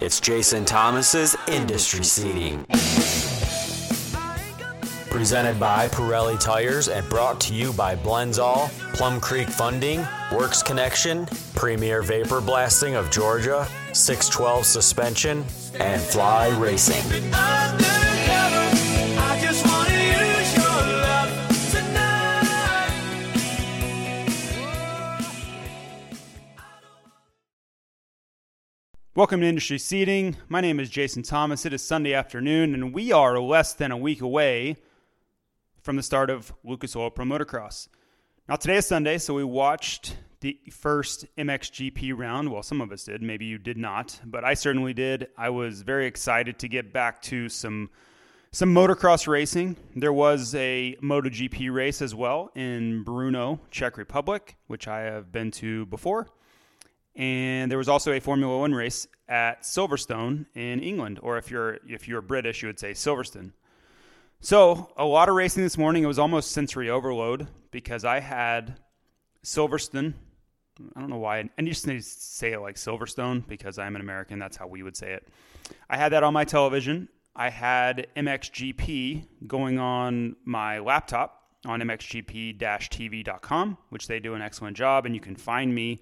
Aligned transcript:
It's 0.00 0.18
Jason 0.18 0.64
Thomas's 0.64 1.36
Industry 1.46 2.02
Seating. 2.04 2.64
Presented 5.10 5.60
by 5.60 5.88
Pirelli 5.88 6.40
Tires 6.40 6.88
and 6.88 7.06
brought 7.10 7.38
to 7.42 7.54
you 7.54 7.74
by 7.74 7.96
Blendzall, 7.96 8.70
Plum 8.94 9.20
Creek 9.20 9.50
Funding, 9.50 10.06
Works 10.32 10.62
Connection, 10.62 11.26
Premier 11.54 12.00
Vapor 12.00 12.40
Blasting 12.40 12.94
of 12.94 13.10
Georgia, 13.10 13.68
612 13.92 14.64
Suspension, 14.64 15.44
and 15.78 16.00
Fly 16.00 16.48
Racing. 16.58 17.99
Welcome 29.20 29.42
to 29.42 29.46
Industry 29.46 29.76
Seating. 29.76 30.38
My 30.48 30.62
name 30.62 30.80
is 30.80 30.88
Jason 30.88 31.22
Thomas. 31.22 31.66
It 31.66 31.74
is 31.74 31.82
Sunday 31.82 32.14
afternoon, 32.14 32.72
and 32.72 32.94
we 32.94 33.12
are 33.12 33.38
less 33.38 33.74
than 33.74 33.92
a 33.92 33.96
week 33.98 34.22
away 34.22 34.76
from 35.82 35.96
the 35.96 36.02
start 36.02 36.30
of 36.30 36.54
Lucas 36.64 36.96
Oil 36.96 37.10
Pro 37.10 37.26
Motocross. 37.26 37.88
Now, 38.48 38.56
today 38.56 38.76
is 38.76 38.86
Sunday, 38.86 39.18
so 39.18 39.34
we 39.34 39.44
watched 39.44 40.16
the 40.40 40.58
first 40.72 41.26
MXGP 41.36 42.16
round. 42.16 42.50
Well, 42.50 42.62
some 42.62 42.80
of 42.80 42.92
us 42.92 43.04
did. 43.04 43.20
Maybe 43.20 43.44
you 43.44 43.58
did 43.58 43.76
not, 43.76 44.18
but 44.24 44.42
I 44.42 44.54
certainly 44.54 44.94
did. 44.94 45.28
I 45.36 45.50
was 45.50 45.82
very 45.82 46.06
excited 46.06 46.58
to 46.60 46.68
get 46.68 46.90
back 46.90 47.20
to 47.24 47.50
some 47.50 47.90
some 48.52 48.74
motocross 48.74 49.28
racing. 49.28 49.76
There 49.94 50.14
was 50.14 50.54
a 50.54 50.96
MotoGP 51.02 51.70
race 51.70 52.00
as 52.00 52.14
well 52.14 52.50
in 52.54 53.04
Brno, 53.04 53.60
Czech 53.70 53.98
Republic, 53.98 54.56
which 54.66 54.88
I 54.88 55.00
have 55.00 55.30
been 55.30 55.50
to 55.50 55.84
before 55.84 56.26
and 57.16 57.70
there 57.70 57.78
was 57.78 57.88
also 57.88 58.12
a 58.12 58.20
Formula 58.20 58.58
One 58.58 58.74
race 58.74 59.06
at 59.28 59.62
Silverstone 59.62 60.46
in 60.54 60.80
England, 60.80 61.20
or 61.22 61.38
if 61.38 61.50
you're 61.50 61.78
if 61.88 62.08
you're 62.08 62.20
British, 62.20 62.62
you 62.62 62.68
would 62.68 62.78
say 62.78 62.92
Silverstone. 62.92 63.52
So 64.40 64.92
a 64.96 65.04
lot 65.04 65.28
of 65.28 65.34
racing 65.34 65.62
this 65.62 65.76
morning. 65.76 66.02
It 66.02 66.06
was 66.06 66.18
almost 66.18 66.52
sensory 66.52 66.88
overload 66.88 67.46
because 67.70 68.04
I 68.04 68.20
had 68.20 68.78
Silverstone. 69.44 70.14
I 70.96 71.00
don't 71.00 71.10
know 71.10 71.18
why, 71.18 71.38
and 71.58 71.66
you 71.66 71.74
just 71.74 71.86
need 71.86 71.98
to 71.98 72.02
say 72.02 72.52
it 72.52 72.60
like 72.60 72.76
Silverstone 72.76 73.46
because 73.46 73.78
I'm 73.78 73.96
an 73.96 74.00
American. 74.00 74.38
That's 74.38 74.56
how 74.56 74.66
we 74.66 74.82
would 74.82 74.96
say 74.96 75.12
it. 75.12 75.28
I 75.90 75.98
had 75.98 76.12
that 76.12 76.22
on 76.22 76.32
my 76.32 76.44
television. 76.44 77.08
I 77.36 77.50
had 77.50 78.06
MXGP 78.16 79.26
going 79.46 79.78
on 79.78 80.36
my 80.44 80.78
laptop 80.78 81.42
on 81.66 81.80
mxgp-tv.com, 81.80 83.78
which 83.90 84.08
they 84.08 84.20
do 84.20 84.34
an 84.34 84.42
excellent 84.42 84.76
job, 84.76 85.06
and 85.06 85.14
you 85.14 85.20
can 85.20 85.36
find 85.36 85.74
me 85.74 86.00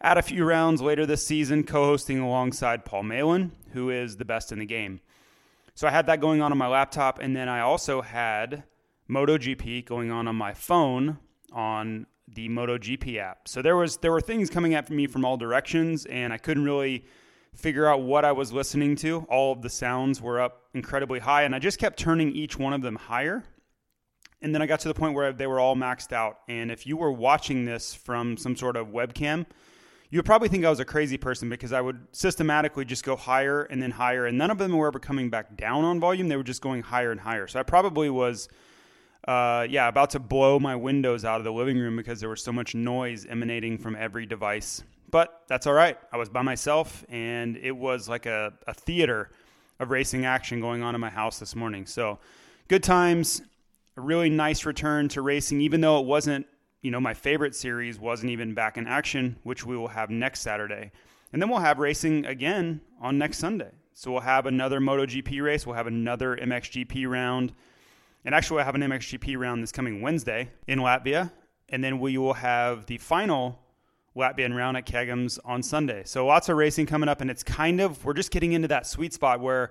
at 0.00 0.18
a 0.18 0.22
few 0.22 0.44
rounds 0.44 0.80
later 0.80 1.06
this 1.06 1.26
season, 1.26 1.64
co 1.64 1.84
hosting 1.84 2.20
alongside 2.20 2.84
Paul 2.84 3.02
Malin, 3.02 3.52
who 3.72 3.90
is 3.90 4.16
the 4.16 4.24
best 4.24 4.52
in 4.52 4.58
the 4.58 4.66
game. 4.66 5.00
So 5.74 5.86
I 5.86 5.90
had 5.90 6.06
that 6.06 6.20
going 6.20 6.40
on 6.40 6.52
on 6.52 6.58
my 6.58 6.68
laptop, 6.68 7.18
and 7.20 7.36
then 7.36 7.48
I 7.48 7.60
also 7.60 8.02
had 8.02 8.64
MotoGP 9.08 9.84
going 9.86 10.10
on 10.10 10.28
on 10.28 10.36
my 10.36 10.52
phone 10.52 11.18
on 11.52 12.06
the 12.26 12.48
MotoGP 12.48 13.18
app. 13.18 13.48
So 13.48 13.62
there 13.62 13.76
was 13.76 13.96
there 13.98 14.12
were 14.12 14.20
things 14.20 14.50
coming 14.50 14.74
at 14.74 14.90
me 14.90 15.06
from 15.06 15.24
all 15.24 15.36
directions, 15.36 16.04
and 16.06 16.32
I 16.32 16.38
couldn't 16.38 16.64
really 16.64 17.04
figure 17.54 17.86
out 17.86 18.02
what 18.02 18.24
I 18.24 18.32
was 18.32 18.52
listening 18.52 18.96
to. 18.96 19.26
All 19.28 19.52
of 19.52 19.62
the 19.62 19.70
sounds 19.70 20.20
were 20.20 20.40
up 20.40 20.62
incredibly 20.74 21.18
high, 21.18 21.42
and 21.42 21.54
I 21.54 21.58
just 21.58 21.78
kept 21.78 21.98
turning 21.98 22.32
each 22.32 22.58
one 22.58 22.72
of 22.72 22.82
them 22.82 22.96
higher. 22.96 23.44
And 24.40 24.54
then 24.54 24.62
I 24.62 24.66
got 24.66 24.80
to 24.80 24.88
the 24.88 24.94
point 24.94 25.14
where 25.14 25.32
they 25.32 25.48
were 25.48 25.58
all 25.58 25.74
maxed 25.74 26.12
out. 26.12 26.38
And 26.48 26.70
if 26.70 26.86
you 26.86 26.96
were 26.96 27.10
watching 27.10 27.64
this 27.64 27.92
from 27.92 28.36
some 28.36 28.54
sort 28.54 28.76
of 28.76 28.88
webcam, 28.88 29.46
you 30.10 30.22
probably 30.22 30.48
think 30.48 30.64
I 30.64 30.70
was 30.70 30.80
a 30.80 30.84
crazy 30.84 31.18
person 31.18 31.48
because 31.50 31.72
I 31.72 31.80
would 31.80 31.98
systematically 32.12 32.84
just 32.84 33.04
go 33.04 33.14
higher 33.14 33.64
and 33.64 33.82
then 33.82 33.90
higher, 33.90 34.26
and 34.26 34.38
none 34.38 34.50
of 34.50 34.58
them 34.58 34.72
were 34.72 34.86
ever 34.86 34.98
coming 34.98 35.28
back 35.28 35.56
down 35.56 35.84
on 35.84 36.00
volume. 36.00 36.28
They 36.28 36.36
were 36.36 36.42
just 36.42 36.62
going 36.62 36.82
higher 36.82 37.10
and 37.12 37.20
higher. 37.20 37.46
So 37.46 37.60
I 37.60 37.62
probably 37.62 38.08
was, 38.08 38.48
uh, 39.26 39.66
yeah, 39.68 39.88
about 39.88 40.10
to 40.10 40.18
blow 40.18 40.58
my 40.58 40.76
windows 40.76 41.24
out 41.24 41.40
of 41.40 41.44
the 41.44 41.52
living 41.52 41.78
room 41.78 41.96
because 41.96 42.20
there 42.20 42.30
was 42.30 42.42
so 42.42 42.52
much 42.52 42.74
noise 42.74 43.26
emanating 43.26 43.76
from 43.76 43.96
every 43.96 44.24
device. 44.24 44.82
But 45.10 45.42
that's 45.46 45.66
all 45.66 45.74
right. 45.74 45.98
I 46.10 46.16
was 46.16 46.30
by 46.30 46.42
myself, 46.42 47.04
and 47.10 47.56
it 47.58 47.76
was 47.76 48.08
like 48.08 48.24
a, 48.24 48.54
a 48.66 48.72
theater 48.72 49.30
of 49.78 49.90
racing 49.90 50.24
action 50.24 50.60
going 50.60 50.82
on 50.82 50.94
in 50.94 51.00
my 51.00 51.10
house 51.10 51.38
this 51.38 51.54
morning. 51.54 51.86
So 51.86 52.18
good 52.68 52.82
times, 52.82 53.42
a 53.96 54.00
really 54.00 54.30
nice 54.30 54.64
return 54.64 55.08
to 55.08 55.22
racing, 55.22 55.60
even 55.60 55.80
though 55.82 56.00
it 56.00 56.06
wasn't 56.06 56.46
you 56.82 56.90
know, 56.90 57.00
my 57.00 57.14
favorite 57.14 57.54
series 57.54 57.98
wasn't 57.98 58.30
even 58.30 58.54
back 58.54 58.76
in 58.76 58.86
action, 58.86 59.36
which 59.42 59.66
we 59.66 59.76
will 59.76 59.88
have 59.88 60.10
next 60.10 60.40
Saturday. 60.40 60.92
And 61.32 61.42
then 61.42 61.48
we'll 61.48 61.58
have 61.58 61.78
racing 61.78 62.24
again 62.26 62.80
on 63.00 63.18
next 63.18 63.38
Sunday. 63.38 63.70
So 63.92 64.12
we'll 64.12 64.20
have 64.20 64.46
another 64.46 64.80
MotoGP 64.80 65.42
race, 65.42 65.66
we'll 65.66 65.76
have 65.76 65.88
another 65.88 66.36
MXGP 66.36 67.08
round. 67.08 67.52
And 68.24 68.34
actually, 68.34 68.56
we'll 68.56 68.64
have 68.64 68.74
an 68.74 68.82
MXGP 68.82 69.38
round 69.38 69.62
this 69.62 69.72
coming 69.72 70.02
Wednesday 70.02 70.50
in 70.66 70.80
Latvia. 70.80 71.32
And 71.68 71.82
then 71.82 71.98
we 71.98 72.18
will 72.18 72.34
have 72.34 72.86
the 72.86 72.98
final 72.98 73.58
Latvian 74.16 74.54
round 74.54 74.76
at 74.76 74.86
Kegums 74.86 75.38
on 75.44 75.62
Sunday. 75.62 76.02
So 76.04 76.26
lots 76.26 76.48
of 76.48 76.56
racing 76.56 76.86
coming 76.86 77.08
up. 77.08 77.20
And 77.20 77.30
it's 77.30 77.42
kind 77.42 77.80
of, 77.80 78.04
we're 78.04 78.14
just 78.14 78.30
getting 78.30 78.52
into 78.52 78.68
that 78.68 78.86
sweet 78.86 79.12
spot 79.12 79.40
where 79.40 79.70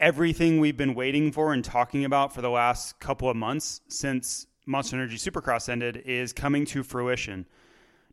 everything 0.00 0.60
we've 0.60 0.76
been 0.76 0.94
waiting 0.94 1.32
for 1.32 1.52
and 1.52 1.64
talking 1.64 2.04
about 2.04 2.34
for 2.34 2.42
the 2.42 2.50
last 2.50 2.98
couple 3.00 3.30
of 3.30 3.36
months 3.36 3.80
since 3.88 4.46
Monster 4.66 4.96
Energy 4.96 5.16
Supercross 5.16 5.68
ended 5.68 6.02
is 6.04 6.32
coming 6.32 6.64
to 6.66 6.82
fruition. 6.82 7.46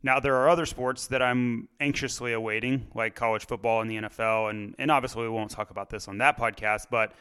Now 0.02 0.20
there 0.20 0.36
are 0.36 0.48
other 0.48 0.66
sports 0.66 1.08
that 1.08 1.20
I'm 1.20 1.68
anxiously 1.80 2.32
awaiting, 2.32 2.86
like 2.94 3.14
college 3.14 3.46
football 3.46 3.80
and 3.80 3.90
the 3.90 3.96
NFL, 3.96 4.50
and 4.50 4.74
and 4.78 4.90
obviously 4.90 5.22
we 5.22 5.30
won't 5.30 5.50
talk 5.50 5.70
about 5.70 5.90
this 5.90 6.08
on 6.08 6.18
that 6.18 6.38
podcast, 6.38 6.86
but 6.90 7.12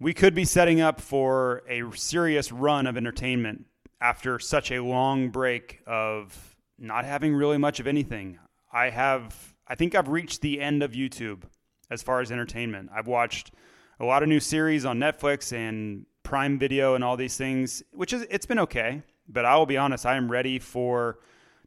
we 0.00 0.14
could 0.14 0.34
be 0.34 0.44
setting 0.44 0.80
up 0.80 1.00
for 1.00 1.62
a 1.68 1.82
serious 1.96 2.52
run 2.52 2.86
of 2.86 2.96
entertainment 2.96 3.66
after 4.00 4.38
such 4.38 4.70
a 4.70 4.80
long 4.80 5.30
break 5.30 5.80
of 5.86 6.56
not 6.78 7.04
having 7.04 7.34
really 7.34 7.58
much 7.58 7.80
of 7.80 7.86
anything. 7.86 8.38
I 8.72 8.90
have 8.90 9.54
I 9.66 9.74
think 9.74 9.94
I've 9.94 10.08
reached 10.08 10.40
the 10.40 10.60
end 10.60 10.82
of 10.82 10.92
YouTube 10.92 11.42
as 11.90 12.02
far 12.02 12.20
as 12.20 12.30
entertainment. 12.30 12.90
I've 12.94 13.08
watched 13.08 13.52
a 14.00 14.04
lot 14.04 14.22
of 14.22 14.28
new 14.28 14.40
series 14.40 14.84
on 14.84 14.98
Netflix 14.98 15.52
and 15.52 16.06
Prime 16.28 16.58
Video 16.58 16.94
and 16.94 17.02
all 17.02 17.16
these 17.16 17.38
things, 17.38 17.82
which 17.90 18.12
is 18.12 18.26
it's 18.28 18.44
been 18.44 18.58
okay. 18.58 19.02
But 19.30 19.46
I 19.46 19.56
will 19.56 19.64
be 19.64 19.78
honest, 19.78 20.04
I 20.04 20.14
am 20.16 20.30
ready 20.30 20.58
for 20.58 21.20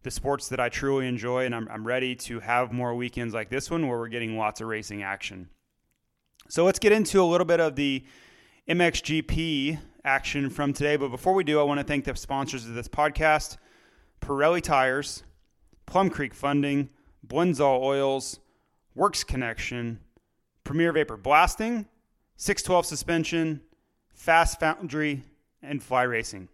the 0.04 0.12
sports 0.12 0.50
that 0.50 0.60
I 0.60 0.70
truly 0.70 1.08
enjoy, 1.08 1.46
and 1.46 1.56
I'm, 1.56 1.68
I'm 1.68 1.86
ready 1.86 2.16
to 2.28 2.40
have 2.42 2.72
more 2.72 2.94
weekends 2.94 3.34
like 3.34 3.50
this 3.50 3.72
one 3.72 3.88
where 3.88 3.98
we're 3.98 4.08
getting 4.08 4.38
lots 4.38 4.62
of 4.62 4.68
racing 4.68 5.02
action. 5.02 5.50
So 6.48 6.64
let's 6.64 6.78
get 6.78 6.92
into 6.92 7.24
a 7.24 7.26
little 7.26 7.46
bit 7.46 7.60
of 7.60 7.76
the 7.76 8.06
MXGP 8.70 9.80
action 10.06 10.52
from 10.52 10.74
today. 10.74 10.96
But 10.96 11.10
before 11.10 11.34
we 11.34 11.44
do, 11.44 11.60
I 11.60 11.64
want 11.64 11.80
to 11.80 11.84
thank 11.84 12.06
the 12.06 12.16
sponsors 12.16 12.68
of 12.68 12.76
this 12.76 12.88
podcast 12.88 13.58
Pirelli 14.22 14.62
Tires, 14.62 15.24
Plum 15.88 16.12
Creek 16.12 16.36
Funding, 16.36 16.92
Blendzall 17.26 17.82
Oils, 17.82 18.40
Works 18.94 19.24
Connection, 19.24 20.02
Premier 20.64 20.92
Vapor 20.92 21.18
Blasting, 21.18 21.88
612 22.38 22.86
Suspension, 22.86 23.62
Fast 24.22 24.60
Foundry, 24.60 25.24
and 25.64 25.82
Fly 25.82 26.04
Racing. 26.04 26.48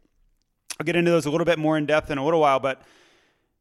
I'll 0.80 0.86
get 0.86 0.96
into 0.96 1.12
those 1.12 1.26
a 1.26 1.30
little 1.30 1.44
bit 1.44 1.60
more 1.60 1.78
in 1.78 1.86
depth 1.86 2.10
in 2.10 2.18
a 2.18 2.24
little 2.24 2.40
while, 2.40 2.62
but 2.62 2.82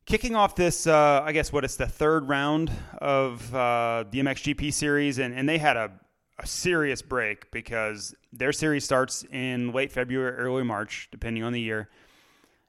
kicking 0.04 0.36
off 0.36 0.54
this, 0.54 0.86
uh, 0.86 1.22
I 1.24 1.32
guess 1.32 1.52
what 1.52 1.64
it's 1.64 1.74
the 1.74 1.88
third 1.88 2.28
round 2.28 2.70
of 2.98 3.52
uh, 3.52 4.04
the 4.08 4.20
MXGP 4.20 4.72
series, 4.72 5.18
and, 5.18 5.34
and 5.34 5.48
they 5.48 5.58
had 5.58 5.76
a, 5.76 5.90
a 6.38 6.46
serious 6.46 7.02
break 7.02 7.50
because 7.50 8.14
their 8.32 8.52
series 8.52 8.84
starts 8.84 9.24
in 9.32 9.72
late 9.72 9.90
February, 9.90 10.36
early 10.36 10.62
March, 10.62 11.08
depending 11.10 11.42
on 11.42 11.52
the 11.52 11.60
year. 11.60 11.88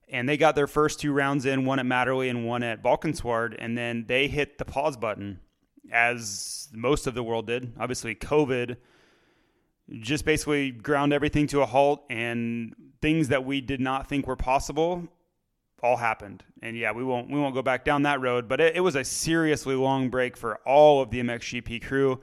And 0.09 0.27
they 0.27 0.37
got 0.37 0.55
their 0.55 0.65
first 0.65 0.99
two 0.99 1.13
rounds 1.13 1.45
in, 1.45 1.65
one 1.65 1.77
at 1.77 1.85
Matterley 1.85 2.31
and 2.31 2.47
one 2.47 2.63
at 2.63 2.81
Valkenswaard, 2.81 3.55
and 3.59 3.77
then 3.77 4.05
they 4.07 4.27
hit 4.27 4.57
the 4.57 4.65
pause 4.65 4.97
button, 4.97 5.39
as 5.91 6.67
most 6.73 7.05
of 7.05 7.13
the 7.13 7.21
world 7.21 7.45
did. 7.45 7.73
Obviously, 7.79 8.15
COVID 8.15 8.77
just 9.99 10.25
basically 10.25 10.71
ground 10.71 11.13
everything 11.13 11.47
to 11.47 11.61
a 11.61 11.65
halt 11.65 12.03
and 12.09 12.75
things 13.01 13.29
that 13.29 13.45
we 13.45 13.61
did 13.61 13.79
not 13.79 14.07
think 14.07 14.27
were 14.27 14.35
possible 14.35 15.07
all 15.83 15.95
happened 15.95 16.43
and 16.63 16.75
yeah 16.75 16.91
we 16.91 17.03
won't 17.03 17.29
we 17.29 17.39
won't 17.39 17.53
go 17.53 17.61
back 17.61 17.85
down 17.85 18.01
that 18.01 18.19
road 18.19 18.47
but 18.49 18.59
it, 18.59 18.75
it 18.75 18.79
was 18.79 18.95
a 18.95 19.03
seriously 19.03 19.75
long 19.75 20.09
break 20.09 20.35
for 20.35 20.57
all 20.65 21.01
of 21.01 21.11
the 21.11 21.21
mxgp 21.21 21.85
crew 21.85 22.19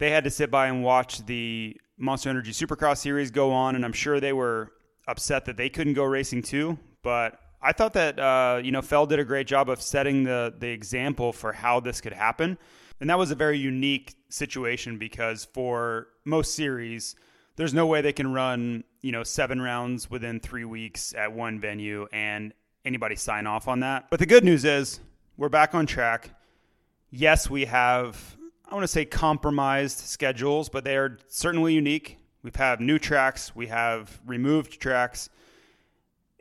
they 0.00 0.10
had 0.10 0.24
to 0.24 0.30
sit 0.30 0.50
by 0.50 0.66
and 0.66 0.82
watch 0.82 1.24
the 1.26 1.76
Monster 2.00 2.30
Energy 2.30 2.52
Supercross 2.52 2.96
series 2.96 3.30
go 3.30 3.52
on, 3.52 3.76
and 3.76 3.84
I'm 3.84 3.92
sure 3.92 4.18
they 4.18 4.32
were 4.32 4.72
upset 5.06 5.44
that 5.44 5.56
they 5.56 5.68
couldn't 5.68 5.92
go 5.92 6.04
racing 6.04 6.42
too. 6.42 6.78
But 7.02 7.38
I 7.62 7.72
thought 7.72 7.92
that 7.92 8.18
uh, 8.18 8.60
you 8.64 8.72
know 8.72 8.82
Feld 8.82 9.10
did 9.10 9.18
a 9.18 9.24
great 9.24 9.46
job 9.46 9.68
of 9.68 9.80
setting 9.80 10.24
the 10.24 10.54
the 10.58 10.68
example 10.68 11.32
for 11.32 11.52
how 11.52 11.78
this 11.78 12.00
could 12.00 12.14
happen, 12.14 12.58
and 13.00 13.10
that 13.10 13.18
was 13.18 13.30
a 13.30 13.34
very 13.34 13.58
unique 13.58 14.14
situation 14.30 14.96
because 14.96 15.44
for 15.52 16.08
most 16.30 16.54
series, 16.54 17.14
there's 17.56 17.74
no 17.74 17.86
way 17.86 18.00
they 18.00 18.12
can 18.12 18.32
run 18.32 18.84
you 19.02 19.12
know 19.12 19.22
seven 19.22 19.60
rounds 19.60 20.10
within 20.10 20.40
three 20.40 20.64
weeks 20.64 21.14
at 21.14 21.32
one 21.32 21.60
venue 21.60 22.06
and 22.12 22.54
anybody 22.84 23.16
sign 23.16 23.46
off 23.46 23.68
on 23.68 23.80
that. 23.80 24.06
But 24.10 24.20
the 24.20 24.26
good 24.26 24.44
news 24.44 24.64
is 24.64 25.00
we're 25.36 25.48
back 25.48 25.74
on 25.74 25.86
track. 25.86 26.30
Yes, 27.10 27.50
we 27.50 27.66
have 27.66 28.36
I 28.68 28.74
want 28.74 28.84
to 28.84 28.88
say 28.88 29.04
compromised 29.04 29.98
schedules, 29.98 30.68
but 30.68 30.84
they 30.84 30.96
are 30.96 31.18
certainly 31.28 31.74
unique. 31.74 32.18
We've 32.42 32.54
had 32.54 32.80
new 32.80 32.98
tracks, 32.98 33.54
we 33.54 33.66
have 33.66 34.20
removed 34.24 34.80
tracks. 34.80 35.28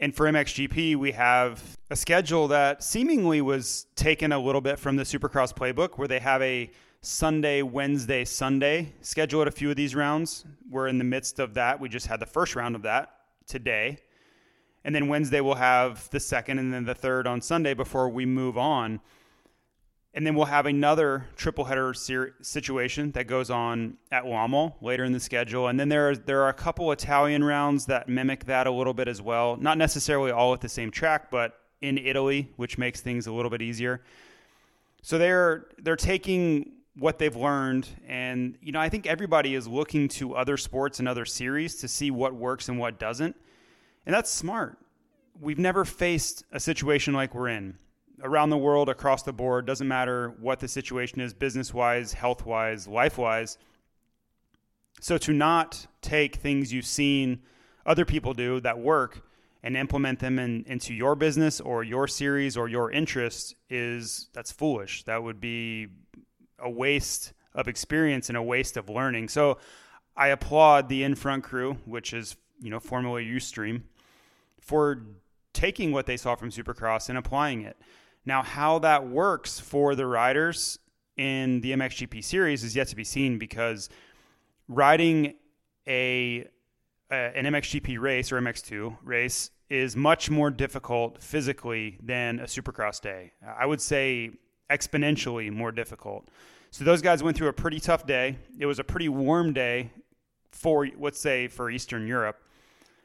And 0.01 0.15
for 0.15 0.27
MXGP, 0.27 0.95
we 0.95 1.11
have 1.11 1.77
a 1.89 1.95
schedule 1.95 2.47
that 2.49 2.83
seemingly 2.83 3.41
was 3.41 3.85
taken 3.95 4.31
a 4.31 4.39
little 4.39 4.61
bit 4.61 4.79
from 4.79 4.95
the 4.95 5.03
Supercross 5.03 5.53
playbook, 5.53 5.97
where 5.97 6.07
they 6.07 6.19
have 6.19 6.41
a 6.41 6.71
Sunday, 7.01 7.61
Wednesday, 7.61 8.25
Sunday 8.25 8.93
schedule 9.01 9.41
at 9.41 9.47
a 9.47 9.51
few 9.51 9.69
of 9.69 9.75
these 9.75 9.95
rounds. 9.95 10.45
We're 10.69 10.87
in 10.87 10.97
the 10.97 11.03
midst 11.03 11.39
of 11.39 11.53
that. 11.53 11.79
We 11.79 11.89
just 11.89 12.07
had 12.07 12.19
the 12.19 12.25
first 12.25 12.55
round 12.55 12.75
of 12.75 12.81
that 12.83 13.15
today. 13.47 13.99
And 14.83 14.93
then 14.93 15.07
Wednesday, 15.07 15.41
we'll 15.41 15.55
have 15.55 16.09
the 16.09 16.19
second 16.19 16.59
and 16.59 16.73
then 16.73 16.85
the 16.85 16.95
third 16.95 17.27
on 17.27 17.41
Sunday 17.41 17.73
before 17.73 18.09
we 18.09 18.25
move 18.25 18.57
on 18.57 19.01
and 20.13 20.25
then 20.25 20.33
we'll 20.33 20.45
have 20.45 20.65
another 20.65 21.27
triple 21.35 21.65
header 21.65 21.93
ser- 21.93 22.33
situation 22.41 23.11
that 23.11 23.27
goes 23.27 23.49
on 23.49 23.97
at 24.11 24.25
Lommel 24.25 24.75
later 24.81 25.03
in 25.03 25.11
the 25.11 25.19
schedule. 25.19 25.67
And 25.67 25.79
then 25.79 25.87
there 25.87 26.09
are, 26.09 26.15
there 26.15 26.41
are 26.41 26.49
a 26.49 26.53
couple 26.53 26.91
Italian 26.91 27.43
rounds 27.43 27.85
that 27.85 28.09
mimic 28.09 28.45
that 28.45 28.65
a 28.65 28.71
little 28.71 28.93
bit 28.93 29.07
as 29.07 29.21
well. 29.21 29.55
Not 29.57 29.77
necessarily 29.77 30.31
all 30.31 30.53
at 30.53 30.61
the 30.61 30.69
same 30.69 30.89
track, 30.89 31.29
but 31.29 31.59
in 31.81 31.97
Italy, 31.97 32.51
which 32.55 32.77
makes 32.77 33.01
things 33.01 33.27
a 33.27 33.31
little 33.31 33.51
bit 33.51 33.61
easier. 33.61 34.01
So 35.01 35.17
they're 35.17 35.67
they're 35.77 35.95
taking 35.95 36.73
what 36.95 37.17
they've 37.17 37.35
learned, 37.35 37.87
and 38.07 38.57
you 38.61 38.71
know 38.71 38.79
I 38.79 38.89
think 38.89 39.07
everybody 39.07 39.55
is 39.55 39.67
looking 39.67 40.07
to 40.09 40.35
other 40.35 40.57
sports 40.57 40.99
and 40.99 41.07
other 41.07 41.25
series 41.25 41.75
to 41.77 41.87
see 41.87 42.11
what 42.11 42.33
works 42.33 42.69
and 42.69 42.79
what 42.79 42.99
doesn't, 42.99 43.35
and 44.05 44.13
that's 44.13 44.31
smart. 44.31 44.77
We've 45.39 45.59
never 45.59 45.85
faced 45.85 46.43
a 46.51 46.59
situation 46.59 47.13
like 47.13 47.33
we're 47.33 47.49
in 47.49 47.77
around 48.23 48.49
the 48.49 48.57
world, 48.57 48.89
across 48.89 49.23
the 49.23 49.33
board, 49.33 49.65
doesn't 49.65 49.87
matter 49.87 50.33
what 50.39 50.59
the 50.59 50.67
situation 50.67 51.21
is, 51.21 51.33
business 51.33 51.73
wise, 51.73 52.13
health 52.13 52.45
wise, 52.45 52.87
life 52.87 53.17
wise. 53.17 53.57
So 55.01 55.17
to 55.19 55.33
not 55.33 55.87
take 56.01 56.35
things 56.35 56.73
you've 56.73 56.85
seen 56.85 57.41
other 57.85 58.05
people 58.05 58.33
do 58.33 58.59
that 58.61 58.79
work 58.79 59.23
and 59.63 59.75
implement 59.75 60.19
them 60.19 60.39
in, 60.39 60.63
into 60.67 60.93
your 60.93 61.15
business 61.15 61.59
or 61.59 61.83
your 61.83 62.07
series 62.07 62.57
or 62.57 62.67
your 62.67 62.91
interest 62.91 63.55
is 63.69 64.29
that's 64.33 64.51
foolish. 64.51 65.03
That 65.03 65.23
would 65.23 65.39
be 65.39 65.87
a 66.61 66.69
waste 66.69 67.33
of 67.53 67.67
experience 67.67 68.29
and 68.29 68.37
a 68.37 68.43
waste 68.43 68.77
of 68.77 68.89
learning. 68.89 69.29
So 69.29 69.57
I 70.15 70.27
applaud 70.27 70.89
the 70.89 71.03
Infront 71.03 71.43
crew, 71.43 71.77
which 71.85 72.13
is, 72.13 72.35
you 72.59 72.69
know, 72.69 72.79
formerly 72.79 73.25
Youthstream, 73.25 73.83
for 74.59 75.05
taking 75.53 75.91
what 75.91 76.05
they 76.05 76.17
saw 76.17 76.35
from 76.35 76.51
Supercross 76.51 77.09
and 77.09 77.17
applying 77.17 77.61
it. 77.61 77.77
Now, 78.25 78.43
how 78.43 78.79
that 78.79 79.07
works 79.07 79.59
for 79.59 79.95
the 79.95 80.05
riders 80.05 80.79
in 81.17 81.61
the 81.61 81.71
MXGP 81.71 82.23
series 82.23 82.63
is 82.63 82.75
yet 82.75 82.87
to 82.89 82.95
be 82.95 83.03
seen 83.03 83.37
because 83.37 83.89
riding 84.67 85.35
a, 85.87 86.45
a 87.11 87.15
an 87.15 87.45
MXGP 87.45 87.99
race 87.99 88.31
or 88.31 88.39
MX2 88.39 88.97
race 89.03 89.51
is 89.69 89.95
much 89.95 90.29
more 90.29 90.49
difficult 90.49 91.21
physically 91.21 91.97
than 92.01 92.39
a 92.39 92.43
Supercross 92.43 93.01
day. 93.01 93.33
I 93.45 93.65
would 93.65 93.81
say 93.81 94.31
exponentially 94.69 95.51
more 95.51 95.71
difficult. 95.71 96.29
So 96.71 96.83
those 96.83 97.01
guys 97.01 97.23
went 97.23 97.35
through 97.35 97.47
a 97.47 97.53
pretty 97.53 97.79
tough 97.79 98.05
day. 98.05 98.37
It 98.59 98.65
was 98.65 98.79
a 98.79 98.83
pretty 98.83 99.09
warm 99.09 99.53
day 99.53 99.91
for 100.51 100.87
let's 100.99 101.19
say 101.19 101.47
for 101.47 101.69
Eastern 101.69 102.07
Europe. 102.07 102.41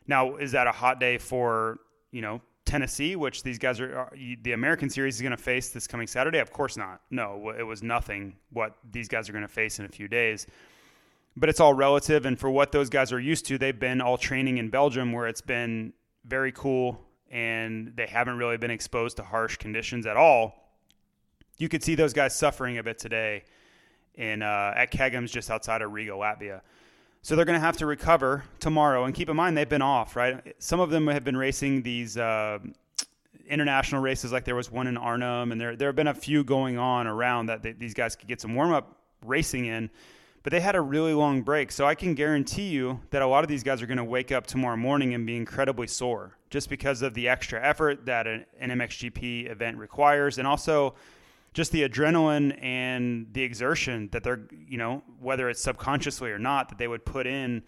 Now, 0.07 0.37
is 0.37 0.53
that 0.53 0.67
a 0.67 0.73
hot 0.73 1.01
day 1.01 1.17
for, 1.19 1.79
you 2.11 2.21
know, 2.21 2.43
Tennessee, 2.67 3.17
which 3.17 3.43
these 3.43 3.59
guys 3.59 3.81
are, 3.81 3.97
are 3.97 4.13
the 4.43 4.53
American 4.53 4.89
Series 4.91 5.17
is 5.17 5.23
going 5.23 5.37
to 5.37 5.43
face 5.43 5.71
this 5.71 5.87
coming 5.87 6.07
Saturday? 6.07 6.39
Of 6.39 6.53
course 6.53 6.77
not. 6.77 7.01
No, 7.11 7.55
it 7.59 7.63
was 7.63 7.83
nothing 7.83 8.37
what 8.51 8.77
these 8.91 9.09
guys 9.09 9.29
are 9.29 9.33
going 9.33 9.43
to 9.43 9.49
face 9.49 9.79
in 9.79 9.85
a 9.85 9.89
few 9.89 10.09
days. 10.09 10.47
But 11.37 11.49
it's 11.49 11.61
all 11.61 11.75
relative, 11.75 12.27
and 12.27 12.39
for 12.39 12.49
what 12.49 12.71
those 12.71 12.89
guys 12.89 13.13
are 13.13 13.19
used 13.19 13.47
to, 13.47 13.59
they've 13.59 13.79
been 13.79 14.01
all 14.01 14.17
training 14.17 14.59
in 14.59 14.71
Belgium, 14.71 15.13
where 15.13 15.27
it's 15.27 15.41
been 15.41 15.93
very 16.25 16.53
cool, 16.53 17.01
and 17.31 17.93
they 17.97 18.07
haven't 18.07 18.39
really 18.39 18.57
been 18.57 18.71
exposed 18.71 19.17
to 19.17 19.25
harsh 19.25 19.57
conditions 19.57 20.07
at 20.07 20.17
all. 20.17 20.64
You 21.57 21.69
could 21.69 21.83
see 21.83 21.95
those 21.95 22.13
guys 22.13 22.35
suffering 22.35 22.79
a 22.79 22.83
bit 22.83 22.99
today 22.99 23.45
in 24.17 24.43
uh, 24.43 24.73
at 24.77 24.91
Kegums, 24.91 25.31
just 25.31 25.51
outside 25.51 25.83
of 25.83 25.93
Riga, 25.93 26.13
Latvia. 26.13 26.61
So 27.23 27.37
they're 27.37 27.45
going 27.45 27.59
to 27.59 27.65
have 27.65 27.79
to 27.79 27.87
recover 27.87 28.45
tomorrow. 28.61 29.05
And 29.05 29.15
keep 29.15 29.29
in 29.31 29.37
mind, 29.37 29.57
they've 29.57 29.69
been 29.69 29.83
off, 29.83 30.15
right? 30.17 30.55
Some 30.59 30.81
of 30.81 30.91
them 30.91 31.07
have 31.07 31.25
been 31.25 31.37
racing 31.37 31.83
these 31.83 32.19
uh, 32.19 32.59
international 33.49 34.03
races, 34.03 34.33
like 34.33 34.45
there 34.45 34.55
was 34.55 34.71
one 34.71 34.87
in 34.87 34.97
Arnhem, 34.97 35.53
and 35.53 35.61
there, 35.61 35.77
there 35.77 35.89
have 35.89 35.97
been 35.97 36.09
a 36.09 36.15
few 36.15 36.45
going 36.45 36.77
on 36.77 37.07
around 37.07 37.47
that 37.47 37.63
they, 37.63 37.73
these 37.73 37.95
guys 37.95 38.17
could 38.17 38.29
get 38.29 38.41
some 38.41 38.55
warm 38.55 38.73
up 38.73 38.99
racing 39.25 39.67
in. 39.67 39.91
But 40.43 40.51
they 40.51 40.61
had 40.61 40.77
a 40.77 40.81
really 40.81 41.15
long 41.15 41.41
break. 41.41 41.73
So 41.73 41.87
I 41.87 41.95
can 41.95 42.15
guarantee 42.15 42.69
you 42.69 43.01
that 43.09 43.23
a 43.23 43.27
lot 43.27 43.43
of 43.43 43.49
these 43.49 43.63
guys 43.63 43.81
are 43.81 43.87
going 43.87 43.97
to 43.97 44.05
wake 44.05 44.31
up 44.31 44.47
tomorrow 44.47 44.77
morning 44.77 45.15
and 45.15 45.27
be 45.27 45.37
incredibly 45.37 45.87
sore 45.87 46.37
just 46.51 46.69
because 46.69 47.01
of 47.01 47.15
the 47.15 47.29
extra 47.29 47.67
effort 47.67 48.05
that 48.05 48.27
an, 48.27 48.45
an 48.61 48.69
MXGP 48.69 49.51
event 49.51 49.79
requires. 49.79 50.37
And 50.37 50.47
also, 50.47 50.95
just 51.55 51.71
the 51.71 51.89
adrenaline 51.89 52.59
and 52.63 53.29
the 53.33 53.43
exertion 53.43 54.09
that 54.13 54.25
they're, 54.25 54.43
you 54.69 54.77
know, 54.77 55.03
whether 55.21 55.49
it's 55.49 55.63
subconsciously 55.63 56.31
or 56.31 56.39
not, 56.39 56.69
that 56.69 56.79
they 56.79 56.89
would 56.89 57.05
put 57.05 57.27
in, 57.27 57.63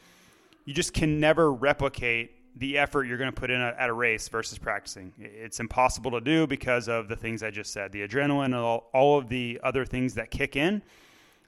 you 0.65 0.75
just 0.75 0.93
can 0.93 1.21
never 1.21 1.53
replicate 1.53 2.33
the 2.57 2.79
effort 2.79 3.05
you're 3.05 3.19
going 3.19 3.33
to 3.33 3.39
put 3.39 3.51
in 3.51 3.61
at 3.61 3.89
a 3.89 3.93
race 3.93 4.29
versus 4.29 4.59
practicing. 4.59 5.13
It's 5.19 5.61
impossible 5.61 6.11
to 6.13 6.21
do 6.21 6.47
because 6.47 6.89
of 6.89 7.07
the 7.07 7.15
things 7.15 7.43
I 7.43 7.51
just 7.51 7.73
said 7.73 7.93
the 7.93 8.07
adrenaline 8.07 8.47
and 8.47 8.55
all, 8.57 8.91
all 8.93 9.19
of 9.19 9.29
the 9.29 9.61
other 9.63 9.85
things 9.85 10.15
that 10.15 10.31
kick 10.31 10.57
in 10.57 10.83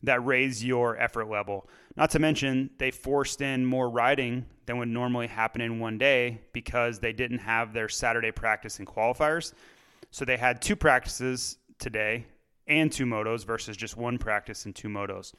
that 0.05 0.25
raise 0.25 0.65
your 0.65 0.97
effort 0.97 1.29
level. 1.29 1.69
Not 1.97 2.11
to 2.11 2.21
mention, 2.21 2.71
they 2.79 2.93
forced 2.93 3.41
in 3.41 3.65
more 3.65 3.91
riding 3.91 4.47
than 4.67 4.79
would 4.79 4.89
normally 4.89 5.27
happen 5.27 5.61
in 5.61 5.81
one 5.81 5.99
day 5.99 6.41
because 6.53 7.01
they 7.01 7.13
didn't 7.13 7.39
have 7.39 7.73
their 7.73 7.89
Saturday 7.89 8.31
practice 8.31 8.79
and 8.79 8.87
qualifiers. 8.87 9.55
So 10.13 10.25
they 10.25 10.37
had 10.37 10.63
two 10.63 10.77
practices 10.77 11.57
today 11.79 12.27
and 12.67 12.93
two 12.93 13.07
motos 13.07 13.45
versus 13.45 13.77
just 13.77 13.97
one 13.97 14.19
practice 14.19 14.67
and 14.67 14.75
two 14.75 14.89
motos. 14.89 15.33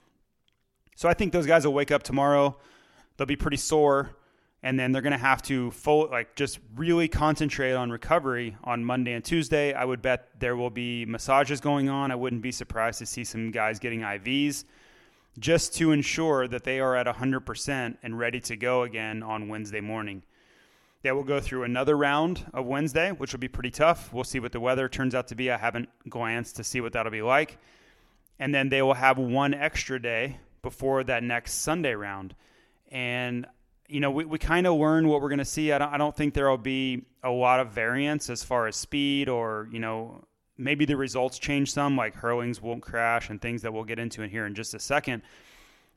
So 0.96 1.08
I 1.08 1.14
think 1.14 1.32
those 1.32 1.46
guys 1.46 1.66
will 1.66 1.74
wake 1.74 1.92
up 1.92 2.04
tomorrow. 2.04 2.58
They'll 3.16 3.28
be 3.28 3.36
pretty 3.36 3.58
sore, 3.58 4.16
and 4.64 4.78
then 4.80 4.92
they're 4.92 5.02
going 5.02 5.12
to 5.12 5.18
have 5.18 5.42
to 5.44 5.72
full 5.72 6.10
like 6.10 6.36
just 6.36 6.60
really 6.76 7.08
concentrate 7.08 7.74
on 7.74 7.92
recovery 7.92 8.58
on 8.64 8.84
Monday 8.84 9.14
and 9.14 9.24
Tuesday. 9.24 9.74
I 9.74 9.86
would 9.86 10.02
bet 10.02 10.28
there 10.40 10.56
will 10.56 10.70
be 10.70 11.06
massages 11.06 11.62
going 11.62 11.90
on. 11.90 12.12
I 12.12 12.16
wouldn't 12.16 12.42
be 12.42 12.52
surprised 12.52 13.00
to 13.00 13.06
see 13.06 13.24
some 13.24 13.52
guys 13.52 13.80
getting 13.80 14.02
IVs 14.02 14.66
just 15.38 15.74
to 15.76 15.92
ensure 15.92 16.48
that 16.48 16.64
they 16.64 16.80
are 16.80 16.96
at 16.96 17.08
100% 17.08 17.98
and 18.04 18.20
ready 18.20 18.42
to 18.42 18.56
go 18.58 18.84
again 18.84 19.24
on 19.24 19.48
Wednesday 19.48 19.80
morning. 19.80 20.24
They 21.02 21.12
will 21.14 21.24
go 21.24 21.40
through 21.40 21.64
another 21.64 21.96
round 21.96 22.46
of 22.54 22.66
Wednesday, 22.66 23.12
which 23.12 23.32
will 23.32 23.40
be 23.40 23.48
pretty 23.48 23.72
tough. 23.72 24.12
We'll 24.12 24.26
see 24.26 24.42
what 24.42 24.52
the 24.52 24.60
weather 24.60 24.90
turns 24.90 25.16
out 25.16 25.30
to 25.30 25.36
be. 25.36 25.50
I 25.50 25.58
haven't 25.58 25.88
glanced 26.10 26.58
to 26.58 26.64
see 26.64 26.82
what 26.82 26.92
that'll 26.92 27.12
be 27.12 27.22
like. 27.22 27.58
And 28.38 28.54
then 28.54 28.68
they 28.68 28.82
will 28.82 28.96
have 28.96 29.18
one 29.18 29.54
extra 29.54 30.02
day 30.02 30.40
before 30.62 31.06
that 31.06 31.24
next 31.24 31.54
Sunday 31.54 31.94
round. 31.94 32.36
And, 32.92 33.48
you 33.88 34.02
know, 34.02 34.12
we, 34.12 34.26
we 34.26 34.38
kind 34.38 34.68
of 34.68 34.78
learn 34.78 35.08
what 35.08 35.22
we're 35.22 35.30
going 35.30 35.40
to 35.40 35.46
see. 35.46 35.72
I 35.72 35.78
don't, 35.78 35.94
I 35.94 35.98
don't 35.98 36.16
think 36.16 36.34
there 36.34 36.50
will 36.50 36.58
be 36.58 37.06
a 37.24 37.30
lot 37.30 37.62
of 37.62 37.72
variance 37.72 38.30
as 38.30 38.44
far 38.44 38.68
as 38.68 38.76
speed 38.76 39.30
or, 39.30 39.70
you 39.72 39.80
know, 39.80 40.26
maybe 40.58 40.84
the 40.84 40.98
results 40.98 41.40
change 41.40 41.72
some, 41.72 41.96
like 41.96 42.14
Herlings 42.14 42.62
won't 42.62 42.82
crash 42.82 43.30
and 43.30 43.42
things 43.42 43.62
that 43.62 43.72
we'll 43.72 43.86
get 43.86 44.00
into 44.00 44.22
in 44.22 44.30
here 44.30 44.46
in 44.46 44.54
just 44.54 44.74
a 44.74 44.80
second. 44.80 45.22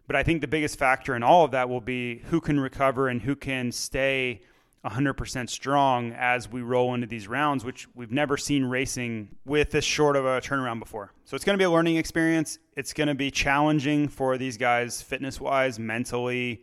But 0.06 0.14
I 0.14 0.22
think 0.22 0.42
the 0.42 0.48
biggest 0.48 0.78
factor 0.78 1.16
in 1.16 1.24
all 1.24 1.44
of 1.44 1.50
that 1.50 1.68
will 1.68 1.80
be 1.80 2.18
who 2.26 2.40
can 2.40 2.60
recover 2.60 3.08
and 3.08 3.20
who 3.20 3.34
can 3.34 3.72
stay 3.72 4.42
100% 4.84 5.48
strong 5.48 6.12
as 6.12 6.50
we 6.50 6.60
roll 6.60 6.94
into 6.94 7.06
these 7.06 7.28
rounds, 7.28 7.64
which 7.64 7.86
we've 7.94 8.10
never 8.10 8.36
seen 8.36 8.64
racing 8.64 9.28
with 9.44 9.70
this 9.70 9.84
short 9.84 10.16
of 10.16 10.24
a 10.24 10.40
turnaround 10.40 10.80
before. 10.80 11.12
So 11.24 11.36
it's 11.36 11.44
going 11.44 11.54
to 11.56 11.58
be 11.58 11.64
a 11.64 11.70
learning 11.70 11.96
experience. 11.96 12.58
It's 12.76 12.92
going 12.92 13.06
to 13.06 13.14
be 13.14 13.30
challenging 13.30 14.08
for 14.08 14.36
these 14.38 14.56
guys, 14.56 15.00
fitness 15.00 15.40
wise, 15.40 15.78
mentally. 15.78 16.62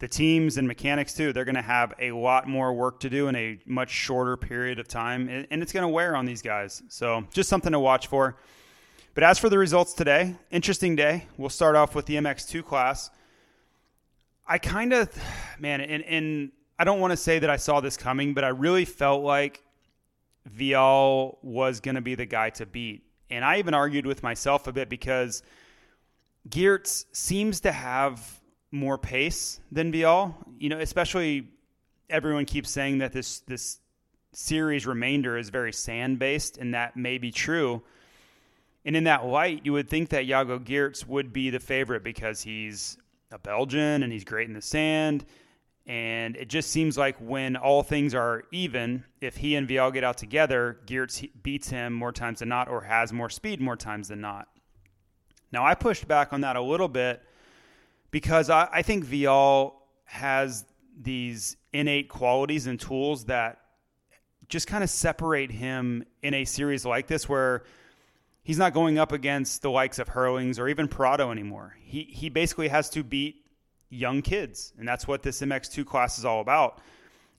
The 0.00 0.08
teams 0.08 0.56
and 0.56 0.66
mechanics, 0.66 1.14
too, 1.14 1.32
they're 1.32 1.44
going 1.44 1.54
to 1.54 1.62
have 1.62 1.94
a 2.00 2.10
lot 2.12 2.48
more 2.48 2.72
work 2.72 3.00
to 3.00 3.10
do 3.10 3.28
in 3.28 3.36
a 3.36 3.58
much 3.66 3.90
shorter 3.90 4.36
period 4.36 4.78
of 4.78 4.88
time, 4.88 5.28
and 5.28 5.62
it's 5.62 5.72
going 5.72 5.82
to 5.82 5.88
wear 5.88 6.16
on 6.16 6.24
these 6.24 6.42
guys. 6.42 6.82
So 6.88 7.24
just 7.32 7.48
something 7.48 7.72
to 7.72 7.78
watch 7.78 8.08
for. 8.08 8.36
But 9.14 9.24
as 9.24 9.38
for 9.38 9.48
the 9.48 9.58
results 9.58 9.92
today, 9.92 10.36
interesting 10.50 10.96
day. 10.96 11.26
We'll 11.36 11.50
start 11.50 11.76
off 11.76 11.94
with 11.94 12.06
the 12.06 12.14
MX2 12.14 12.64
class. 12.64 13.10
I 14.46 14.58
kind 14.58 14.92
of, 14.92 15.16
man, 15.58 15.80
in, 15.80 16.02
and 16.02 16.52
I 16.80 16.84
don't 16.84 16.98
want 16.98 17.10
to 17.10 17.16
say 17.18 17.38
that 17.40 17.50
I 17.50 17.58
saw 17.58 17.80
this 17.80 17.98
coming, 17.98 18.32
but 18.32 18.42
I 18.42 18.48
really 18.48 18.86
felt 18.86 19.22
like 19.22 19.62
Vialle 20.50 21.36
was 21.42 21.78
going 21.78 21.96
to 21.96 22.00
be 22.00 22.14
the 22.14 22.24
guy 22.24 22.48
to 22.48 22.64
beat. 22.64 23.02
And 23.28 23.44
I 23.44 23.58
even 23.58 23.74
argued 23.74 24.06
with 24.06 24.22
myself 24.22 24.66
a 24.66 24.72
bit 24.72 24.88
because 24.88 25.42
Geerts 26.48 27.04
seems 27.12 27.60
to 27.60 27.70
have 27.70 28.40
more 28.70 28.96
pace 28.96 29.60
than 29.70 29.92
Vialle. 29.92 30.34
You 30.58 30.70
know, 30.70 30.78
especially 30.78 31.48
everyone 32.08 32.46
keeps 32.46 32.70
saying 32.70 32.96
that 32.98 33.12
this 33.12 33.40
this 33.40 33.78
series 34.32 34.86
remainder 34.86 35.36
is 35.36 35.50
very 35.50 35.74
sand 35.74 36.18
based, 36.18 36.56
and 36.56 36.72
that 36.72 36.96
may 36.96 37.18
be 37.18 37.30
true. 37.30 37.82
And 38.86 38.96
in 38.96 39.04
that 39.04 39.26
light, 39.26 39.66
you 39.66 39.74
would 39.74 39.90
think 39.90 40.08
that 40.08 40.24
Jago 40.24 40.58
Geerts 40.58 41.06
would 41.06 41.30
be 41.30 41.50
the 41.50 41.60
favorite 41.60 42.02
because 42.02 42.40
he's 42.40 42.96
a 43.30 43.38
Belgian 43.38 44.02
and 44.02 44.10
he's 44.10 44.24
great 44.24 44.48
in 44.48 44.54
the 44.54 44.62
sand. 44.62 45.26
And 45.90 46.36
it 46.36 46.48
just 46.48 46.70
seems 46.70 46.96
like 46.96 47.16
when 47.18 47.56
all 47.56 47.82
things 47.82 48.14
are 48.14 48.44
even, 48.52 49.02
if 49.20 49.36
he 49.36 49.56
and 49.56 49.68
Vialle 49.68 49.92
get 49.92 50.04
out 50.04 50.18
together, 50.18 50.78
Geerts 50.86 51.28
beats 51.42 51.68
him 51.68 51.92
more 51.94 52.12
times 52.12 52.38
than 52.38 52.48
not 52.48 52.68
or 52.68 52.82
has 52.82 53.12
more 53.12 53.28
speed 53.28 53.60
more 53.60 53.74
times 53.74 54.06
than 54.06 54.20
not. 54.20 54.46
Now, 55.50 55.66
I 55.66 55.74
pushed 55.74 56.06
back 56.06 56.32
on 56.32 56.42
that 56.42 56.54
a 56.54 56.62
little 56.62 56.86
bit 56.86 57.20
because 58.12 58.50
I, 58.50 58.68
I 58.72 58.82
think 58.82 59.04
Vialle 59.04 59.72
has 60.04 60.64
these 60.96 61.56
innate 61.72 62.08
qualities 62.08 62.68
and 62.68 62.78
tools 62.78 63.24
that 63.24 63.58
just 64.48 64.68
kind 64.68 64.84
of 64.84 64.90
separate 64.90 65.50
him 65.50 66.04
in 66.22 66.34
a 66.34 66.44
series 66.44 66.86
like 66.86 67.08
this 67.08 67.28
where 67.28 67.64
he's 68.44 68.58
not 68.58 68.74
going 68.74 68.96
up 68.96 69.10
against 69.10 69.62
the 69.62 69.70
likes 69.72 69.98
of 69.98 70.06
Herlings 70.06 70.60
or 70.60 70.68
even 70.68 70.86
Prado 70.86 71.32
anymore. 71.32 71.74
He 71.82 72.04
he 72.04 72.28
basically 72.28 72.68
has 72.68 72.90
to 72.90 73.02
beat 73.02 73.39
young 73.90 74.22
kids, 74.22 74.72
and 74.78 74.88
that's 74.88 75.06
what 75.06 75.22
this 75.22 75.40
MX2 75.40 75.84
class 75.84 76.18
is 76.18 76.24
all 76.24 76.40
about. 76.40 76.80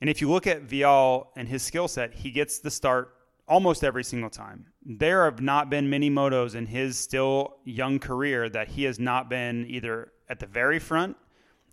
And 0.01 0.09
if 0.09 0.21
you 0.21 0.29
look 0.29 0.47
at 0.47 0.67
Vialle 0.67 1.27
and 1.35 1.47
his 1.47 1.63
skill 1.63 1.87
set, 1.87 2.13
he 2.13 2.31
gets 2.31 2.59
the 2.59 2.71
start 2.71 3.15
almost 3.47 3.83
every 3.83 4.03
single 4.03 4.29
time. 4.29 4.65
There 4.85 5.25
have 5.25 5.41
not 5.41 5.69
been 5.69 5.89
many 5.89 6.09
motos 6.09 6.55
in 6.55 6.65
his 6.65 6.97
still 6.97 7.57
young 7.63 7.99
career 7.99 8.49
that 8.49 8.67
he 8.69 8.83
has 8.83 8.99
not 8.99 9.29
been 9.29 9.65
either 9.67 10.11
at 10.29 10.39
the 10.39 10.45
very 10.45 10.79
front 10.79 11.17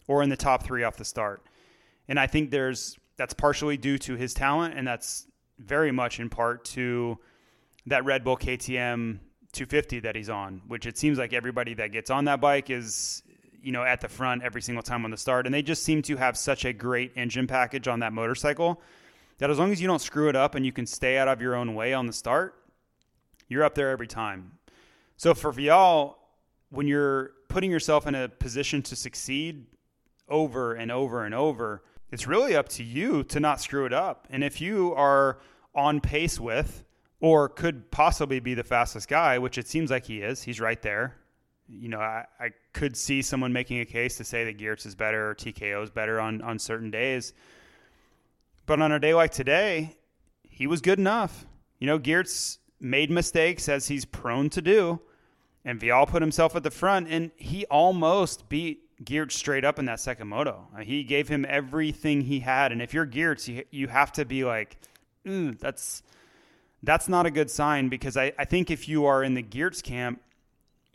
or 0.06 0.22
in 0.22 0.28
the 0.28 0.36
top 0.36 0.64
three 0.64 0.82
off 0.82 0.96
the 0.96 1.04
start. 1.04 1.44
And 2.08 2.18
I 2.18 2.26
think 2.26 2.50
there's 2.50 2.98
that's 3.16 3.34
partially 3.34 3.76
due 3.76 3.98
to 3.98 4.14
his 4.14 4.32
talent, 4.32 4.74
and 4.76 4.86
that's 4.86 5.26
very 5.58 5.90
much 5.90 6.20
in 6.20 6.30
part 6.30 6.64
to 6.64 7.18
that 7.86 8.04
Red 8.04 8.24
Bull 8.24 8.36
KTM 8.36 9.18
250 9.52 10.00
that 10.00 10.14
he's 10.14 10.30
on, 10.30 10.62
which 10.68 10.86
it 10.86 10.98
seems 10.98 11.18
like 11.18 11.32
everybody 11.32 11.74
that 11.74 11.92
gets 11.92 12.10
on 12.10 12.26
that 12.26 12.40
bike 12.40 12.70
is 12.70 13.22
you 13.68 13.72
know 13.72 13.84
at 13.84 14.00
the 14.00 14.08
front 14.08 14.42
every 14.42 14.62
single 14.62 14.82
time 14.82 15.04
on 15.04 15.10
the 15.10 15.16
start, 15.18 15.44
and 15.44 15.54
they 15.54 15.60
just 15.60 15.82
seem 15.82 16.00
to 16.00 16.16
have 16.16 16.38
such 16.38 16.64
a 16.64 16.72
great 16.72 17.12
engine 17.16 17.46
package 17.46 17.86
on 17.86 18.00
that 18.00 18.14
motorcycle 18.14 18.80
that 19.36 19.50
as 19.50 19.58
long 19.58 19.70
as 19.72 19.78
you 19.78 19.86
don't 19.86 20.00
screw 20.00 20.30
it 20.30 20.34
up 20.34 20.54
and 20.54 20.64
you 20.64 20.72
can 20.72 20.86
stay 20.86 21.18
out 21.18 21.28
of 21.28 21.42
your 21.42 21.54
own 21.54 21.74
way 21.74 21.92
on 21.92 22.06
the 22.06 22.12
start, 22.14 22.54
you're 23.46 23.62
up 23.62 23.74
there 23.74 23.90
every 23.90 24.06
time. 24.06 24.52
So 25.18 25.34
for 25.34 25.52
Vialle, 25.52 26.14
when 26.70 26.88
you're 26.88 27.32
putting 27.48 27.70
yourself 27.70 28.06
in 28.06 28.14
a 28.14 28.30
position 28.30 28.80
to 28.84 28.96
succeed 28.96 29.66
over 30.30 30.72
and 30.72 30.90
over 30.90 31.26
and 31.26 31.34
over, 31.34 31.82
it's 32.10 32.26
really 32.26 32.56
up 32.56 32.70
to 32.70 32.82
you 32.82 33.22
to 33.24 33.38
not 33.38 33.60
screw 33.60 33.84
it 33.84 33.92
up. 33.92 34.26
And 34.30 34.42
if 34.42 34.62
you 34.62 34.94
are 34.94 35.40
on 35.74 36.00
pace 36.00 36.40
with, 36.40 36.84
or 37.20 37.50
could 37.50 37.90
possibly 37.90 38.40
be 38.40 38.54
the 38.54 38.64
fastest 38.64 39.08
guy, 39.08 39.38
which 39.38 39.58
it 39.58 39.68
seems 39.68 39.90
like 39.90 40.06
he 40.06 40.22
is, 40.22 40.42
he's 40.44 40.58
right 40.58 40.80
there. 40.80 41.18
You 41.68 41.88
know, 41.88 42.00
I, 42.00 42.24
I 42.40 42.50
could 42.72 42.96
see 42.96 43.22
someone 43.22 43.52
making 43.52 43.80
a 43.80 43.84
case 43.84 44.16
to 44.16 44.24
say 44.24 44.44
that 44.44 44.58
Geerts 44.58 44.86
is 44.86 44.94
better 44.94 45.30
or 45.30 45.34
TKO 45.34 45.82
is 45.82 45.90
better 45.90 46.20
on, 46.20 46.40
on 46.42 46.58
certain 46.58 46.90
days. 46.90 47.34
But 48.66 48.80
on 48.80 48.92
a 48.92 48.98
day 48.98 49.14
like 49.14 49.32
today, 49.32 49.96
he 50.48 50.66
was 50.66 50.80
good 50.80 50.98
enough. 50.98 51.46
You 51.78 51.86
know, 51.86 51.98
Geerts 51.98 52.58
made 52.80 53.10
mistakes 53.10 53.68
as 53.68 53.88
he's 53.88 54.04
prone 54.04 54.50
to 54.50 54.62
do, 54.62 55.00
and 55.64 55.80
Vialle 55.80 56.08
put 56.08 56.22
himself 56.22 56.56
at 56.56 56.62
the 56.62 56.70
front, 56.70 57.08
and 57.08 57.30
he 57.36 57.64
almost 57.66 58.48
beat 58.48 58.88
Geerts 59.04 59.32
straight 59.32 59.64
up 59.64 59.78
in 59.78 59.84
that 59.86 60.00
second 60.00 60.28
moto. 60.28 60.66
Uh, 60.76 60.80
he 60.80 61.04
gave 61.04 61.28
him 61.28 61.46
everything 61.48 62.22
he 62.22 62.40
had, 62.40 62.72
and 62.72 62.82
if 62.82 62.92
you're 62.92 63.06
Geerts, 63.06 63.48
you, 63.48 63.64
you 63.70 63.88
have 63.88 64.12
to 64.12 64.24
be 64.24 64.44
like, 64.44 64.76
that's 65.24 66.02
that's 66.82 67.08
not 67.08 67.26
a 67.26 67.30
good 67.30 67.50
sign 67.50 67.88
because 67.88 68.16
I, 68.16 68.32
I 68.38 68.44
think 68.44 68.70
if 68.70 68.88
you 68.88 69.06
are 69.06 69.24
in 69.24 69.34
the 69.34 69.42
Geerts 69.42 69.82
camp, 69.82 70.22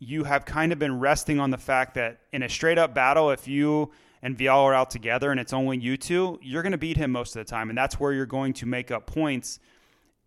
you 0.04 0.24
have 0.26 0.46
kind 0.46 0.72
of 0.72 0.80
been 0.80 1.00
resting 1.00 1.40
on 1.40 1.52
the 1.52 1.58
fact 1.58 1.96
that 1.96 2.20
in 2.32 2.44
a 2.44 2.50
straight 2.50 2.78
up 2.78 2.94
battle, 2.94 3.32
if 3.32 3.48
you 3.48 3.92
and 4.22 4.38
Vialle 4.38 4.64
are 4.64 4.74
out 4.74 4.90
together 4.90 5.32
and 5.32 5.40
it's 5.40 5.54
only 5.54 5.78
you 5.78 5.98
two, 5.98 6.40
you're 6.42 6.62
going 6.62 6.72
to 6.72 6.78
beat 6.78 6.98
him 6.98 7.12
most 7.12 7.36
of 7.36 7.46
the 7.46 7.50
time, 7.50 7.70
and 7.70 7.78
that's 7.78 8.00
where 8.00 8.14
you're 8.14 8.26
going 8.26 8.54
to 8.54 8.66
make 8.66 8.92
up 8.92 9.06
points 9.06 9.60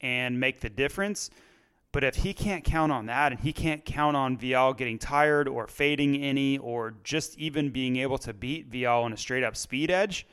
and 0.00 0.38
make 0.38 0.60
the 0.60 0.70
difference. 0.70 1.30
But 1.92 2.04
if 2.04 2.16
he 2.16 2.34
can't 2.34 2.62
count 2.62 2.92
on 2.92 3.06
that 3.06 3.32
and 3.32 3.40
he 3.40 3.52
can't 3.52 3.84
count 3.84 4.16
on 4.16 4.36
Vialle 4.36 4.76
getting 4.76 4.98
tired 4.98 5.48
or 5.48 5.66
fading 5.66 6.22
any 6.22 6.58
or 6.58 6.94
just 7.04 7.38
even 7.38 7.70
being 7.70 7.96
able 7.96 8.18
to 8.18 8.34
beat 8.34 8.70
Vialle 8.70 9.06
in 9.06 9.12
a 9.12 9.16
straight 9.16 9.44
up 9.44 9.56
speed 9.56 9.90
edge, 9.90 10.26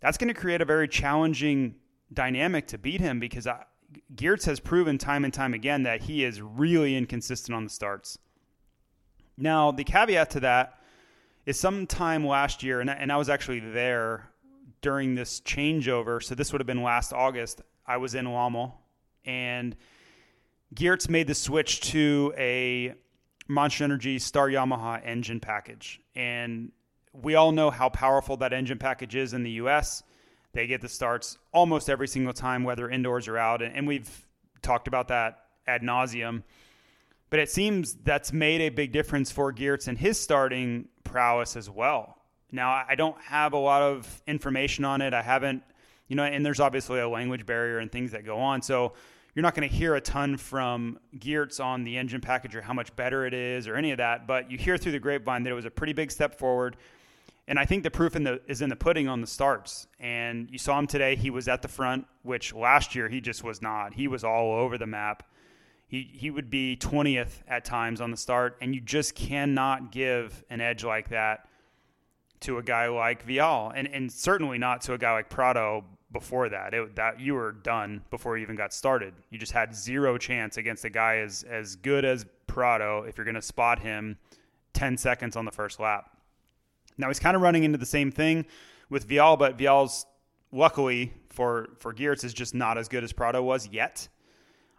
that's 0.00 0.16
going 0.16 0.32
to 0.32 0.40
create 0.40 0.62
a 0.62 0.64
very 0.64 0.88
challenging 0.88 1.74
dynamic 2.12 2.66
to 2.68 2.78
beat 2.78 3.00
him 3.00 3.20
because 3.20 3.46
I, 3.46 3.64
Geerts 4.14 4.46
has 4.46 4.60
proven 4.60 4.98
time 4.98 5.24
and 5.24 5.34
time 5.34 5.54
again 5.54 5.82
that 5.82 6.02
he 6.02 6.24
is 6.24 6.40
really 6.40 6.96
inconsistent 6.96 7.54
on 7.54 7.64
the 7.64 7.70
starts. 7.70 8.18
Now, 9.36 9.70
the 9.70 9.84
caveat 9.84 10.30
to 10.30 10.40
that 10.40 10.78
is 11.46 11.58
sometime 11.58 12.26
last 12.26 12.62
year, 12.62 12.80
and 12.80 12.90
I, 12.90 12.94
and 12.94 13.12
I 13.12 13.16
was 13.16 13.28
actually 13.28 13.60
there 13.60 14.30
during 14.80 15.14
this 15.14 15.40
changeover. 15.40 16.22
So 16.22 16.34
this 16.34 16.52
would 16.52 16.60
have 16.60 16.66
been 16.66 16.82
last 16.82 17.12
August. 17.12 17.62
I 17.86 17.96
was 17.98 18.14
in 18.14 18.26
Lommel, 18.26 18.74
and– 19.24 19.76
Geerts 20.74 21.08
made 21.08 21.28
the 21.28 21.34
switch 21.34 21.80
to 21.92 22.34
a 22.36 22.94
Monster 23.46 23.84
Energy 23.84 24.18
Star 24.18 24.48
Yamaha 24.48 25.00
engine 25.04 25.38
package. 25.38 26.00
And 26.16 26.72
we 27.12 27.36
all 27.36 27.52
know 27.52 27.70
how 27.70 27.88
powerful 27.88 28.36
that 28.38 28.52
engine 28.52 28.78
package 28.78 29.14
is 29.14 29.34
in 29.34 29.44
the 29.44 29.52
US. 29.52 30.02
They 30.52 30.66
get 30.66 30.80
the 30.80 30.88
starts 30.88 31.38
almost 31.52 31.88
every 31.88 32.08
single 32.08 32.32
time, 32.32 32.64
whether 32.64 32.88
indoors 32.88 33.28
or 33.28 33.38
out. 33.38 33.62
And 33.62 33.86
we've 33.86 34.26
talked 34.62 34.88
about 34.88 35.08
that 35.08 35.44
ad 35.66 35.82
nauseum. 35.82 36.42
But 37.34 37.40
it 37.40 37.50
seems 37.50 37.94
that's 37.94 38.32
made 38.32 38.60
a 38.60 38.68
big 38.68 38.92
difference 38.92 39.32
for 39.32 39.52
Geerts 39.52 39.88
and 39.88 39.98
his 39.98 40.20
starting 40.20 40.86
prowess 41.02 41.56
as 41.56 41.68
well. 41.68 42.16
Now, 42.52 42.84
I 42.88 42.94
don't 42.94 43.20
have 43.22 43.54
a 43.54 43.58
lot 43.58 43.82
of 43.82 44.22
information 44.28 44.84
on 44.84 45.02
it. 45.02 45.12
I 45.12 45.20
haven't, 45.20 45.64
you 46.06 46.14
know, 46.14 46.22
and 46.22 46.46
there's 46.46 46.60
obviously 46.60 47.00
a 47.00 47.08
language 47.08 47.44
barrier 47.44 47.80
and 47.80 47.90
things 47.90 48.12
that 48.12 48.24
go 48.24 48.38
on. 48.38 48.62
So 48.62 48.92
you're 49.34 49.42
not 49.42 49.56
going 49.56 49.68
to 49.68 49.74
hear 49.74 49.96
a 49.96 50.00
ton 50.00 50.36
from 50.36 51.00
Geerts 51.18 51.58
on 51.58 51.82
the 51.82 51.98
engine 51.98 52.20
package 52.20 52.54
or 52.54 52.62
how 52.62 52.72
much 52.72 52.94
better 52.94 53.26
it 53.26 53.34
is 53.34 53.66
or 53.66 53.74
any 53.74 53.90
of 53.90 53.98
that, 53.98 54.28
but 54.28 54.48
you 54.48 54.56
hear 54.56 54.78
through 54.78 54.92
the 54.92 55.00
grapevine 55.00 55.42
that 55.42 55.50
it 55.50 55.54
was 55.54 55.64
a 55.64 55.72
pretty 55.72 55.92
big 55.92 56.12
step 56.12 56.38
forward. 56.38 56.76
And 57.48 57.58
I 57.58 57.64
think 57.64 57.82
the 57.82 57.90
proof 57.90 58.14
in 58.14 58.22
the, 58.22 58.42
is 58.46 58.62
in 58.62 58.68
the 58.68 58.76
pudding 58.76 59.08
on 59.08 59.20
the 59.20 59.26
starts. 59.26 59.88
And 59.98 60.48
you 60.52 60.58
saw 60.58 60.78
him 60.78 60.86
today. 60.86 61.16
He 61.16 61.30
was 61.30 61.48
at 61.48 61.62
the 61.62 61.68
front, 61.68 62.06
which 62.22 62.54
last 62.54 62.94
year 62.94 63.08
he 63.08 63.20
just 63.20 63.42
was 63.42 63.60
not. 63.60 63.92
He 63.92 64.06
was 64.06 64.22
all 64.22 64.52
over 64.52 64.78
the 64.78 64.86
map. 64.86 65.24
He, 65.86 66.10
he 66.12 66.30
would 66.30 66.50
be 66.50 66.76
20th 66.76 67.42
at 67.46 67.64
times 67.64 68.00
on 68.00 68.10
the 68.10 68.16
start, 68.16 68.56
and 68.60 68.74
you 68.74 68.80
just 68.80 69.14
cannot 69.14 69.92
give 69.92 70.42
an 70.50 70.60
edge 70.60 70.84
like 70.84 71.10
that 71.10 71.48
to 72.40 72.58
a 72.58 72.62
guy 72.62 72.88
like 72.88 73.26
Vialle, 73.26 73.72
and, 73.74 73.88
and 73.88 74.10
certainly 74.10 74.58
not 74.58 74.80
to 74.82 74.94
a 74.94 74.98
guy 74.98 75.12
like 75.12 75.30
Prado 75.30 75.84
before 76.12 76.48
that. 76.48 76.72
It, 76.72 76.96
that 76.96 77.20
you 77.20 77.34
were 77.34 77.52
done 77.52 78.02
before 78.10 78.36
you 78.36 78.42
even 78.42 78.56
got 78.56 78.72
started. 78.72 79.14
You 79.30 79.38
just 79.38 79.52
had 79.52 79.74
zero 79.74 80.16
chance 80.16 80.56
against 80.56 80.84
a 80.84 80.90
guy 80.90 81.18
as 81.18 81.42
as 81.42 81.76
good 81.76 82.04
as 82.04 82.24
Prado 82.46 83.02
if 83.02 83.18
you're 83.18 83.24
going 83.24 83.34
to 83.34 83.42
spot 83.42 83.80
him 83.80 84.16
10 84.74 84.96
seconds 84.96 85.36
on 85.36 85.44
the 85.44 85.50
first 85.50 85.80
lap. 85.80 86.10
Now 86.96 87.08
he's 87.08 87.18
kind 87.18 87.34
of 87.34 87.42
running 87.42 87.64
into 87.64 87.78
the 87.78 87.86
same 87.86 88.10
thing 88.10 88.46
with 88.88 89.08
Vialle, 89.08 89.38
but 89.38 89.58
Vialle's 89.58 90.06
luckily 90.52 91.12
for 91.28 91.68
for 91.78 91.92
Geerts 91.92 92.24
is 92.24 92.32
just 92.32 92.54
not 92.54 92.78
as 92.78 92.88
good 92.88 93.04
as 93.04 93.12
Prado 93.12 93.42
was 93.42 93.68
yet. 93.68 94.08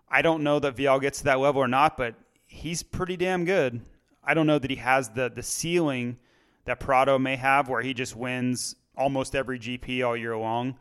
I 0.10 0.22
don't 0.22 0.44
know 0.44 0.60
that 0.60 0.76
Vialle 0.76 1.02
gets 1.02 1.20
to 1.20 1.26
that 1.26 1.40
level 1.40 1.62
or 1.62 1.68
not, 1.68 1.98
but 1.98 2.16
he's 2.46 2.84
pretty 2.84 3.18
damn 3.18 3.46
good. 3.46 3.82
I 4.24 4.34
don't 4.34 4.48
know 4.48 4.60
that 4.60 4.70
he 4.70 4.78
has 4.78 5.10
the 5.10 5.30
the 5.30 5.44
ceiling 5.44 6.18
that 6.66 6.80
Prado 6.80 7.20
may 7.20 7.36
have, 7.36 7.70
where 7.70 7.82
he 7.82 7.94
just 7.94 8.16
wins 8.16 8.76
almost 8.98 9.36
every 9.36 9.60
GP 9.60 10.06
all 10.06 10.18
year 10.18 10.36
long. 10.36 10.76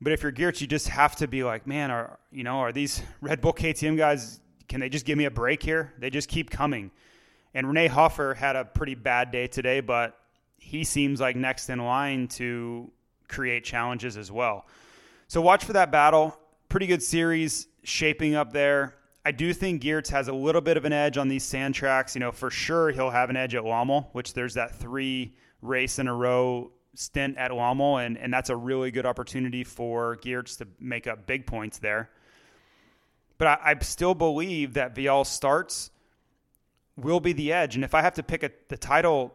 But 0.00 0.12
if 0.12 0.22
you're 0.22 0.32
Geerts, 0.32 0.60
you 0.60 0.66
just 0.66 0.88
have 0.88 1.14
to 1.16 1.28
be 1.28 1.44
like, 1.44 1.66
man, 1.66 1.90
are 1.90 2.18
you 2.32 2.42
know, 2.42 2.58
are 2.58 2.72
these 2.72 3.02
Red 3.20 3.40
Bull 3.40 3.52
KTM 3.52 3.96
guys? 3.96 4.40
Can 4.68 4.80
they 4.80 4.88
just 4.88 5.04
give 5.04 5.18
me 5.18 5.26
a 5.26 5.30
break 5.30 5.62
here? 5.62 5.92
They 5.98 6.10
just 6.10 6.28
keep 6.28 6.50
coming. 6.50 6.90
And 7.54 7.66
Rene 7.66 7.88
Hofer 7.88 8.34
had 8.34 8.56
a 8.56 8.64
pretty 8.64 8.94
bad 8.94 9.30
day 9.30 9.46
today, 9.46 9.80
but 9.80 10.18
he 10.58 10.84
seems 10.84 11.20
like 11.20 11.36
next 11.36 11.68
in 11.68 11.78
line 11.84 12.28
to 12.28 12.90
create 13.28 13.64
challenges 13.64 14.16
as 14.16 14.32
well. 14.32 14.66
So 15.28 15.40
watch 15.40 15.64
for 15.64 15.74
that 15.74 15.90
battle. 15.90 16.36
Pretty 16.72 16.86
good 16.86 17.02
series 17.02 17.66
shaping 17.82 18.34
up 18.34 18.54
there. 18.54 18.94
I 19.26 19.30
do 19.30 19.52
think 19.52 19.82
Geerts 19.82 20.08
has 20.08 20.28
a 20.28 20.32
little 20.32 20.62
bit 20.62 20.78
of 20.78 20.86
an 20.86 20.92
edge 20.94 21.18
on 21.18 21.28
these 21.28 21.44
sand 21.44 21.74
tracks. 21.74 22.14
You 22.14 22.20
know, 22.20 22.32
for 22.32 22.48
sure 22.50 22.90
he'll 22.90 23.10
have 23.10 23.28
an 23.28 23.36
edge 23.36 23.54
at 23.54 23.62
Lommel, 23.62 24.08
which 24.12 24.32
there's 24.32 24.54
that 24.54 24.74
three 24.76 25.34
race 25.60 25.98
in 25.98 26.08
a 26.08 26.14
row 26.14 26.70
stint 26.94 27.36
at 27.36 27.50
Lommel, 27.50 27.98
and, 27.98 28.16
and 28.16 28.32
that's 28.32 28.48
a 28.48 28.56
really 28.56 28.90
good 28.90 29.04
opportunity 29.04 29.64
for 29.64 30.16
Geerts 30.16 30.56
to 30.56 30.68
make 30.80 31.06
up 31.06 31.26
big 31.26 31.46
points 31.46 31.78
there. 31.78 32.08
But 33.36 33.48
I, 33.48 33.58
I 33.62 33.78
still 33.80 34.14
believe 34.14 34.72
that 34.72 34.94
Vialle 34.94 35.26
starts 35.26 35.90
will 36.96 37.20
be 37.20 37.34
the 37.34 37.52
edge. 37.52 37.74
And 37.74 37.84
if 37.84 37.94
I 37.94 38.00
have 38.00 38.14
to 38.14 38.22
pick 38.22 38.42
a, 38.44 38.50
the 38.68 38.78
title 38.78 39.34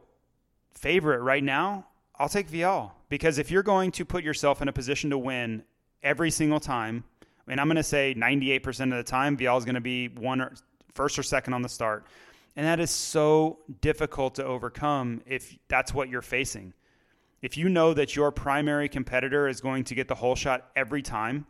favorite 0.74 1.20
right 1.22 1.44
now, 1.44 1.86
I'll 2.15 2.29
take 2.29 2.50
Vialle. 2.50 2.94
Because 3.10 3.38
if 3.38 3.51
you're 3.51 3.62
going 3.62 3.91
to 3.91 4.06
put 4.06 4.24
yourself 4.24 4.60
in 4.63 4.67
a 4.67 4.74
position 4.74 5.12
to 5.12 5.20
win 5.20 5.62
every 6.01 6.32
single 6.32 6.60
time, 6.60 7.03
and 7.47 7.59
I'm 7.59 7.67
going 7.67 7.77
to 7.77 7.83
say 7.83 8.13
98% 8.15 8.91
of 8.91 8.97
the 8.97 9.03
time, 9.03 9.37
Vialle 9.37 9.57
is 9.57 9.65
going 9.65 9.75
to 9.75 9.81
be 9.81 10.07
one 10.09 10.41
or 10.41 10.53
first 10.93 11.17
or 11.17 11.23
second 11.23 11.53
on 11.53 11.61
the 11.61 11.69
start. 11.69 12.05
And 12.55 12.65
that 12.65 12.79
is 12.79 12.89
so 12.89 13.59
difficult 13.81 14.35
to 14.35 14.45
overcome 14.45 15.21
if 15.25 15.57
that's 15.67 15.93
what 15.93 16.09
you're 16.09 16.23
facing. 16.23 16.73
If 17.41 17.55
you 17.55 17.69
know 17.69 17.93
that 17.93 18.15
your 18.15 18.31
primary 18.31 18.89
competitor 18.89 19.47
is 19.47 19.61
going 19.61 19.83
to 19.85 19.95
get 19.95 20.07
the 20.07 20.15
whole 20.15 20.35
shot 20.35 20.71
every 20.75 21.03
time, 21.03 21.45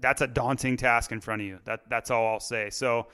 that's 0.00 0.20
a 0.20 0.26
daunting 0.26 0.76
task 0.76 1.12
in 1.12 1.20
front 1.20 1.42
of 1.42 1.46
you. 1.46 1.58
That 1.64 1.88
that's 1.88 2.10
all 2.10 2.26
I'll 2.26 2.40
say. 2.40 2.70
So 2.70 3.06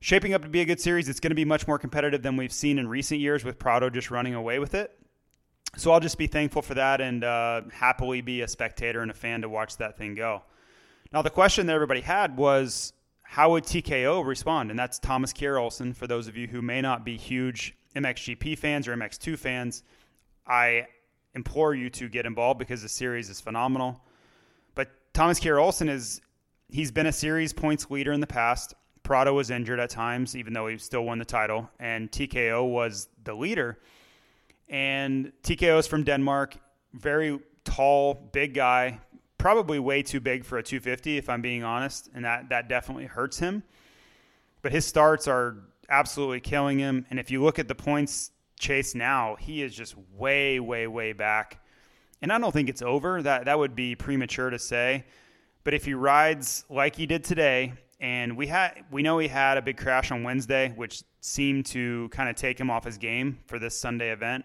shaping 0.00 0.34
up 0.34 0.42
to 0.42 0.48
be 0.48 0.60
a 0.60 0.64
good 0.64 0.80
series. 0.80 1.08
It's 1.08 1.20
going 1.20 1.30
to 1.30 1.36
be 1.36 1.44
much 1.44 1.66
more 1.66 1.78
competitive 1.78 2.22
than 2.22 2.36
we've 2.36 2.52
seen 2.52 2.78
in 2.78 2.88
recent 2.88 3.20
years 3.20 3.44
with 3.44 3.58
Prado 3.58 3.90
just 3.90 4.10
running 4.10 4.34
away 4.34 4.58
with 4.58 4.74
it. 4.74 4.98
So 5.76 5.90
I'll 5.90 6.00
just 6.00 6.18
be 6.18 6.26
thankful 6.26 6.62
for 6.62 6.74
that 6.74 7.00
and 7.00 7.24
uh, 7.24 7.62
happily 7.72 8.20
be 8.20 8.42
a 8.42 8.48
spectator 8.48 9.00
and 9.00 9.10
a 9.10 9.14
fan 9.14 9.42
to 9.42 9.48
watch 9.48 9.76
that 9.78 9.98
thing 9.98 10.14
go. 10.14 10.42
Now 11.12 11.22
the 11.22 11.30
question 11.30 11.66
that 11.66 11.74
everybody 11.74 12.00
had 12.00 12.36
was 12.36 12.92
how 13.22 13.50
would 13.50 13.64
TKO 13.64 14.24
respond? 14.24 14.70
And 14.70 14.78
that's 14.78 14.98
Thomas 14.98 15.32
Kjær 15.32 15.60
Olsen. 15.60 15.92
For 15.92 16.06
those 16.06 16.28
of 16.28 16.36
you 16.36 16.46
who 16.46 16.62
may 16.62 16.80
not 16.80 17.04
be 17.04 17.16
huge 17.16 17.76
MXGP 17.96 18.58
fans 18.58 18.86
or 18.86 18.94
MX2 18.94 19.38
fans, 19.38 19.82
I 20.46 20.86
implore 21.34 21.74
you 21.74 21.90
to 21.90 22.08
get 22.08 22.26
involved 22.26 22.58
because 22.58 22.82
the 22.82 22.88
series 22.88 23.28
is 23.28 23.40
phenomenal. 23.40 24.00
But 24.74 24.90
Thomas 25.12 25.40
Kjær 25.40 25.60
Olsen 25.60 25.88
is 25.88 26.20
he's 26.68 26.92
been 26.92 27.06
a 27.06 27.12
series 27.12 27.52
points 27.52 27.90
leader 27.90 28.12
in 28.12 28.20
the 28.20 28.26
past. 28.26 28.74
Prado 29.02 29.34
was 29.34 29.50
injured 29.50 29.80
at 29.80 29.90
times, 29.90 30.36
even 30.36 30.52
though 30.52 30.66
he 30.66 30.78
still 30.78 31.04
won 31.04 31.18
the 31.18 31.24
title, 31.24 31.68
and 31.78 32.10
TKO 32.10 32.70
was 32.70 33.08
the 33.24 33.34
leader. 33.34 33.78
And 34.68 35.32
TKO 35.42 35.78
is 35.78 35.86
from 35.86 36.04
Denmark, 36.04 36.56
very 36.94 37.38
tall, 37.64 38.14
big 38.32 38.54
guy, 38.54 39.00
probably 39.38 39.78
way 39.78 40.02
too 40.02 40.20
big 40.20 40.44
for 40.44 40.58
a 40.58 40.62
250, 40.62 41.18
if 41.18 41.28
I'm 41.28 41.42
being 41.42 41.64
honest, 41.64 42.08
and 42.14 42.24
that 42.24 42.48
that 42.48 42.68
definitely 42.68 43.06
hurts 43.06 43.38
him. 43.38 43.62
But 44.62 44.72
his 44.72 44.86
starts 44.86 45.28
are 45.28 45.56
absolutely 45.90 46.40
killing 46.40 46.78
him, 46.78 47.04
and 47.10 47.18
if 47.18 47.30
you 47.30 47.42
look 47.42 47.58
at 47.58 47.68
the 47.68 47.74
points 47.74 48.30
chase 48.58 48.94
now, 48.94 49.36
he 49.38 49.62
is 49.62 49.74
just 49.74 49.94
way, 50.16 50.60
way, 50.60 50.86
way 50.86 51.12
back. 51.12 51.60
And 52.22 52.32
I 52.32 52.38
don't 52.38 52.52
think 52.52 52.70
it's 52.70 52.80
over. 52.80 53.20
That 53.22 53.44
that 53.44 53.58
would 53.58 53.74
be 53.76 53.94
premature 53.94 54.48
to 54.48 54.58
say. 54.58 55.04
But 55.62 55.74
if 55.74 55.84
he 55.84 55.94
rides 55.94 56.64
like 56.70 56.96
he 56.96 57.06
did 57.06 57.24
today, 57.24 57.74
and 58.00 58.36
we 58.36 58.46
had 58.46 58.84
we 58.90 59.02
know 59.02 59.18
he 59.18 59.28
had 59.28 59.58
a 59.58 59.62
big 59.62 59.76
crash 59.76 60.10
on 60.10 60.22
Wednesday, 60.22 60.72
which 60.76 61.02
seemed 61.20 61.66
to 61.66 62.08
kind 62.10 62.28
of 62.28 62.36
take 62.36 62.58
him 62.58 62.70
off 62.70 62.84
his 62.84 62.98
game 62.98 63.38
for 63.46 63.58
this 63.58 63.78
Sunday 63.78 64.10
event. 64.10 64.44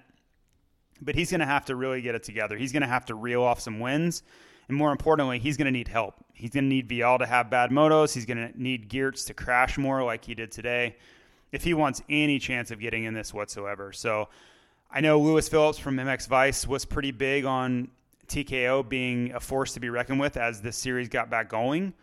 But 1.02 1.16
he's 1.16 1.30
going 1.30 1.40
to 1.40 1.46
have 1.46 1.66
to 1.66 1.76
really 1.76 2.02
get 2.02 2.16
it 2.16 2.24
together. 2.24 2.58
He's 2.58 2.72
going 2.72 2.82
to 2.82 2.88
have 2.88 3.06
to 3.06 3.16
reel 3.16 3.42
off 3.42 3.60
some 3.60 3.80
wins. 3.80 4.24
And 4.68 4.78
more 4.78 4.92
importantly, 4.92 5.40
he's 5.40 5.58
going 5.58 5.66
to 5.66 5.72
need 5.72 5.88
help. 5.88 6.16
He's 6.34 6.52
going 6.52 6.66
to 6.66 6.70
need 6.70 6.88
Vialle 6.88 7.20
to 7.20 7.26
have 7.26 7.50
bad 7.50 7.72
motos. 7.72 8.14
He's 8.14 8.26
going 8.26 8.38
to 8.38 8.62
need 8.62 8.90
Geerts 8.90 9.26
to 9.28 9.34
crash 9.34 9.78
more 9.78 10.04
like 10.04 10.26
he 10.26 10.36
did 10.36 10.52
today 10.52 10.96
if 11.52 11.64
he 11.64 11.74
wants 11.74 12.04
any 12.10 12.38
chance 12.38 12.70
of 12.70 12.80
getting 12.80 13.06
in 13.06 13.14
this 13.14 13.34
whatsoever. 13.34 13.92
So 13.92 14.30
I 14.92 15.02
know 15.02 15.20
Lewis 15.20 15.50
Phillips 15.50 15.80
from 15.80 15.98
MX 15.98 16.28
Vice 16.28 16.68
was 16.68 16.86
pretty 16.86 17.12
big 17.12 17.46
on 17.46 17.90
TKO 18.28 18.88
being 18.88 19.32
a 19.34 19.40
force 19.40 19.74
to 19.74 19.80
be 19.80 19.90
reckoned 19.90 20.20
with 20.20 20.38
as 20.38 20.62
this 20.62 20.78
series 20.78 21.10
got 21.10 21.30
back 21.30 21.50
going. 21.50 21.94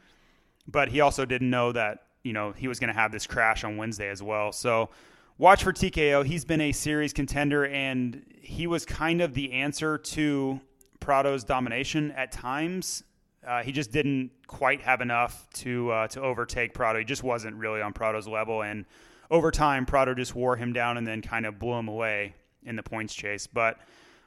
But 0.67 0.89
he 0.89 1.01
also 1.01 1.25
didn't 1.25 1.51
know 1.51 1.71
that, 1.73 2.07
you 2.25 2.33
know, 2.33 2.51
he 2.51 2.67
was 2.67 2.81
going 2.81 2.93
to 2.93 2.99
have 2.99 3.13
this 3.13 3.27
crash 3.27 3.63
on 3.63 3.77
Wednesday 3.77 4.09
as 4.09 4.23
well. 4.23 4.51
So 4.51 4.91
watch 5.39 5.65
for 5.65 5.73
TKO. 5.73 6.25
He's 6.25 6.45
been 6.45 6.61
a 6.61 6.73
series 6.73 7.13
contender, 7.13 7.67
and 7.67 8.25
he 8.41 8.67
was 8.67 8.85
kind 8.85 9.21
of 9.21 9.35
the 9.35 9.53
answer 9.53 9.99
to 9.99 10.61
Prado's 11.01 11.45
domination 11.45 12.13
at 12.13 12.33
times. 12.33 13.03
Uh, 13.47 13.63
he 13.63 13.73
just 13.73 13.93
didn't 13.93 14.31
quite 14.47 14.81
have 14.81 15.01
enough 15.01 15.49
to 15.55 15.91
uh, 15.91 16.09
to 16.09 16.21
overtake 16.21 16.75
Prado. 16.75 16.99
He 16.99 17.05
just 17.05 17.23
wasn't 17.23 17.57
really 17.57 17.81
on 17.81 17.93
Prado's 17.93 18.27
level, 18.27 18.63
and 18.63 18.85
over 19.31 19.51
time, 19.51 19.87
Prado 19.87 20.15
just 20.15 20.35
wore 20.35 20.57
him 20.57 20.73
down 20.73 20.97
and 20.97 21.07
then 21.07 21.23
kind 21.23 21.47
of 21.47 21.59
blew 21.59 21.75
him 21.75 21.89
away 21.89 22.35
in 22.65 22.77
the 22.77 22.83
points 22.83 23.15
chase. 23.15 23.47
But 23.47 23.79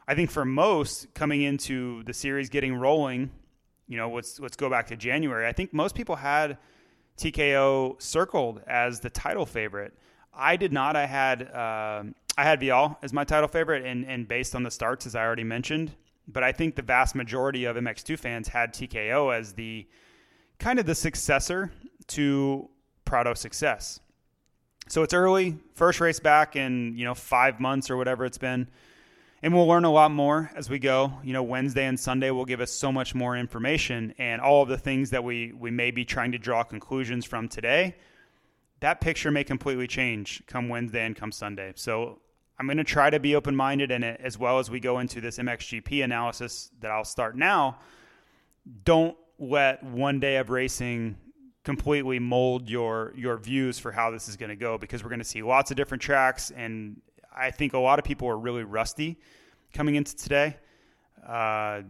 I 0.07 0.15
think 0.15 0.29
for 0.31 0.45
most 0.45 1.13
coming 1.13 1.41
into 1.41 2.03
the 2.03 2.13
series 2.13 2.49
getting 2.49 2.75
rolling, 2.75 3.31
you 3.87 3.97
know, 3.97 4.09
let's 4.09 4.39
let's 4.39 4.55
go 4.55 4.69
back 4.69 4.87
to 4.87 4.95
January. 4.95 5.47
I 5.47 5.51
think 5.51 5.73
most 5.73 5.95
people 5.95 6.15
had 6.15 6.57
TKO 7.17 8.01
circled 8.01 8.61
as 8.67 9.01
the 9.01 9.09
title 9.09 9.45
favorite. 9.45 9.93
I 10.39 10.55
did 10.55 10.71
not. 10.71 10.95
I 10.95 11.05
had 11.05 11.43
uh, 11.51 12.03
I 12.37 12.43
had 12.43 12.61
Vialle 12.61 12.95
as 13.03 13.11
my 13.11 13.25
title 13.25 13.49
favorite, 13.49 13.85
and 13.85 14.05
and 14.05 14.27
based 14.27 14.55
on 14.55 14.63
the 14.63 14.71
starts, 14.71 15.05
as 15.05 15.15
I 15.15 15.23
already 15.23 15.43
mentioned. 15.43 15.91
But 16.27 16.43
I 16.43 16.51
think 16.51 16.75
the 16.75 16.81
vast 16.81 17.15
majority 17.15 17.65
of 17.65 17.75
MX2 17.75 18.17
fans 18.17 18.47
had 18.47 18.73
TKO 18.73 19.35
as 19.35 19.53
the 19.53 19.87
kind 20.59 20.79
of 20.79 20.85
the 20.85 20.95
successor 20.95 21.71
to 22.07 22.69
Prado's 23.05 23.39
success. 23.39 23.99
So 24.87 25.03
it's 25.03 25.13
early, 25.13 25.57
first 25.73 25.99
race 25.99 26.19
back 26.19 26.55
in 26.55 26.95
you 26.97 27.03
know 27.03 27.13
five 27.13 27.59
months 27.59 27.89
or 27.89 27.97
whatever 27.97 28.25
it's 28.25 28.37
been, 28.37 28.67
and 29.43 29.53
we'll 29.53 29.67
learn 29.67 29.83
a 29.83 29.91
lot 29.91 30.11
more 30.11 30.49
as 30.55 30.69
we 30.69 30.79
go. 30.79 31.11
You 31.23 31.33
know, 31.33 31.43
Wednesday 31.43 31.85
and 31.85 31.99
Sunday 31.99 32.31
will 32.31 32.45
give 32.45 32.61
us 32.61 32.71
so 32.71 32.91
much 32.91 33.13
more 33.13 33.35
information, 33.35 34.13
and 34.17 34.41
all 34.41 34.63
of 34.63 34.69
the 34.69 34.77
things 34.77 35.09
that 35.09 35.23
we 35.23 35.51
we 35.51 35.69
may 35.69 35.91
be 35.91 36.05
trying 36.05 36.31
to 36.31 36.37
draw 36.37 36.63
conclusions 36.63 37.25
from 37.25 37.49
today 37.49 37.95
that 38.81 39.01
picture 39.01 39.31
may 39.31 39.43
completely 39.43 39.87
change 39.87 40.43
come 40.47 40.69
Wednesday 40.69 41.05
and 41.05 41.15
come 41.15 41.31
Sunday. 41.31 41.73
So 41.75 42.19
I'm 42.57 42.65
going 42.65 42.77
to 42.77 42.83
try 42.83 43.09
to 43.09 43.19
be 43.19 43.35
open 43.35 43.55
minded 43.55 43.91
and 43.91 44.03
as 44.03 44.37
well 44.37 44.59
as 44.59 44.69
we 44.69 44.79
go 44.79 44.99
into 44.99 45.21
this 45.21 45.37
MXGP 45.37 46.03
analysis 46.03 46.71
that 46.81 46.91
I'll 46.91 47.05
start 47.05 47.37
now. 47.37 47.79
Don't 48.83 49.17
let 49.37 49.83
one 49.83 50.19
day 50.19 50.37
of 50.37 50.49
racing 50.49 51.17
completely 51.63 52.19
mold 52.19 52.69
your 52.69 53.13
your 53.15 53.37
views 53.37 53.77
for 53.77 53.91
how 53.91 54.09
this 54.09 54.27
is 54.27 54.37
going 54.37 54.49
to 54.49 54.55
go 54.55 54.77
because 54.77 55.03
we're 55.03 55.09
going 55.09 55.19
to 55.19 55.25
see 55.25 55.41
lots 55.41 55.71
of 55.71 55.77
different 55.77 56.01
tracks 56.01 56.51
and 56.55 57.01
I 57.35 57.51
think 57.51 57.73
a 57.73 57.79
lot 57.79 57.99
of 57.99 58.05
people 58.05 58.27
are 58.27 58.37
really 58.37 58.63
rusty 58.63 59.19
coming 59.73 59.95
into 59.95 60.15
today. 60.15 60.57
Uh, 61.25 61.81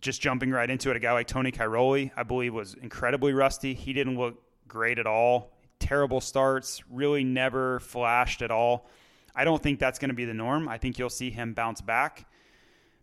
just 0.00 0.20
jumping 0.20 0.50
right 0.50 0.70
into 0.70 0.90
it, 0.90 0.96
a 0.96 1.00
guy 1.00 1.12
like 1.12 1.26
Tony 1.26 1.50
Cairoli, 1.50 2.10
I 2.16 2.22
believe, 2.22 2.54
was 2.54 2.74
incredibly 2.74 3.32
rusty. 3.32 3.74
He 3.74 3.92
didn't 3.92 4.16
look 4.16 4.40
great 4.68 4.98
at 4.98 5.06
all 5.06 5.55
terrible 5.86 6.20
starts, 6.20 6.82
really 6.90 7.22
never 7.22 7.78
flashed 7.78 8.42
at 8.42 8.50
all. 8.50 8.88
I 9.36 9.44
don't 9.44 9.62
think 9.62 9.78
that's 9.78 10.00
going 10.00 10.08
to 10.08 10.14
be 10.14 10.24
the 10.24 10.34
norm. 10.34 10.68
I 10.68 10.78
think 10.78 10.98
you'll 10.98 11.10
see 11.10 11.30
him 11.30 11.54
bounce 11.54 11.80
back. 11.80 12.26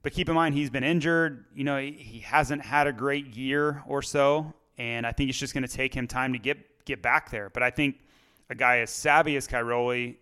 But 0.02 0.12
keep 0.12 0.28
in 0.28 0.36
mind, 0.36 0.54
he's 0.54 0.69
been 0.69 0.84
injured. 0.84 1.46
You 1.56 1.63
know, 1.63 1.78
he 1.78 2.22
hasn't 2.26 2.62
had 2.62 2.88
a 2.88 2.91
great 2.91 3.38
year 3.38 3.82
or 3.88 4.02
so. 4.02 4.54
And 4.78 5.08
I 5.08 5.13
think 5.13 5.30
it's 5.30 5.39
just 5.39 5.54
going 5.54 5.65
to 5.65 5.74
take 5.74 5.93
him 5.93 6.08
time 6.08 6.34
to 6.34 6.39
get, 6.39 6.58
get 6.84 7.02
back 7.02 7.32
there. 7.32 7.50
But 7.50 7.63
I 7.63 7.69
think 7.69 8.02
a 8.50 8.56
guy 8.56 8.80
as 8.80 8.89
savvy 8.89 9.38
as 9.38 9.48
Cairoli 9.48 10.17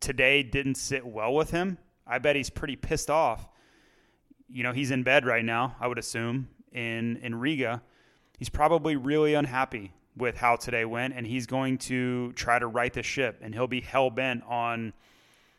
today 0.00 0.42
didn't 0.42 0.76
sit 0.76 1.04
well 1.04 1.34
with 1.34 1.50
him. 1.50 1.76
I 2.06 2.20
bet 2.20 2.36
he's 2.36 2.48
pretty 2.48 2.76
pissed 2.76 3.10
off. 3.10 3.48
You 4.48 4.62
know, 4.62 4.72
he's 4.72 4.90
in 4.90 5.02
bed 5.02 5.26
right 5.26 5.44
now, 5.44 5.76
I 5.78 5.88
would 5.88 5.98
assume, 5.98 6.48
in, 6.72 7.16
in 7.18 7.34
Riga. 7.34 7.82
He's 8.38 8.48
probably 8.48 8.96
really 8.96 9.34
unhappy 9.34 9.92
with 10.16 10.36
how 10.36 10.56
today 10.56 10.84
went, 10.84 11.14
and 11.14 11.26
he's 11.26 11.46
going 11.46 11.78
to 11.78 12.32
try 12.32 12.58
to 12.58 12.66
right 12.66 12.92
the 12.92 13.02
ship, 13.02 13.40
and 13.42 13.54
he'll 13.54 13.66
be 13.66 13.80
hell 13.80 14.10
bent 14.10 14.42
on 14.44 14.92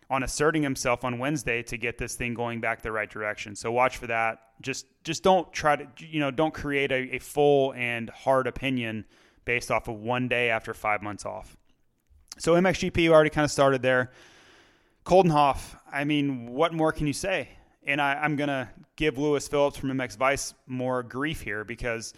on 0.09 0.21
asserting 0.21 0.61
himself 0.61 1.03
on 1.03 1.17
Wednesday 1.17 1.63
to 1.63 1.77
get 1.77 1.97
this 1.97 2.15
thing 2.15 2.35
going 2.35 2.61
back 2.61 2.81
the 2.81 2.91
right 2.91 3.09
direction. 3.09 3.55
So 3.55 3.71
watch 3.71 3.97
for 3.97 4.07
that. 4.07 4.39
Just 4.61 4.85
just 5.03 5.23
don't 5.23 5.51
try 5.51 5.75
to 5.75 5.87
you 5.97 6.19
know 6.19 6.31
don't 6.31 6.53
create 6.53 6.91
a, 6.91 7.15
a 7.15 7.19
full 7.19 7.73
and 7.73 8.09
hard 8.09 8.47
opinion 8.47 9.05
based 9.45 9.71
off 9.71 9.87
of 9.87 9.95
one 9.95 10.27
day 10.27 10.49
after 10.49 10.73
five 10.73 11.01
months 11.01 11.25
off. 11.25 11.57
So 12.37 12.53
MXGP 12.53 13.09
already 13.09 13.29
kind 13.29 13.45
of 13.45 13.51
started 13.51 13.81
there. 13.81 14.11
Coldenhoff, 15.05 15.75
I 15.91 16.05
mean, 16.05 16.53
what 16.53 16.73
more 16.73 16.91
can 16.91 17.07
you 17.07 17.13
say? 17.13 17.49
And 17.85 18.01
I, 18.01 18.23
am 18.23 18.35
gonna 18.35 18.69
give 18.95 19.17
Lewis 19.17 19.47
Phillips 19.47 19.77
from 19.77 19.89
MX 19.89 20.17
Vice 20.17 20.53
more 20.65 21.03
grief 21.03 21.41
here 21.41 21.65
because 21.65 22.13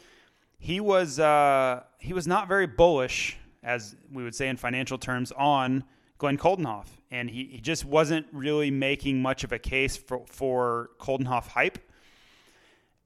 he 0.65 0.79
was 0.79 1.19
uh, 1.19 1.83
he 1.99 2.11
was 2.11 2.25
not 2.25 2.47
very 2.47 2.65
bullish, 2.65 3.37
as 3.61 3.95
we 4.11 4.23
would 4.23 4.33
say 4.33 4.47
in 4.47 4.57
financial 4.57 4.97
terms, 4.97 5.31
on 5.37 5.83
Glenn 6.17 6.39
Coldenhoff, 6.39 6.87
and 7.11 7.29
he, 7.29 7.45
he 7.51 7.61
just 7.61 7.85
wasn't 7.85 8.25
really 8.31 8.71
making 8.71 9.21
much 9.21 9.43
of 9.43 9.51
a 9.51 9.59
case 9.59 9.95
for, 9.95 10.23
for 10.25 10.89
Coldenhoff 10.99 11.49
hype. 11.49 11.77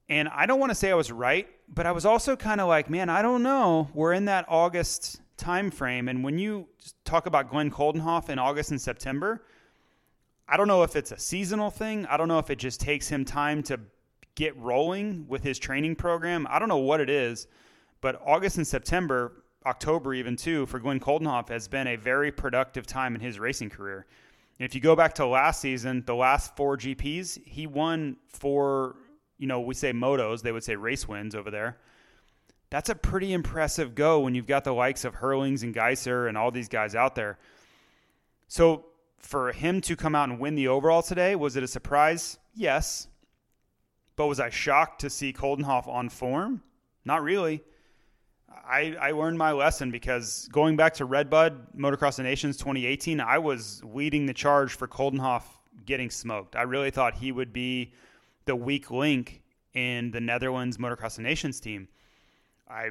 And 0.08 0.26
I 0.28 0.46
don't 0.46 0.58
want 0.58 0.70
to 0.70 0.74
say 0.74 0.90
I 0.90 0.94
was 0.94 1.12
right, 1.12 1.48
but 1.68 1.84
I 1.84 1.92
was 1.92 2.06
also 2.06 2.34
kind 2.34 2.62
of 2.62 2.68
like, 2.68 2.88
man, 2.88 3.10
I 3.10 3.20
don't 3.20 3.42
know. 3.42 3.90
We're 3.92 4.14
in 4.14 4.24
that 4.24 4.46
August 4.48 5.20
time 5.36 5.70
frame, 5.70 6.08
and 6.08 6.24
when 6.24 6.38
you 6.38 6.66
talk 7.04 7.26
about 7.26 7.50
Glenn 7.50 7.70
Coldenhoff 7.70 8.30
in 8.30 8.38
August 8.38 8.70
and 8.70 8.80
September, 8.80 9.44
I 10.48 10.56
don't 10.56 10.66
know 10.66 10.82
if 10.82 10.96
it's 10.96 11.12
a 11.12 11.18
seasonal 11.18 11.70
thing. 11.70 12.06
I 12.06 12.16
don't 12.16 12.28
know 12.28 12.38
if 12.38 12.48
it 12.48 12.58
just 12.58 12.80
takes 12.80 13.06
him 13.06 13.26
time 13.26 13.62
to 13.64 13.78
get 14.34 14.56
rolling 14.56 15.26
with 15.28 15.42
his 15.42 15.58
training 15.58 15.96
program. 15.96 16.46
I 16.50 16.58
don't 16.58 16.68
know 16.68 16.78
what 16.78 17.00
it 17.00 17.10
is, 17.10 17.46
but 18.00 18.20
August 18.24 18.56
and 18.56 18.66
September, 18.66 19.44
October 19.66 20.14
even 20.14 20.36
too, 20.36 20.66
for 20.66 20.78
Glenn 20.78 21.00
Coldenhoff 21.00 21.48
has 21.48 21.68
been 21.68 21.86
a 21.86 21.96
very 21.96 22.32
productive 22.32 22.86
time 22.86 23.14
in 23.14 23.20
his 23.20 23.38
racing 23.38 23.70
career. 23.70 24.06
And 24.58 24.66
if 24.66 24.74
you 24.74 24.80
go 24.80 24.94
back 24.94 25.14
to 25.14 25.26
last 25.26 25.60
season, 25.60 26.02
the 26.06 26.14
last 26.14 26.54
four 26.56 26.76
GPs, 26.76 27.44
he 27.46 27.66
won 27.66 28.16
four, 28.28 28.96
you 29.38 29.46
know, 29.46 29.60
we 29.60 29.74
say 29.74 29.92
motos, 29.92 30.42
they 30.42 30.52
would 30.52 30.64
say 30.64 30.76
race 30.76 31.08
wins 31.08 31.34
over 31.34 31.50
there. 31.50 31.78
That's 32.70 32.88
a 32.88 32.94
pretty 32.94 33.32
impressive 33.32 33.94
go 33.94 34.20
when 34.20 34.34
you've 34.34 34.46
got 34.46 34.64
the 34.64 34.72
likes 34.72 35.04
of 35.04 35.14
Herlings 35.14 35.64
and 35.64 35.74
Gajser 35.74 36.28
and 36.28 36.38
all 36.38 36.50
these 36.50 36.68
guys 36.68 36.94
out 36.94 37.14
there. 37.14 37.38
So 38.48 38.86
for 39.18 39.52
him 39.52 39.80
to 39.82 39.96
come 39.96 40.14
out 40.14 40.28
and 40.28 40.38
win 40.38 40.54
the 40.54 40.68
overall 40.68 41.02
today, 41.02 41.34
was 41.36 41.56
it 41.56 41.62
a 41.62 41.68
surprise? 41.68 42.38
Yes. 42.54 43.08
But 44.20 44.26
was 44.26 44.38
I 44.38 44.50
shocked 44.50 45.00
to 45.00 45.08
see 45.08 45.32
Coldenhoff 45.32 45.88
on 45.88 46.10
form? 46.10 46.62
Not 47.06 47.22
really. 47.22 47.64
I, 48.50 48.94
I 49.00 49.12
learned 49.12 49.38
my 49.38 49.52
lesson 49.52 49.90
because 49.90 50.46
going 50.52 50.76
back 50.76 50.92
to 50.96 51.06
Redbud 51.06 51.74
Motocross 51.74 52.18
of 52.18 52.26
Nations 52.26 52.58
2018, 52.58 53.18
I 53.18 53.38
was 53.38 53.82
leading 53.82 54.26
the 54.26 54.34
charge 54.34 54.74
for 54.74 54.86
Coldenhoff 54.86 55.44
getting 55.86 56.10
smoked. 56.10 56.54
I 56.54 56.64
really 56.64 56.90
thought 56.90 57.14
he 57.14 57.32
would 57.32 57.54
be 57.54 57.94
the 58.44 58.54
weak 58.54 58.90
link 58.90 59.40
in 59.72 60.10
the 60.10 60.20
Netherlands 60.20 60.76
Motocross 60.76 61.16
of 61.16 61.24
Nations 61.24 61.58
team. 61.58 61.88
I 62.68 62.90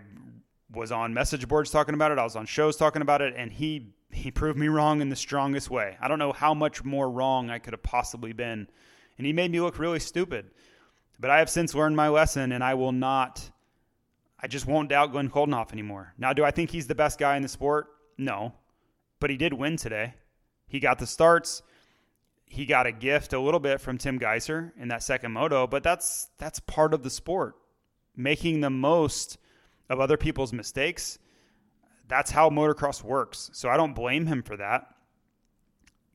was 0.74 0.92
on 0.92 1.14
message 1.14 1.48
boards 1.48 1.70
talking 1.70 1.94
about 1.94 2.12
it. 2.12 2.18
I 2.18 2.24
was 2.24 2.36
on 2.36 2.48
shows 2.48 2.76
talking 2.76 3.04
about 3.04 3.22
it, 3.22 3.36
and 3.38 3.52
he 3.52 3.94
he 4.12 4.32
proved 4.32 4.58
me 4.58 4.68
wrong 4.68 5.00
in 5.00 5.10
the 5.10 5.16
strongest 5.16 5.70
way. 5.70 5.96
I 6.02 6.08
don't 6.08 6.18
know 6.18 6.34
how 6.34 6.56
much 6.56 6.84
more 6.84 7.08
wrong 7.08 7.52
I 7.52 7.60
could 7.60 7.74
have 7.74 7.84
possibly 7.84 8.34
been, 8.34 8.68
and 9.20 9.28
he 9.28 9.32
made 9.32 9.52
me 9.52 9.62
look 9.62 9.78
really 9.78 10.00
stupid. 10.00 10.50
But 11.20 11.30
I 11.32 11.40
have 11.40 11.50
since 11.50 11.76
learned 11.76 11.96
my 11.96 12.08
lesson, 12.08 12.52
and 12.52 12.64
I 12.64 12.76
will 12.76 12.92
not. 12.94 13.52
I 14.40 14.48
just 14.48 14.66
won't 14.66 14.90
doubt 14.90 15.12
Glenn 15.12 15.30
Coldenhoff 15.30 15.74
anymore. 15.74 16.14
Now, 16.18 16.32
do 16.32 16.46
I 16.46 16.52
think 16.52 16.72
he's 16.72 16.88
the 16.88 16.96
best 16.96 17.20
guy 17.20 17.36
in 17.36 17.42
the 17.42 17.50
sport? 17.50 17.88
No, 18.18 18.54
but 19.20 19.30
he 19.30 19.38
did 19.38 19.54
win 19.54 19.76
today. 19.76 20.14
He 20.68 20.80
got 20.80 21.00
the 21.00 21.08
starts. 21.08 21.62
He 22.46 22.66
got 22.66 22.88
a 22.88 22.92
gift 22.92 23.34
a 23.34 23.40
little 23.40 23.60
bit 23.60 23.82
from 23.82 23.98
Tim 23.98 24.18
Gajser 24.20 24.72
in 24.80 24.88
that 24.88 25.04
second 25.04 25.34
moto, 25.34 25.68
but 25.68 25.84
that's 25.84 26.30
that's 26.38 26.60
part 26.62 26.94
of 26.94 27.04
the 27.04 27.10
sport. 27.10 27.56
Making 28.16 28.62
the 28.62 28.70
most 28.70 29.38
of 29.90 30.00
other 30.00 30.18
people's 30.18 30.54
mistakes. 30.54 31.20
That's 32.08 32.32
how 32.32 32.50
motocross 32.50 33.04
works. 33.04 33.50
So 33.54 33.70
I 33.70 33.78
don't 33.78 33.94
blame 33.94 34.26
him 34.26 34.42
for 34.42 34.58
that. 34.58 34.88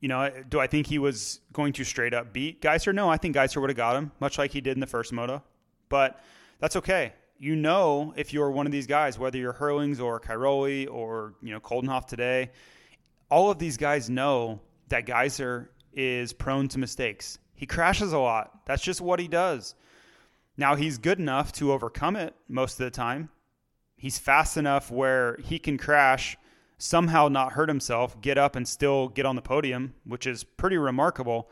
You 0.01 0.09
know, 0.09 0.31
do 0.49 0.61
I 0.61 0.67
think 0.67 0.87
he 0.87 0.99
was 0.99 1.41
going 1.53 1.73
to 1.75 1.85
straight 1.85 2.13
up 2.13 2.33
beat 2.33 2.61
Gajser? 2.61 2.95
No, 2.95 3.09
I 3.09 3.17
think 3.17 3.37
Gajser 3.37 3.61
would 3.61 3.71
have 3.71 3.77
got 3.77 3.97
him, 3.97 4.13
much 4.21 4.39
like 4.39 4.51
he 4.51 4.61
did 4.61 4.77
in 4.77 4.81
the 4.81 4.87
first 4.87 5.13
moto. 5.13 5.43
But 5.89 6.21
that's 6.59 6.77
okay. 6.77 7.15
You 7.39 7.57
know, 7.57 8.13
if 8.17 8.33
you're 8.33 8.51
one 8.51 8.67
of 8.67 8.73
these 8.73 8.87
guys, 8.87 9.19
whether 9.19 9.39
you're 9.39 9.53
Herlings 9.55 10.01
or 10.01 10.21
Cairoli 10.21 10.91
or 10.91 11.35
you 11.43 11.53
know 11.53 11.61
Coldenhoff 11.61 12.07
today, 12.07 12.51
all 13.31 13.51
of 13.51 13.59
these 13.59 13.77
guys 13.77 14.11
know 14.11 14.61
that 14.89 15.07
Gajser 15.07 15.69
is 15.93 16.33
prone 16.33 16.69
to 16.69 16.79
mistakes. 16.79 17.39
He 17.55 17.67
crashes 17.67 18.13
a 18.13 18.19
lot. 18.19 18.67
That's 18.67 18.83
just 18.83 19.01
what 19.01 19.21
he 19.21 19.29
does. 19.29 19.75
Now 20.57 20.75
he's 20.77 20.99
good 20.99 21.19
enough 21.19 21.53
to 21.55 21.73
overcome 21.73 22.17
it 22.17 22.35
most 22.49 22.79
of 22.81 22.85
the 22.85 22.91
time. 22.91 23.31
He's 23.97 24.19
fast 24.19 24.57
enough 24.57 24.91
where 24.91 25.39
he 25.43 25.59
can 25.59 25.79
crash, 25.79 26.37
somehow 26.79 27.29
not 27.29 27.53
hurt 27.53 27.69
himself, 27.69 28.21
get 28.21 28.39
up 28.39 28.57
and 28.57 28.67
still 28.67 29.09
get 29.09 29.27
on 29.27 29.37
the 29.37 29.43
podium, 29.43 29.95
which 30.05 30.27
is 30.27 30.45
pretty 30.45 30.77
remarkable. 30.77 31.51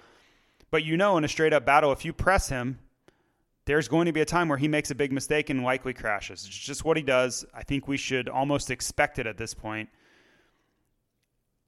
But 0.70 0.84
you 0.84 0.96
know, 0.96 1.16
in 1.16 1.24
a 1.24 1.28
straight 1.28 1.52
up 1.52 1.64
battle, 1.64 1.92
if 1.92 2.04
you 2.04 2.12
press 2.12 2.48
him, 2.48 2.78
there's 3.64 3.88
going 3.88 4.06
to 4.06 4.12
be 4.12 4.20
a 4.20 4.26
time 4.26 4.48
where 4.48 4.58
he 4.58 4.68
makes 4.68 4.90
a 4.90 4.94
big 4.94 5.12
mistake 5.12 5.50
and 5.50 5.62
likely 5.62 5.94
crashes. 5.94 6.44
It's 6.44 6.56
just 6.56 6.84
what 6.84 6.96
he 6.96 7.02
does. 7.02 7.44
I 7.54 7.62
think 7.62 7.86
we 7.86 7.96
should 7.96 8.28
almost 8.28 8.70
expect 8.70 9.18
it 9.18 9.26
at 9.26 9.36
this 9.36 9.54
point. 9.54 9.88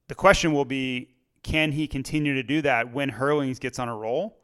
The 0.07 0.15
question 0.15 0.53
will 0.53 0.65
be 0.65 1.09
can 1.41 1.71
he 1.71 1.87
continue 1.87 2.33
to 2.33 2.43
do 2.43 2.61
that 2.63 2.91
when 2.91 3.09
Herlings 3.09 3.59
gets 3.59 3.79
on 3.79 3.87
a 3.87 3.95
roll? 3.95 4.39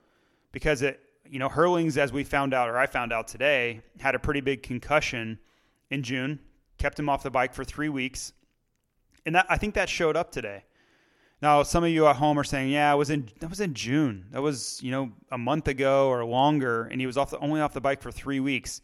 Because 0.51 0.81
it, 0.81 0.99
you 1.27 1.39
know, 1.39 1.49
Herlings, 1.49 1.97
as 1.97 2.13
we 2.13 2.23
found 2.23 2.53
out, 2.53 2.69
or 2.69 2.77
I 2.77 2.85
found 2.85 3.11
out 3.11 3.27
today, 3.27 3.81
had 3.99 4.15
a 4.15 4.19
pretty 4.19 4.41
big 4.41 4.63
concussion 4.63 5.39
in 5.89 6.03
June, 6.03 6.39
kept 6.77 6.99
him 6.99 7.09
off 7.09 7.23
the 7.23 7.31
bike 7.31 7.53
for 7.53 7.63
three 7.63 7.89
weeks. 7.89 8.33
And 9.25 9.35
that 9.35 9.45
I 9.49 9.57
think 9.57 9.75
that 9.75 9.89
showed 9.89 10.15
up 10.15 10.31
today. 10.31 10.63
Now, 11.41 11.63
some 11.63 11.83
of 11.83 11.89
you 11.89 12.05
at 12.07 12.15
home 12.15 12.37
are 12.37 12.43
saying, 12.43 12.69
"Yeah, 12.69 12.93
it 12.93 12.97
was 12.97 13.09
in 13.09 13.29
that 13.39 13.49
was 13.49 13.59
in 13.59 13.73
June. 13.73 14.27
That 14.31 14.41
was 14.41 14.79
you 14.83 14.91
know 14.91 15.11
a 15.31 15.37
month 15.37 15.67
ago 15.67 16.09
or 16.09 16.23
longer, 16.25 16.83
and 16.83 17.01
he 17.01 17.07
was 17.07 17.17
off 17.17 17.31
the, 17.31 17.39
only 17.39 17.61
off 17.61 17.73
the 17.73 17.81
bike 17.81 18.01
for 18.01 18.11
three 18.11 18.39
weeks." 18.39 18.81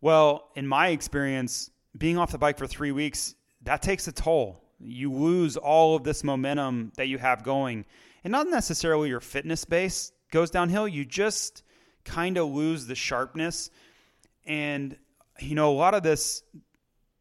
Well, 0.00 0.50
in 0.56 0.66
my 0.66 0.88
experience, 0.88 1.70
being 1.96 2.18
off 2.18 2.32
the 2.32 2.38
bike 2.38 2.58
for 2.58 2.66
three 2.66 2.92
weeks 2.92 3.34
that 3.64 3.82
takes 3.82 4.08
a 4.08 4.12
toll. 4.12 4.62
You 4.80 5.12
lose 5.12 5.56
all 5.56 5.94
of 5.94 6.02
this 6.02 6.24
momentum 6.24 6.92
that 6.96 7.06
you 7.06 7.18
have 7.18 7.44
going, 7.44 7.84
and 8.24 8.32
not 8.32 8.48
necessarily 8.48 9.08
your 9.08 9.20
fitness 9.20 9.64
base 9.64 10.12
goes 10.30 10.50
downhill. 10.50 10.88
You 10.88 11.04
just 11.04 11.62
kind 12.04 12.36
of 12.36 12.48
lose 12.48 12.86
the 12.86 12.94
sharpness, 12.94 13.70
and 14.44 14.96
you 15.38 15.54
know, 15.54 15.70
a 15.72 15.76
lot 15.76 15.94
of 15.94 16.02
this 16.02 16.42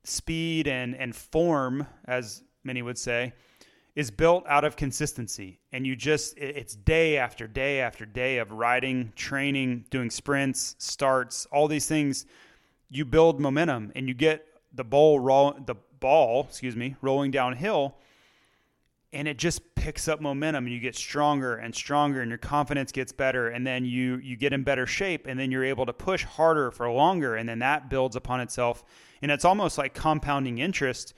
speed 0.04 0.68
and, 0.68 0.96
and 0.96 1.16
form, 1.16 1.88
as 2.06 2.44
many 2.64 2.82
would 2.82 2.98
say, 2.98 3.34
is 3.96 4.10
built 4.10 4.46
out 4.48 4.64
of 4.64 4.76
consistency. 4.76 5.60
And 5.72 5.86
you 5.86 5.96
just, 5.96 6.38
it's 6.38 6.76
day 6.76 7.18
after 7.18 7.48
day 7.48 7.82
after 7.82 8.06
day 8.06 8.38
of 8.38 8.52
riding, 8.52 9.12
training, 9.16 9.86
doing 9.90 10.10
sprints, 10.10 10.76
starts, 10.78 11.46
all 11.48 11.68
these 11.68 11.88
things. 11.88 12.26
You 12.90 13.06
build 13.06 13.40
momentum 13.40 13.92
and 13.96 14.08
you 14.08 14.14
get 14.14 14.46
the 14.74 14.84
ball 14.84 15.20
roll, 15.20 15.54
the 15.66 15.76
ball, 16.00 16.46
excuse 16.50 16.76
me, 16.76 16.96
rolling 17.02 17.32
downhill 17.32 17.96
and 19.14 19.28
it 19.28 19.38
just 19.38 19.76
picks 19.76 20.08
up 20.08 20.22
momentum 20.22 20.66
and 20.66 20.74
you 20.74 20.80
get 20.80 20.96
stronger 20.96 21.58
and 21.58 21.76
stronger 21.76 22.22
and 22.22 22.30
your 22.30 22.38
confidence 22.38 22.92
gets 22.92 23.12
better 23.12 23.50
and 23.50 23.68
then 23.68 23.84
you 23.84 24.18
you 24.18 24.38
get 24.38 24.54
in 24.54 24.64
better 24.64 24.86
shape 24.86 25.28
and 25.28 25.40
then 25.40 25.52
you're 25.52 25.66
able 25.66 25.86
to 25.86 25.94
push 25.94 26.24
harder 26.24 26.72
for 26.72 26.90
longer 26.90 27.36
and 27.36 27.48
then 27.48 27.60
that 27.60 27.90
builds 27.90 28.16
upon 28.16 28.40
itself. 28.40 28.84
And 29.22 29.32
it's 29.32 29.46
almost 29.46 29.78
like 29.78 29.94
compounding 29.94 30.60
interest 30.60 31.14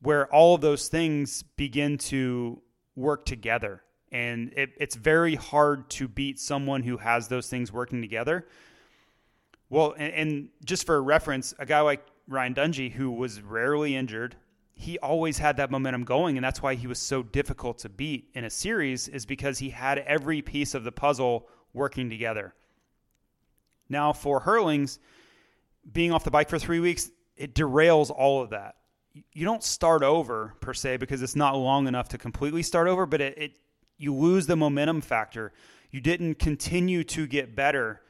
where 0.00 0.32
all 0.32 0.54
of 0.54 0.60
those 0.60 0.88
things 0.88 1.42
begin 1.42 1.98
to 1.98 2.60
work 2.94 3.24
together. 3.26 3.82
And 4.12 4.52
it, 4.56 4.70
it's 4.78 4.94
very 4.94 5.34
hard 5.34 5.90
to 5.90 6.08
beat 6.08 6.38
someone 6.38 6.82
who 6.82 6.96
has 6.96 7.28
those 7.28 7.48
things 7.48 7.72
working 7.72 8.00
together. 8.00 8.46
Well 9.68 9.94
and, 9.98 10.12
and 10.14 10.48
just 10.64 10.86
for 10.86 11.02
reference 11.02 11.54
a 11.58 11.66
guy 11.66 11.80
like 11.80 12.06
ryan 12.28 12.54
dungey 12.54 12.90
who 12.90 13.10
was 13.10 13.42
rarely 13.42 13.94
injured 13.94 14.36
he 14.78 14.98
always 14.98 15.38
had 15.38 15.56
that 15.56 15.70
momentum 15.70 16.04
going 16.04 16.36
and 16.36 16.44
that's 16.44 16.62
why 16.62 16.74
he 16.74 16.86
was 16.86 16.98
so 16.98 17.22
difficult 17.22 17.78
to 17.78 17.88
beat 17.88 18.28
in 18.34 18.44
a 18.44 18.50
series 18.50 19.08
is 19.08 19.24
because 19.24 19.58
he 19.58 19.70
had 19.70 19.98
every 19.98 20.42
piece 20.42 20.74
of 20.74 20.84
the 20.84 20.92
puzzle 20.92 21.48
working 21.72 22.10
together. 22.10 22.54
Now 23.88 24.12
for 24.12 24.40
Herlings 24.40 24.98
being 25.90 26.12
off 26.12 26.24
the 26.24 26.30
bike 26.30 26.50
for 26.50 26.58
three 26.58 26.78
weeks 26.78 27.10
it 27.36 27.54
derails 27.54 28.10
all 28.10 28.42
of 28.42 28.50
that. 28.50 28.76
You 29.32 29.46
don't 29.46 29.62
start 29.62 30.02
over 30.02 30.54
per 30.60 30.74
se 30.74 30.98
because 30.98 31.22
it's 31.22 31.36
not 31.36 31.56
long 31.56 31.88
enough 31.88 32.10
to 32.10 32.18
completely 32.18 32.62
start 32.62 32.86
over 32.86 33.06
but 33.06 33.22
it, 33.22 33.38
it 33.38 33.58
you 33.96 34.14
lose 34.14 34.46
the 34.46 34.56
momentum 34.56 35.00
factor. 35.00 35.54
You 35.90 36.02
didn't 36.02 36.38
continue 36.38 37.02
to 37.04 37.26
get 37.26 37.56
better 37.56 38.02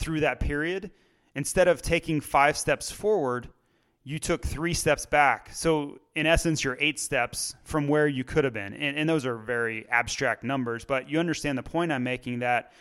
through 0.00 0.20
that 0.20 0.40
period. 0.40 0.90
Instead 1.36 1.68
of 1.68 1.80
taking 1.80 2.20
five 2.20 2.58
steps 2.58 2.90
forward 2.90 3.50
you 4.08 4.18
took 4.18 4.42
three 4.42 4.72
steps 4.72 5.04
back. 5.04 5.50
So, 5.52 5.98
in 6.14 6.26
essence, 6.26 6.64
you're 6.64 6.78
eight 6.80 6.98
steps 6.98 7.54
from 7.62 7.88
where 7.88 8.08
you 8.08 8.24
could 8.24 8.42
have 8.44 8.54
been. 8.54 8.72
And, 8.72 8.96
and, 8.96 9.06
those 9.06 9.26
are 9.26 9.36
very 9.36 9.86
abstract 9.90 10.42
numbers, 10.42 10.82
but 10.86 11.10
you 11.10 11.20
understand 11.20 11.58
the 11.58 11.62
point 11.62 11.92
I'm 11.92 12.04
making 12.04 12.38
that 12.38 12.72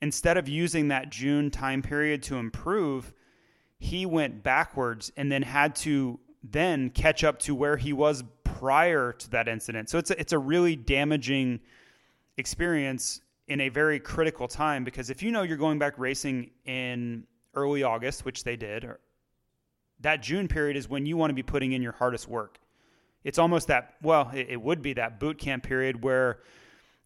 instead 0.00 0.36
of 0.36 0.48
using 0.48 0.86
that 0.88 1.10
June 1.10 1.50
time 1.50 1.82
period 1.82 2.22
to 2.24 2.36
improve, 2.36 3.12
he 3.80 4.06
went 4.06 4.44
backwards 4.44 5.10
and 5.16 5.32
then 5.32 5.42
had 5.42 5.74
to 5.76 6.20
then 6.44 6.90
catch 6.90 7.24
up 7.24 7.40
to 7.40 7.56
where 7.56 7.76
he 7.76 7.92
was 7.92 8.22
prior 8.44 9.12
to 9.14 9.30
that 9.30 9.48
incident. 9.48 9.90
So, 9.90 9.98
it's 9.98 10.12
a, 10.12 10.20
it's 10.20 10.32
a 10.32 10.38
really 10.38 10.76
damaging 10.76 11.58
experience 12.36 13.20
in 13.48 13.60
a 13.62 13.68
very 13.68 13.98
critical 13.98 14.46
time 14.46 14.84
because 14.84 15.10
if 15.10 15.24
you 15.24 15.32
know 15.32 15.42
you're 15.42 15.56
going 15.56 15.80
back 15.80 15.98
racing 15.98 16.50
in 16.66 17.26
early 17.56 17.82
August, 17.82 18.24
which 18.24 18.44
they 18.44 18.54
did, 18.54 18.88
that 20.00 20.22
June 20.22 20.48
period 20.48 20.76
is 20.76 20.88
when 20.88 21.06
you 21.06 21.16
want 21.16 21.30
to 21.30 21.34
be 21.34 21.42
putting 21.42 21.72
in 21.72 21.82
your 21.82 21.92
hardest 21.92 22.28
work. 22.28 22.58
It's 23.24 23.38
almost 23.38 23.66
that, 23.68 23.94
well, 24.02 24.30
it, 24.34 24.46
it 24.50 24.62
would 24.62 24.82
be 24.82 24.92
that 24.94 25.18
boot 25.18 25.38
camp 25.38 25.64
period 25.64 26.02
where 26.02 26.38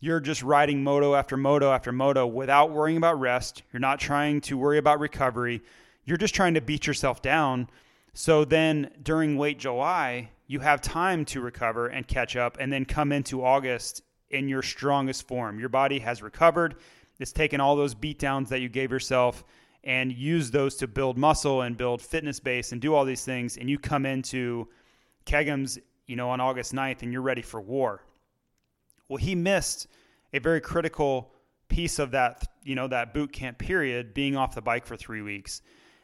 you're 0.01 0.21
just 0.21 0.43
riding 0.43 0.83
moto 0.83 1.15
after 1.15 1.37
moto 1.37 1.73
after 1.73 1.93
moto 1.93 2.27
without 2.27 2.71
worrying 2.71 2.97
about 2.97 3.21
rest. 3.21 3.63
You're 3.73 3.81
not 3.81 4.01
trying 4.01 4.41
to 4.43 4.59
worry 4.59 4.79
about 4.79 5.01
recovery. 5.01 5.63
You're 6.05 6.17
just 6.17 6.35
trying 6.35 6.55
to 6.55 6.61
beat 6.61 6.87
yourself 6.87 7.23
down. 7.23 7.69
So 8.13 8.45
then 8.45 8.91
during 9.03 9.39
late 9.39 9.59
July, 9.59 10.31
you 10.47 10.61
have 10.61 10.81
time 10.81 11.25
to 11.27 11.41
recover 11.41 11.87
and 11.87 12.07
catch 12.07 12.37
up 12.37 12.57
and 12.61 12.73
then 12.73 12.85
come 12.85 13.13
into 13.13 13.45
August 13.45 14.03
in 14.31 14.49
your 14.49 14.63
strongest 14.63 15.27
form. 15.27 15.59
Your 15.59 15.69
body 15.69 16.01
has 16.01 16.23
recovered. 16.23 16.77
It's 17.21 17.33
taken 17.33 17.61
all 17.61 17.77
those 17.77 17.95
beatdowns 17.95 18.49
that 18.49 18.61
you 18.61 18.69
gave 18.69 18.91
yourself 18.91 19.45
and 19.85 20.13
use 20.13 20.51
those 20.51 20.77
to 20.77 20.87
build 20.87 21.19
muscle 21.19 21.63
and 21.63 21.77
build 21.77 22.01
fitness 22.01 22.39
base 22.39 22.73
and 22.73 22.81
do 22.81 22.95
all 22.95 23.05
these 23.05 23.25
things. 23.25 23.57
And 23.57 23.69
you 23.69 23.79
come 23.79 24.07
into 24.07 24.69
Kegums, 25.27 25.79
you 26.07 26.17
know, 26.17 26.31
on 26.31 26.41
August 26.41 26.73
9th 26.73 27.03
and 27.03 27.13
you're 27.13 27.23
ready 27.23 27.43
for 27.43 27.61
war. 27.61 28.05
Well, 29.09 29.17
he 29.17 29.35
missed 29.35 29.89
a 30.33 30.39
very 30.39 30.61
critical 30.61 31.33
piece 31.69 31.99
of 31.99 32.13
that, 32.13 32.45
you 32.63 32.75
know, 32.75 32.87
that 32.89 33.13
boot 33.13 33.33
camp 33.33 33.59
period 33.59 34.15
being 34.15 34.37
off 34.37 34.55
the 34.55 34.63
bike 34.63 34.87
for 34.87 34.97
three 34.97 35.23
weeks. 35.23 35.63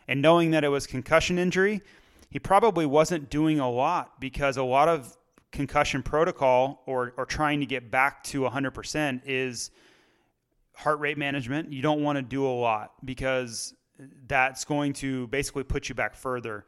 And 0.09 0.23
knowing 0.23 0.51
that 0.53 0.65
it 0.65 0.69
was 0.69 0.87
concussion 0.87 1.39
injury, 1.39 1.83
he 2.31 2.39
probably 2.39 2.87
wasn't 2.87 3.31
doing 3.31 3.61
a 3.61 3.71
lot 3.71 4.21
because 4.21 4.57
a 4.57 4.63
lot 4.63 4.89
of 4.89 5.17
concussion 5.53 6.03
protocol 6.03 6.83
or, 6.87 7.15
or 7.17 7.25
trying 7.25 7.61
to 7.61 7.67
get 7.67 7.91
back 7.91 8.23
to 8.25 8.43
100% 8.43 9.23
is 9.25 9.71
heart 10.79 11.01
rate 11.01 11.19
management. 11.19 11.73
You 11.73 11.83
don't 11.83 12.05
want 12.05 12.17
to 12.17 12.23
do 12.23 12.47
a 12.47 12.55
lot 12.55 12.93
because 13.05 13.75
that's 14.29 14.65
going 14.65 14.93
to 14.95 15.27
basically 15.27 15.65
put 15.65 15.89
you 15.89 15.95
back 15.97 16.15
further. 16.15 16.67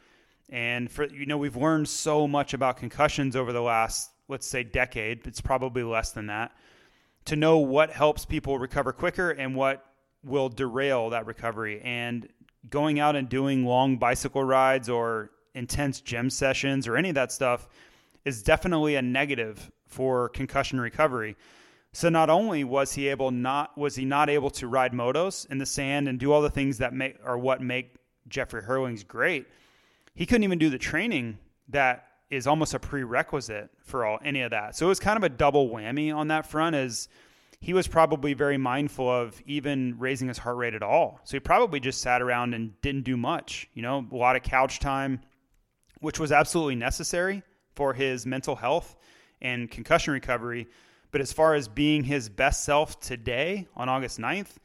And 0.48 0.90
for 0.90 1.06
you 1.06 1.26
know, 1.26 1.38
we've 1.38 1.56
learned 1.56 1.88
so 1.88 2.26
much 2.26 2.52
about 2.52 2.76
concussions 2.76 3.36
over 3.36 3.52
the 3.52 3.62
last, 3.62 4.10
let's 4.26 4.48
say, 4.48 4.64
decade. 4.64 5.28
It's 5.28 5.40
probably 5.40 5.84
less 5.84 6.10
than 6.10 6.26
that. 6.26 6.50
To 7.26 7.36
know 7.36 7.58
what 7.58 7.90
helps 7.90 8.24
people 8.24 8.58
recover 8.58 8.92
quicker 8.92 9.30
and 9.30 9.54
what 9.54 9.86
will 10.24 10.48
derail 10.48 11.10
that 11.10 11.26
recovery. 11.26 11.80
And 11.82 12.28
going 12.68 12.98
out 12.98 13.14
and 13.14 13.28
doing 13.28 13.64
long 13.64 13.96
bicycle 13.96 14.42
rides 14.42 14.88
or 14.88 15.30
intense 15.54 16.00
gym 16.00 16.30
sessions 16.30 16.88
or 16.88 16.96
any 16.96 17.10
of 17.10 17.14
that 17.14 17.30
stuff 17.30 17.68
is 18.24 18.42
definitely 18.42 18.96
a 18.96 19.02
negative 19.02 19.70
for 19.86 20.30
concussion 20.30 20.80
recovery. 20.80 21.36
So 21.92 22.08
not 22.08 22.30
only 22.30 22.62
was 22.62 22.92
he 22.92 23.08
able 23.08 23.30
not 23.30 23.76
was 23.76 23.96
he 23.96 24.04
not 24.04 24.30
able 24.30 24.50
to 24.50 24.68
ride 24.68 24.92
motos 24.92 25.50
in 25.50 25.58
the 25.58 25.66
sand 25.66 26.08
and 26.08 26.18
do 26.18 26.32
all 26.32 26.40
the 26.40 26.50
things 26.50 26.78
that 26.78 26.92
make 26.92 27.16
are 27.24 27.38
what 27.38 27.60
make 27.60 27.96
Jeffrey 28.28 28.62
Herlings 28.62 29.02
great, 29.02 29.46
he 30.14 30.26
couldn't 30.26 30.44
even 30.44 30.58
do 30.58 30.70
the 30.70 30.78
training 30.78 31.38
that 31.68 32.06
is 32.30 32.46
almost 32.46 32.74
a 32.74 32.78
prerequisite 32.78 33.70
for 33.82 34.04
all 34.06 34.18
any 34.24 34.42
of 34.42 34.52
that. 34.52 34.76
So 34.76 34.86
it 34.86 34.88
was 34.88 35.00
kind 35.00 35.16
of 35.16 35.24
a 35.24 35.28
double 35.28 35.68
whammy 35.68 36.14
on 36.14 36.28
that 36.28 36.46
front 36.46 36.76
as 36.76 37.08
he 37.60 37.74
was 37.74 37.88
probably 37.88 38.34
very 38.34 38.56
mindful 38.56 39.08
of 39.08 39.40
even 39.44 39.96
raising 39.98 40.28
his 40.28 40.38
heart 40.38 40.56
rate 40.56 40.74
at 40.74 40.82
all. 40.82 41.20
So 41.24 41.32
he 41.32 41.40
probably 41.40 41.80
just 41.80 42.00
sat 42.00 42.22
around 42.22 42.54
and 42.54 42.80
didn't 42.80 43.02
do 43.02 43.16
much, 43.16 43.68
you 43.74 43.82
know, 43.82 44.06
a 44.10 44.16
lot 44.16 44.36
of 44.36 44.42
couch 44.42 44.78
time, 44.78 45.20
which 45.98 46.18
was 46.18 46.32
absolutely 46.32 46.76
necessary 46.76 47.42
for 47.74 47.92
his 47.92 48.24
mental 48.24 48.56
health 48.56 48.96
and 49.42 49.70
concussion 49.70 50.14
recovery 50.14 50.68
but 51.10 51.20
as 51.20 51.32
far 51.32 51.54
as 51.54 51.68
being 51.68 52.04
his 52.04 52.28
best 52.28 52.64
self 52.64 53.00
today 53.00 53.68
on 53.76 53.88
August 53.88 54.18
9th 54.18 54.56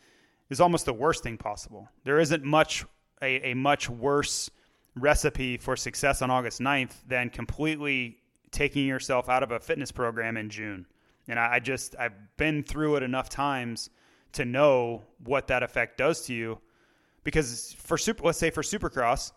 is 0.49 0.59
almost 0.59 0.85
the 0.85 0.93
worst 0.93 1.23
thing 1.23 1.37
possible. 1.37 1.89
There 2.03 2.19
isn't 2.19 2.43
much 2.43 2.85
a, 3.21 3.51
a 3.51 3.53
much 3.53 3.89
worse 3.89 4.49
recipe 4.95 5.57
for 5.57 5.75
success 5.75 6.21
on 6.21 6.29
August 6.29 6.59
9th 6.59 6.93
than 7.07 7.29
completely 7.29 8.17
taking 8.51 8.85
yourself 8.85 9.27
out 9.27 9.43
of 9.43 9.51
a 9.51 9.59
fitness 9.59 9.91
program 9.91 10.37
in 10.37 10.49
June. 10.49 10.85
And 11.27 11.39
I, 11.39 11.55
I 11.55 11.59
just 11.59 11.95
I've 11.99 12.13
been 12.37 12.63
through 12.63 12.97
it 12.97 13.03
enough 13.03 13.29
times 13.29 13.89
to 14.33 14.45
know 14.45 15.03
what 15.23 15.47
that 15.47 15.63
effect 15.63 15.97
does 15.97 16.21
to 16.27 16.33
you. 16.33 16.59
Because 17.23 17.75
for 17.79 17.97
super, 17.97 18.23
let's 18.23 18.37
say 18.37 18.51
for 18.51 18.61
Supercross, 18.61 19.31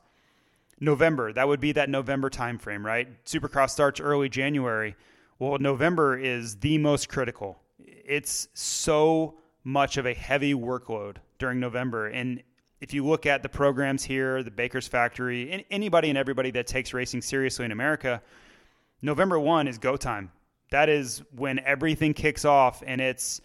November 0.80 1.32
that 1.32 1.48
would 1.48 1.60
be 1.60 1.72
that 1.72 1.88
November 1.88 2.30
timeframe, 2.30 2.84
right? 2.84 3.08
Supercross 3.24 3.70
starts 3.70 4.00
early 4.00 4.28
January 4.28 4.94
well, 5.38 5.58
November 5.58 6.18
is 6.18 6.56
the 6.56 6.78
most 6.78 7.08
critical. 7.08 7.58
It's 7.78 8.48
so 8.54 9.38
much 9.64 9.96
of 9.96 10.06
a 10.06 10.14
heavy 10.14 10.54
workload 10.54 11.16
during 11.38 11.60
November. 11.60 12.08
And 12.08 12.42
if 12.80 12.92
you 12.94 13.06
look 13.06 13.26
at 13.26 13.42
the 13.42 13.48
programs 13.48 14.02
here, 14.02 14.42
the 14.42 14.50
Baker's 14.50 14.88
Factory, 14.88 15.64
anybody 15.70 16.08
and 16.08 16.18
everybody 16.18 16.50
that 16.52 16.66
takes 16.66 16.92
racing 16.92 17.22
seriously 17.22 17.64
in 17.64 17.72
America, 17.72 18.22
November 19.02 19.38
1 19.38 19.68
is 19.68 19.78
go 19.78 19.96
time. 19.96 20.32
That 20.70 20.88
is 20.88 21.22
when 21.34 21.60
everything 21.60 22.14
kicks 22.14 22.44
off 22.44 22.82
and 22.86 23.00
it's 23.00 23.40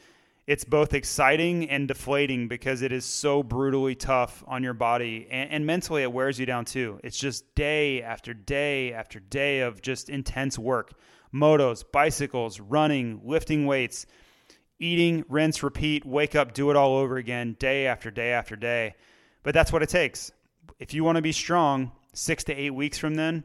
it's 0.46 0.66
both 0.66 0.94
exciting 0.94 1.70
and 1.70 1.88
deflating 1.88 2.50
because 2.50 2.82
it 2.82 2.92
is 2.92 3.06
so 3.06 3.42
brutally 3.42 3.96
tough 3.96 4.44
on 4.46 4.62
your 4.62 4.74
body 4.74 5.26
and, 5.32 5.50
and, 5.52 5.66
mentally 5.66 6.04
it 6.04 6.12
wears 6.12 6.38
you 6.38 6.46
down 6.46 6.66
too. 6.66 7.00
It's 7.02 7.18
just 7.18 7.56
day 7.56 8.02
after 8.02 8.34
day 8.34 8.92
after 8.92 9.22
day 9.22 9.62
of 9.62 9.82
just 9.82 10.10
intense 10.10 10.60
work 10.60 10.92
motos, 11.34 11.84
bicycles, 11.92 12.60
running, 12.60 13.22
lifting 13.24 13.66
weights, 13.66 14.06
eating, 14.80 15.26
rinse, 15.30 15.64
repeat, 15.64 16.06
wake 16.06 16.36
up, 16.36 16.54
do 16.54 16.70
it 16.70 16.76
all 16.76 16.98
over 16.98 17.18
again, 17.18 17.56
day 17.60 17.88
after 17.88 18.12
day 18.12 18.32
after 18.32 18.56
day. 18.56 18.96
But 19.44 19.54
that's 19.54 19.72
what 19.72 19.84
it 19.84 19.90
takes. 19.90 20.32
If 20.80 20.94
you 20.94 21.04
want 21.04 21.18
to 21.18 21.22
be 21.22 21.32
strong, 21.32 21.92
six 22.14 22.44
to 22.46 22.54
eight 22.54 22.74
weeks 22.74 22.98
from 22.98 23.16
then, 23.16 23.44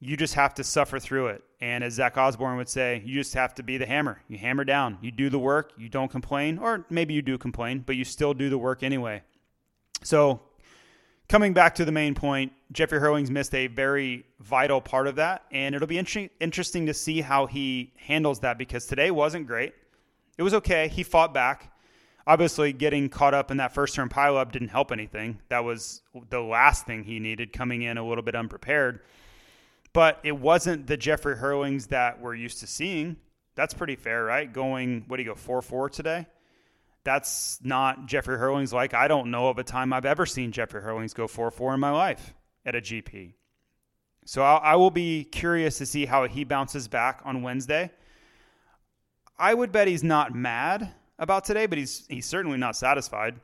you 0.00 0.16
just 0.16 0.34
have 0.34 0.54
to 0.54 0.64
suffer 0.64 0.98
through 0.98 1.28
it. 1.28 1.42
And 1.60 1.82
as 1.82 1.94
Zach 1.94 2.18
Osborne 2.18 2.58
would 2.58 2.68
say, 2.68 3.02
you 3.06 3.14
just 3.14 3.34
have 3.34 3.54
to 3.54 3.62
be 3.62 3.78
the 3.78 3.86
hammer. 3.86 4.20
You 4.28 4.36
hammer 4.36 4.64
down. 4.64 4.98
You 5.00 5.10
do 5.10 5.30
the 5.30 5.38
work. 5.38 5.72
You 5.78 5.88
don't 5.88 6.10
complain, 6.10 6.58
or 6.58 6.84
maybe 6.90 7.14
you 7.14 7.22
do 7.22 7.38
complain, 7.38 7.82
but 7.86 7.96
you 7.96 8.04
still 8.04 8.34
do 8.34 8.50
the 8.50 8.58
work 8.58 8.82
anyway. 8.82 9.22
So 10.02 10.40
coming 11.34 11.52
back 11.52 11.74
to 11.74 11.84
the 11.84 11.90
main 11.90 12.14
point, 12.14 12.52
Jeffrey 12.70 13.00
Herlings 13.00 13.28
missed 13.28 13.56
a 13.56 13.66
very 13.66 14.24
vital 14.38 14.80
part 14.80 15.08
of 15.08 15.16
that, 15.16 15.42
and 15.50 15.74
it'll 15.74 15.88
be 15.88 15.98
inter- 15.98 16.28
interesting 16.38 16.86
to 16.86 16.94
see 16.94 17.20
how 17.20 17.46
he 17.46 17.92
handles 17.96 18.38
that 18.38 18.56
because 18.56 18.86
today 18.86 19.10
wasn't 19.10 19.44
great. 19.44 19.74
It 20.38 20.44
was 20.44 20.54
okay. 20.54 20.86
He 20.86 21.02
fought 21.02 21.34
back. 21.34 21.72
Obviously, 22.24 22.72
getting 22.72 23.08
caught 23.08 23.34
up 23.34 23.50
in 23.50 23.56
that 23.56 23.74
first 23.74 23.96
turn 23.96 24.08
pileup 24.08 24.52
didn't 24.52 24.68
help 24.68 24.92
anything. 24.92 25.40
That 25.48 25.64
was 25.64 26.02
the 26.30 26.38
last 26.38 26.86
thing 26.86 27.02
he 27.02 27.18
needed, 27.18 27.52
coming 27.52 27.82
in 27.82 27.98
a 27.98 28.06
little 28.06 28.22
bit 28.22 28.36
unprepared. 28.36 29.00
But 29.92 30.20
it 30.22 30.38
wasn't 30.38 30.86
the 30.86 30.96
Jeffrey 30.96 31.34
Herlings 31.34 31.88
that 31.88 32.20
we're 32.20 32.36
used 32.36 32.60
to 32.60 32.68
seeing. 32.68 33.16
That's 33.56 33.74
pretty 33.74 33.96
fair, 33.96 34.22
right? 34.22 34.52
Going, 34.52 35.02
what 35.08 35.16
do 35.16 35.24
you 35.24 35.30
go, 35.30 35.34
4 35.34 35.62
4 35.62 35.90
today? 35.90 36.26
That's 37.04 37.60
not 37.62 38.06
Jeffrey 38.06 38.38
Herlings 38.38 38.72
like. 38.72 38.94
I 38.94 39.08
don't 39.08 39.30
know 39.30 39.48
of 39.48 39.58
a 39.58 39.64
time 39.64 39.92
I've 39.92 40.06
ever 40.06 40.24
seen 40.26 40.52
Jeffrey 40.52 40.82
Herlings 40.82 41.14
go 41.14 41.28
4 41.28 41.50
4 41.50 41.74
in 41.74 41.80
my 41.80 41.90
life 41.90 42.34
at 42.64 42.74
a 42.74 42.80
GP. 42.80 43.34
So 44.24 44.42
I'll, 44.42 44.60
I 44.62 44.76
will 44.76 44.90
be 44.90 45.24
curious 45.24 45.78
to 45.78 45.86
see 45.86 46.06
how 46.06 46.26
he 46.26 46.44
bounces 46.44 46.88
back 46.88 47.20
on 47.24 47.42
Wednesday. 47.42 47.90
I 49.38 49.52
would 49.52 49.70
bet 49.70 49.86
he's 49.86 50.02
not 50.02 50.34
mad 50.34 50.92
about 51.18 51.44
today, 51.44 51.66
but 51.66 51.76
he's 51.76 52.06
he's 52.08 52.26
certainly 52.26 52.56
not 52.56 52.76
satisfied. 52.76 53.38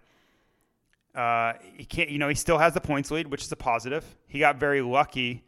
Uh, 1.15 1.55
he 1.77 1.85
can't, 1.85 2.09
you 2.09 2.19
know, 2.19 2.29
he 2.29 2.35
still 2.35 2.59
has 2.59 2.73
the 2.73 2.81
points 2.81 3.11
lead, 3.11 3.27
which 3.27 3.43
is 3.43 3.53
a 3.53 3.57
positive. 3.57 4.05
He 4.29 4.39
got 4.39 4.57
very 4.57 4.81
lucky 4.81 5.45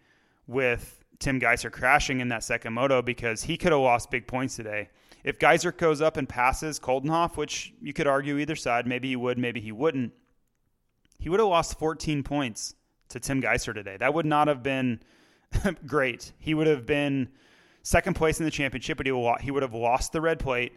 with 0.46 1.03
Tim 1.18 1.40
Gajser 1.40 1.70
crashing 1.70 2.20
in 2.20 2.29
that 2.29 2.42
second 2.42 2.72
moto 2.72 3.01
because 3.01 3.44
he 3.44 3.57
could 3.57 3.70
have 3.70 3.81
lost 3.81 4.11
big 4.11 4.27
points 4.27 4.57
today. 4.57 4.90
If 5.24 5.38
Gajser 5.38 5.76
goes 5.76 6.00
up 6.00 6.16
and 6.16 6.28
passes 6.28 6.80
Coldenhoff, 6.80 7.37
which 7.37 7.72
you 7.80 7.92
could 7.92 8.06
argue 8.06 8.38
either 8.38 8.56
side, 8.56 8.87
maybe 8.87 9.08
he 9.08 9.16
would, 9.16 9.38
maybe 9.38 9.61
he 9.61 9.70
wouldn't, 9.70 10.12
he 11.18 11.28
would 11.28 11.38
have 11.38 11.48
lost 11.48 11.78
14 11.78 12.24
points 12.24 12.74
to 13.11 13.20
Tim 13.20 13.40
Gajser 13.40 13.72
today. 13.72 13.96
That 13.96 14.14
would 14.14 14.26
not 14.26 14.48
have 14.48 14.62
been 14.62 15.00
great. 15.87 16.32
He 16.38 16.54
would 16.54 16.66
have 16.66 16.87
been 16.87 17.28
second 17.82 18.14
place 18.14 18.40
in 18.40 18.44
the 18.44 18.50
championship, 18.50 18.96
but 18.96 19.06
he 19.06 19.50
would 19.50 19.62
have 19.62 19.74
lost 19.74 20.12
the 20.12 20.20
red 20.20 20.40
plate. 20.40 20.72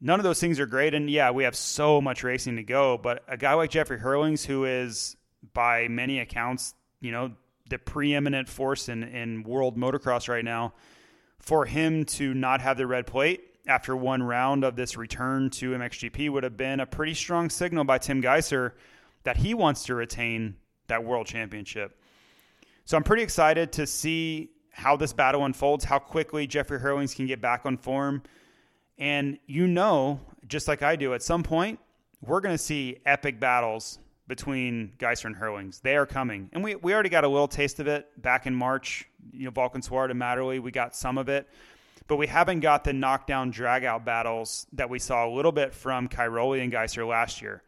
None 0.00 0.20
of 0.20 0.24
those 0.24 0.40
things 0.40 0.60
are 0.60 0.66
great. 0.66 0.94
And 0.94 1.10
yeah, 1.10 1.30
we 1.30 1.44
have 1.44 1.56
so 1.56 2.00
much 2.00 2.22
racing 2.22 2.56
to 2.56 2.62
go. 2.62 2.96
But 2.96 3.22
a 3.28 3.36
guy 3.36 3.54
like 3.54 3.70
Jeffrey 3.70 3.98
Herlings, 3.98 4.46
who 4.46 4.64
is 4.64 5.16
by 5.52 5.88
many 5.88 6.20
accounts, 6.20 6.74
you 7.00 7.12
know, 7.12 7.32
the 7.68 7.78
preeminent 7.78 8.48
force 8.48 8.88
in, 8.88 9.02
in 9.02 9.42
world 9.42 9.76
motocross 9.76 10.28
right 10.28 10.44
now, 10.44 10.72
for 11.38 11.66
him 11.66 12.04
to 12.04 12.32
not 12.32 12.60
have 12.60 12.76
the 12.78 12.86
red 12.86 13.06
plate 13.06 13.47
after 13.68 13.94
one 13.94 14.22
round 14.22 14.64
of 14.64 14.74
this 14.74 14.96
return 14.96 15.50
to 15.50 15.72
MXGP 15.72 16.30
would 16.30 16.42
have 16.42 16.56
been 16.56 16.80
a 16.80 16.86
pretty 16.86 17.14
strong 17.14 17.50
signal 17.50 17.84
by 17.84 17.98
Tim 17.98 18.22
Gajser 18.22 18.72
that 19.24 19.36
he 19.36 19.54
wants 19.54 19.84
to 19.84 19.94
retain 19.94 20.56
that 20.86 21.04
world 21.04 21.26
championship. 21.26 22.00
So 22.86 22.96
I'm 22.96 23.04
pretty 23.04 23.22
excited 23.22 23.72
to 23.72 23.86
see 23.86 24.50
how 24.72 24.96
this 24.96 25.12
battle 25.12 25.44
unfolds, 25.44 25.84
how 25.84 25.98
quickly 25.98 26.46
Jeffrey 26.46 26.78
Herlings 26.78 27.14
can 27.14 27.26
get 27.26 27.40
back 27.40 27.66
on 27.66 27.76
form. 27.76 28.22
And 28.96 29.38
you 29.46 29.66
know, 29.66 30.20
just 30.46 30.66
like 30.66 30.82
I 30.82 30.96
do, 30.96 31.12
at 31.12 31.22
some 31.22 31.42
point, 31.42 31.78
we're 32.22 32.40
going 32.40 32.54
to 32.54 32.62
see 32.62 32.96
epic 33.04 33.38
battles 33.38 33.98
between 34.26 34.92
Gajser 34.98 35.26
and 35.26 35.36
Herlings. 35.36 35.80
They 35.80 35.96
are 35.96 36.06
coming. 36.06 36.48
And 36.52 36.64
we, 36.64 36.74
we 36.76 36.94
already 36.94 37.08
got 37.08 37.24
a 37.24 37.28
little 37.28 37.48
taste 37.48 37.80
of 37.80 37.86
it 37.86 38.08
back 38.20 38.46
in 38.46 38.54
March. 38.54 39.06
You 39.32 39.44
know, 39.44 39.50
Valkenswaard 39.50 40.10
and 40.10 40.20
Matterley, 40.20 40.60
we 40.60 40.70
got 40.70 40.96
some 40.96 41.18
of 41.18 41.28
it. 41.28 41.48
But 42.08 42.16
we 42.16 42.26
haven't 42.26 42.60
got 42.60 42.84
the 42.84 42.92
knockdown 42.92 43.52
dragout 43.52 44.04
battles 44.04 44.66
that 44.72 44.88
we 44.88 44.98
saw 44.98 45.28
a 45.28 45.30
little 45.30 45.52
bit 45.52 45.74
from 45.74 46.08
Cairoli 46.08 46.62
and 46.62 46.72
Gajser 46.72 47.06
last 47.06 47.42
year. 47.42 47.62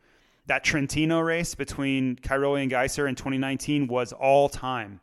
That 0.46 0.64
Trentino 0.64 1.20
race 1.20 1.54
between 1.54 2.16
Cairoli 2.16 2.62
and 2.62 2.72
Gajser 2.72 3.08
in 3.08 3.14
2019 3.14 3.86
was 3.86 4.12
all 4.12 4.48
time. 4.48 5.00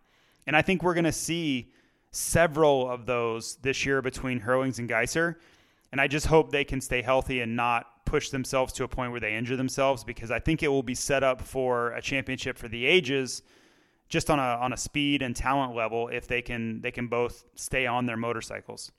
And 0.47 0.55
I 0.55 0.63
think 0.63 0.81
we're 0.81 0.95
going 0.95 1.03
to 1.03 1.11
see 1.11 1.71
several 2.11 2.89
of 2.89 3.05
those 3.05 3.57
this 3.61 3.85
year 3.85 4.01
between 4.01 4.41
Herlings 4.41 4.79
and 4.79 4.89
Gajser. 4.89 5.35
And 5.91 6.01
I 6.01 6.07
just 6.07 6.25
hope 6.25 6.51
they 6.51 6.63
can 6.63 6.81
stay 6.81 7.03
healthy 7.03 7.41
and 7.41 7.55
not 7.55 8.05
push 8.05 8.29
themselves 8.29 8.73
to 8.73 8.85
a 8.85 8.87
point 8.87 9.11
where 9.11 9.19
they 9.19 9.35
injure 9.35 9.55
themselves 9.55 10.03
because 10.03 10.31
I 10.31 10.39
think 10.39 10.63
it 10.63 10.69
will 10.69 10.83
be 10.83 10.95
set 10.95 11.23
up 11.23 11.41
for 11.41 11.91
a 11.91 12.01
championship 12.01 12.57
for 12.57 12.67
the 12.67 12.85
ages 12.85 13.43
just 14.09 14.29
on 14.29 14.39
a 14.39 14.41
on 14.41 14.71
a 14.71 14.77
speed 14.77 15.21
and 15.21 15.35
talent 15.35 15.75
level 15.75 16.07
if 16.07 16.27
they 16.27 16.41
can 16.41 16.79
they 16.79 16.91
can 16.91 17.07
both 17.07 17.43
stay 17.55 17.85
on 17.85 18.05
their 18.05 18.15
motorcycles. 18.15 18.91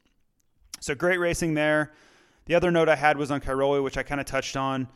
So 0.80 0.94
great 0.94 1.18
racing 1.18 1.54
there. 1.54 1.92
The 2.46 2.54
other 2.54 2.70
note 2.70 2.88
I 2.88 2.96
had 2.96 3.16
was 3.18 3.30
on 3.30 3.40
Cairoli, 3.40 3.82
which 3.82 3.98
I 3.98 4.02
kind 4.02 4.20
of 4.20 4.26
touched 4.26 4.56
on. 4.56 4.88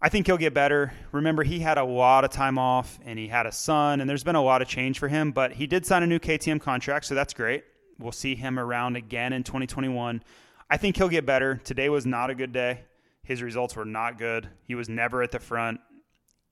I 0.00 0.08
think 0.08 0.26
he'll 0.26 0.36
get 0.36 0.54
better. 0.54 0.92
Remember, 1.12 1.44
he 1.44 1.60
had 1.60 1.78
a 1.78 1.84
lot 1.84 2.24
of 2.24 2.30
time 2.30 2.58
off 2.58 2.98
and 3.04 3.18
he 3.18 3.28
had 3.28 3.46
a 3.46 3.52
son, 3.52 4.00
and 4.00 4.10
there's 4.10 4.24
been 4.24 4.34
a 4.34 4.42
lot 4.42 4.60
of 4.62 4.68
change 4.68 4.98
for 4.98 5.06
him, 5.06 5.30
but 5.30 5.52
he 5.52 5.66
did 5.66 5.86
sign 5.86 6.02
a 6.02 6.06
new 6.06 6.18
KTM 6.18 6.60
contract, 6.60 7.04
so 7.04 7.14
that's 7.14 7.32
great. 7.34 7.64
We'll 7.98 8.10
see 8.10 8.34
him 8.34 8.58
around 8.58 8.96
again 8.96 9.32
in 9.32 9.44
2021. 9.44 10.22
I 10.68 10.76
think 10.76 10.96
he'll 10.96 11.08
get 11.08 11.24
better. 11.24 11.60
Today 11.62 11.88
was 11.88 12.04
not 12.04 12.30
a 12.30 12.34
good 12.34 12.52
day. 12.52 12.80
His 13.22 13.42
results 13.42 13.76
were 13.76 13.84
not 13.84 14.18
good. 14.18 14.48
He 14.66 14.74
was 14.74 14.88
never 14.88 15.22
at 15.22 15.30
the 15.30 15.38
front. 15.38 15.80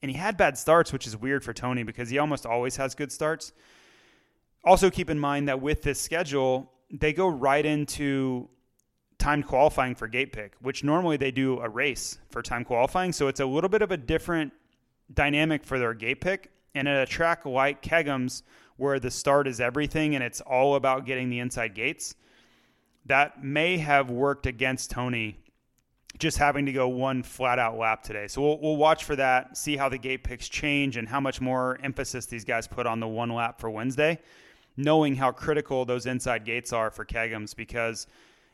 And 0.03 0.11
he 0.11 0.17
had 0.17 0.37
bad 0.37 0.57
starts, 0.57 0.93
which 0.93 1.07
is 1.07 1.17
weird 1.17 1.43
for 1.43 1.53
Tony 1.53 1.83
because 1.83 2.09
he 2.09 2.19
almost 2.19 2.47
always 2.47 2.77
has 2.77 2.95
good 2.95 3.11
starts. 3.11 3.53
Also, 4.65 4.91
keep 4.91 5.11
in 5.11 5.19
mind 5.19 5.49
that 5.49 5.61
with 5.61 5.83
this 5.83 6.01
schedule, 6.01 6.71
they 6.91 7.13
go 7.13 7.29
right 7.29 7.65
into 7.65 8.49
timed 9.19 9.47
qualifying 9.47 9.95
for 9.95 10.09
gate 10.09 10.33
pick, 10.33 10.55
which 10.61 10.83
normally 10.83 11.17
they 11.17 11.31
do 11.31 11.61
a 11.61 11.69
race 11.69 12.19
for 12.31 12.43
time 12.43 12.65
qualifying. 12.65 13.13
So 13.13 13.29
it's 13.29 13.41
a 13.41 13.47
little 13.47 13.71
bit 13.71 13.83
of 13.83 13.91
a 13.91 13.97
different 13.97 14.53
dynamic 15.13 15.65
for 15.65 15.79
their 15.79 15.95
gate 15.95 16.21
pick. 16.21 16.51
And 16.75 16.89
at 16.89 17.03
a 17.03 17.07
track 17.07 17.45
like 17.45 17.83
Kegums, 17.83 18.43
where 18.77 18.99
the 18.99 19.11
start 19.11 19.47
is 19.47 19.61
everything 19.61 20.15
and 20.15 20.25
it's 20.25 20.41
all 20.41 20.77
about 20.77 21.05
getting 21.05 21.29
the 21.29 21.39
inside 21.39 21.75
gates, 21.75 22.15
that 23.07 23.45
may 23.45 23.77
have 23.79 24.11
worked 24.11 24.47
against 24.47 24.91
Tony 24.91 25.37
just 26.19 26.39
having 26.39 26.67
to 26.67 26.73
go 26.73 26.89
one 26.89 27.23
flat 27.23 27.59
out 27.59 27.79
lap 27.79 28.03
today. 28.03 28.27
So 28.27 28.43
we'll, 28.43 28.61
we'll 28.61 28.77
watch 28.77 29.05
for 29.05 29.17
that, 29.17 29.57
see 29.57 29.77
how 29.77 29.89
the 29.89 29.99
gate 29.99 30.25
picks 30.25 30.49
change 30.49 30.97
and 30.97 31.09
how 31.09 31.21
much 31.21 31.41
more 31.41 31.79
emphasis 31.83 32.27
these 32.27 32.45
guys 32.45 32.67
put 32.67 32.87
on 32.87 33.01
the 33.01 33.09
one 33.09 33.31
lap 33.31 33.61
for 33.61 33.71
Wednesday, 33.71 34.19
knowing 34.77 35.17
how 35.17 35.33
critical 35.33 35.85
those 35.85 36.07
inside 36.07 36.45
gates 36.45 36.73
are 36.73 36.91
for 36.91 37.05
Kegums. 37.05 37.55
Because 37.55 38.07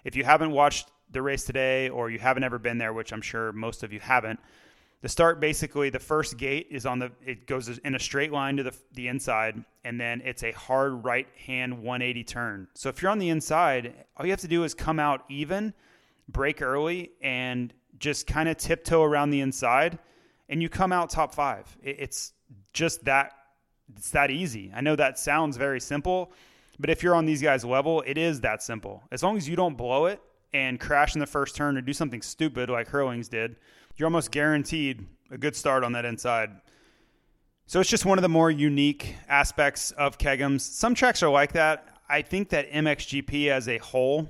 if 0.04 0.16
you 0.16 0.24
haven't 0.24 0.50
watched 0.50 0.90
the 1.10 1.22
race 1.22 1.44
today 1.44 1.88
or 1.88 2.10
you 2.10 2.18
haven't 2.18 2.44
ever 2.44 2.58
been 2.58 2.78
there, 2.78 2.92
which 2.92 3.12
I'm 3.12 3.22
sure 3.22 3.52
most 3.52 3.82
of 3.82 3.92
you 3.92 4.00
haven't, 4.00 4.40
the 5.02 5.08
start 5.08 5.40
basically 5.40 5.90
the 5.90 5.98
first 5.98 6.36
gate 6.36 6.68
is 6.70 6.86
on 6.86 6.98
the 6.98 7.12
it 7.24 7.46
goes 7.46 7.68
in 7.68 7.94
a 7.94 7.98
straight 7.98 8.32
line 8.32 8.56
to 8.56 8.62
the 8.62 8.74
the 8.94 9.08
inside 9.08 9.62
and 9.84 10.00
then 10.00 10.22
it's 10.24 10.42
a 10.42 10.52
hard 10.52 11.04
right 11.04 11.28
hand 11.46 11.82
180 11.82 12.24
turn. 12.24 12.68
So 12.74 12.88
if 12.88 13.02
you're 13.02 13.10
on 13.10 13.18
the 13.18 13.28
inside, 13.28 13.94
all 14.16 14.26
you 14.26 14.32
have 14.32 14.40
to 14.40 14.48
do 14.48 14.64
is 14.64 14.74
come 14.74 14.98
out 14.98 15.24
even 15.28 15.74
break 16.28 16.60
early 16.60 17.12
and 17.22 17.72
just 17.98 18.26
kind 18.26 18.48
of 18.48 18.56
tiptoe 18.56 19.02
around 19.02 19.30
the 19.30 19.40
inside 19.40 19.98
and 20.48 20.62
you 20.62 20.68
come 20.68 20.92
out 20.92 21.10
top 21.10 21.34
five. 21.34 21.76
It's 21.82 22.32
just 22.72 23.04
that 23.04 23.32
it's 23.96 24.10
that 24.10 24.30
easy. 24.30 24.72
I 24.74 24.80
know 24.80 24.96
that 24.96 25.18
sounds 25.18 25.56
very 25.56 25.80
simple, 25.80 26.32
but 26.78 26.90
if 26.90 27.02
you're 27.02 27.14
on 27.14 27.26
these 27.26 27.42
guys' 27.42 27.64
level, 27.64 28.02
it 28.06 28.18
is 28.18 28.40
that 28.40 28.62
simple. 28.62 29.02
As 29.10 29.22
long 29.22 29.36
as 29.36 29.48
you 29.48 29.56
don't 29.56 29.76
blow 29.76 30.06
it 30.06 30.20
and 30.52 30.80
crash 30.80 31.14
in 31.14 31.20
the 31.20 31.26
first 31.26 31.56
turn 31.56 31.76
or 31.76 31.80
do 31.80 31.92
something 31.92 32.22
stupid 32.22 32.68
like 32.70 32.88
Herlings 32.88 33.28
did, 33.28 33.56
you're 33.96 34.06
almost 34.06 34.30
guaranteed 34.30 35.06
a 35.30 35.38
good 35.38 35.56
start 35.56 35.84
on 35.84 35.92
that 35.92 36.04
inside. 36.04 36.50
So 37.66 37.80
it's 37.80 37.90
just 37.90 38.04
one 38.04 38.18
of 38.18 38.22
the 38.22 38.28
more 38.28 38.50
unique 38.50 39.16
aspects 39.28 39.90
of 39.92 40.18
Kegums. 40.18 40.60
Some 40.60 40.94
tracks 40.94 41.22
are 41.22 41.30
like 41.30 41.52
that. 41.52 41.88
I 42.08 42.22
think 42.22 42.50
that 42.50 42.70
MXGP 42.70 43.48
as 43.48 43.68
a 43.68 43.78
whole 43.78 44.28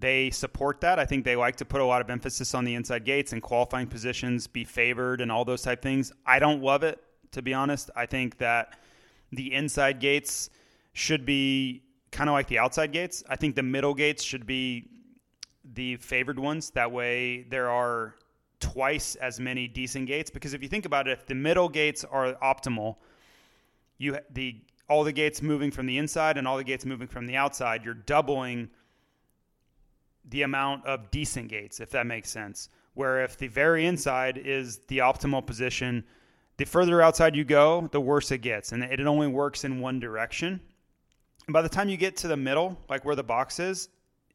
they 0.00 0.30
support 0.30 0.80
that. 0.80 0.98
I 0.98 1.04
think 1.04 1.24
they 1.24 1.36
like 1.36 1.56
to 1.56 1.64
put 1.64 1.80
a 1.80 1.84
lot 1.84 2.00
of 2.00 2.08
emphasis 2.08 2.54
on 2.54 2.64
the 2.64 2.74
inside 2.74 3.04
gates 3.04 3.32
and 3.32 3.42
qualifying 3.42 3.86
positions, 3.86 4.46
be 4.46 4.64
favored, 4.64 5.20
and 5.20 5.30
all 5.30 5.44
those 5.44 5.62
type 5.62 5.82
things. 5.82 6.10
I 6.24 6.38
don't 6.38 6.62
love 6.62 6.82
it, 6.82 7.02
to 7.32 7.42
be 7.42 7.52
honest. 7.52 7.90
I 7.94 8.06
think 8.06 8.38
that 8.38 8.78
the 9.32 9.52
inside 9.54 10.00
gates 10.00 10.50
should 10.92 11.24
be 11.24 11.82
kind 12.10 12.28
of 12.28 12.34
like 12.34 12.48
the 12.48 12.58
outside 12.58 12.92
gates. 12.92 13.22
I 13.28 13.36
think 13.36 13.54
the 13.54 13.62
middle 13.62 13.94
gates 13.94 14.22
should 14.22 14.46
be 14.46 14.88
the 15.74 15.96
favored 15.96 16.38
ones. 16.38 16.70
That 16.70 16.90
way, 16.90 17.42
there 17.48 17.70
are 17.70 18.16
twice 18.58 19.14
as 19.16 19.40
many 19.40 19.66
decent 19.68 20.06
gates. 20.06 20.30
Because 20.30 20.54
if 20.54 20.62
you 20.62 20.68
think 20.68 20.84
about 20.84 21.08
it, 21.08 21.12
if 21.12 21.26
the 21.26 21.34
middle 21.34 21.68
gates 21.68 22.04
are 22.04 22.34
optimal, 22.34 22.96
you 23.98 24.18
the 24.30 24.56
all 24.88 25.04
the 25.04 25.12
gates 25.12 25.40
moving 25.40 25.70
from 25.70 25.86
the 25.86 25.98
inside 25.98 26.36
and 26.36 26.48
all 26.48 26.56
the 26.56 26.64
gates 26.64 26.84
moving 26.84 27.06
from 27.06 27.26
the 27.26 27.36
outside, 27.36 27.84
you're 27.84 27.94
doubling 27.94 28.68
the 30.28 30.42
amount 30.42 30.84
of 30.84 31.10
decent 31.10 31.48
gates, 31.48 31.80
if 31.80 31.90
that 31.90 32.06
makes 32.06 32.28
sense. 32.28 32.68
Where 32.94 33.22
if 33.22 33.38
the 33.38 33.46
very 33.46 33.86
inside 33.86 34.36
is 34.36 34.78
the 34.88 34.98
optimal 34.98 35.46
position, 35.46 36.04
the 36.60 36.66
further 36.66 37.00
outside 37.00 37.34
you 37.34 37.42
go, 37.42 37.88
the 37.90 38.00
worse 38.02 38.30
it 38.30 38.42
gets. 38.42 38.72
And 38.72 38.84
it 38.84 39.00
only 39.00 39.28
works 39.28 39.64
in 39.64 39.80
one 39.80 39.98
direction. 39.98 40.60
And 41.46 41.54
by 41.54 41.62
the 41.62 41.70
time 41.70 41.88
you 41.88 41.96
get 41.96 42.18
to 42.18 42.28
the 42.28 42.36
middle, 42.36 42.78
like 42.90 43.02
where 43.02 43.16
the 43.16 43.22
box 43.22 43.58
is, 43.58 43.88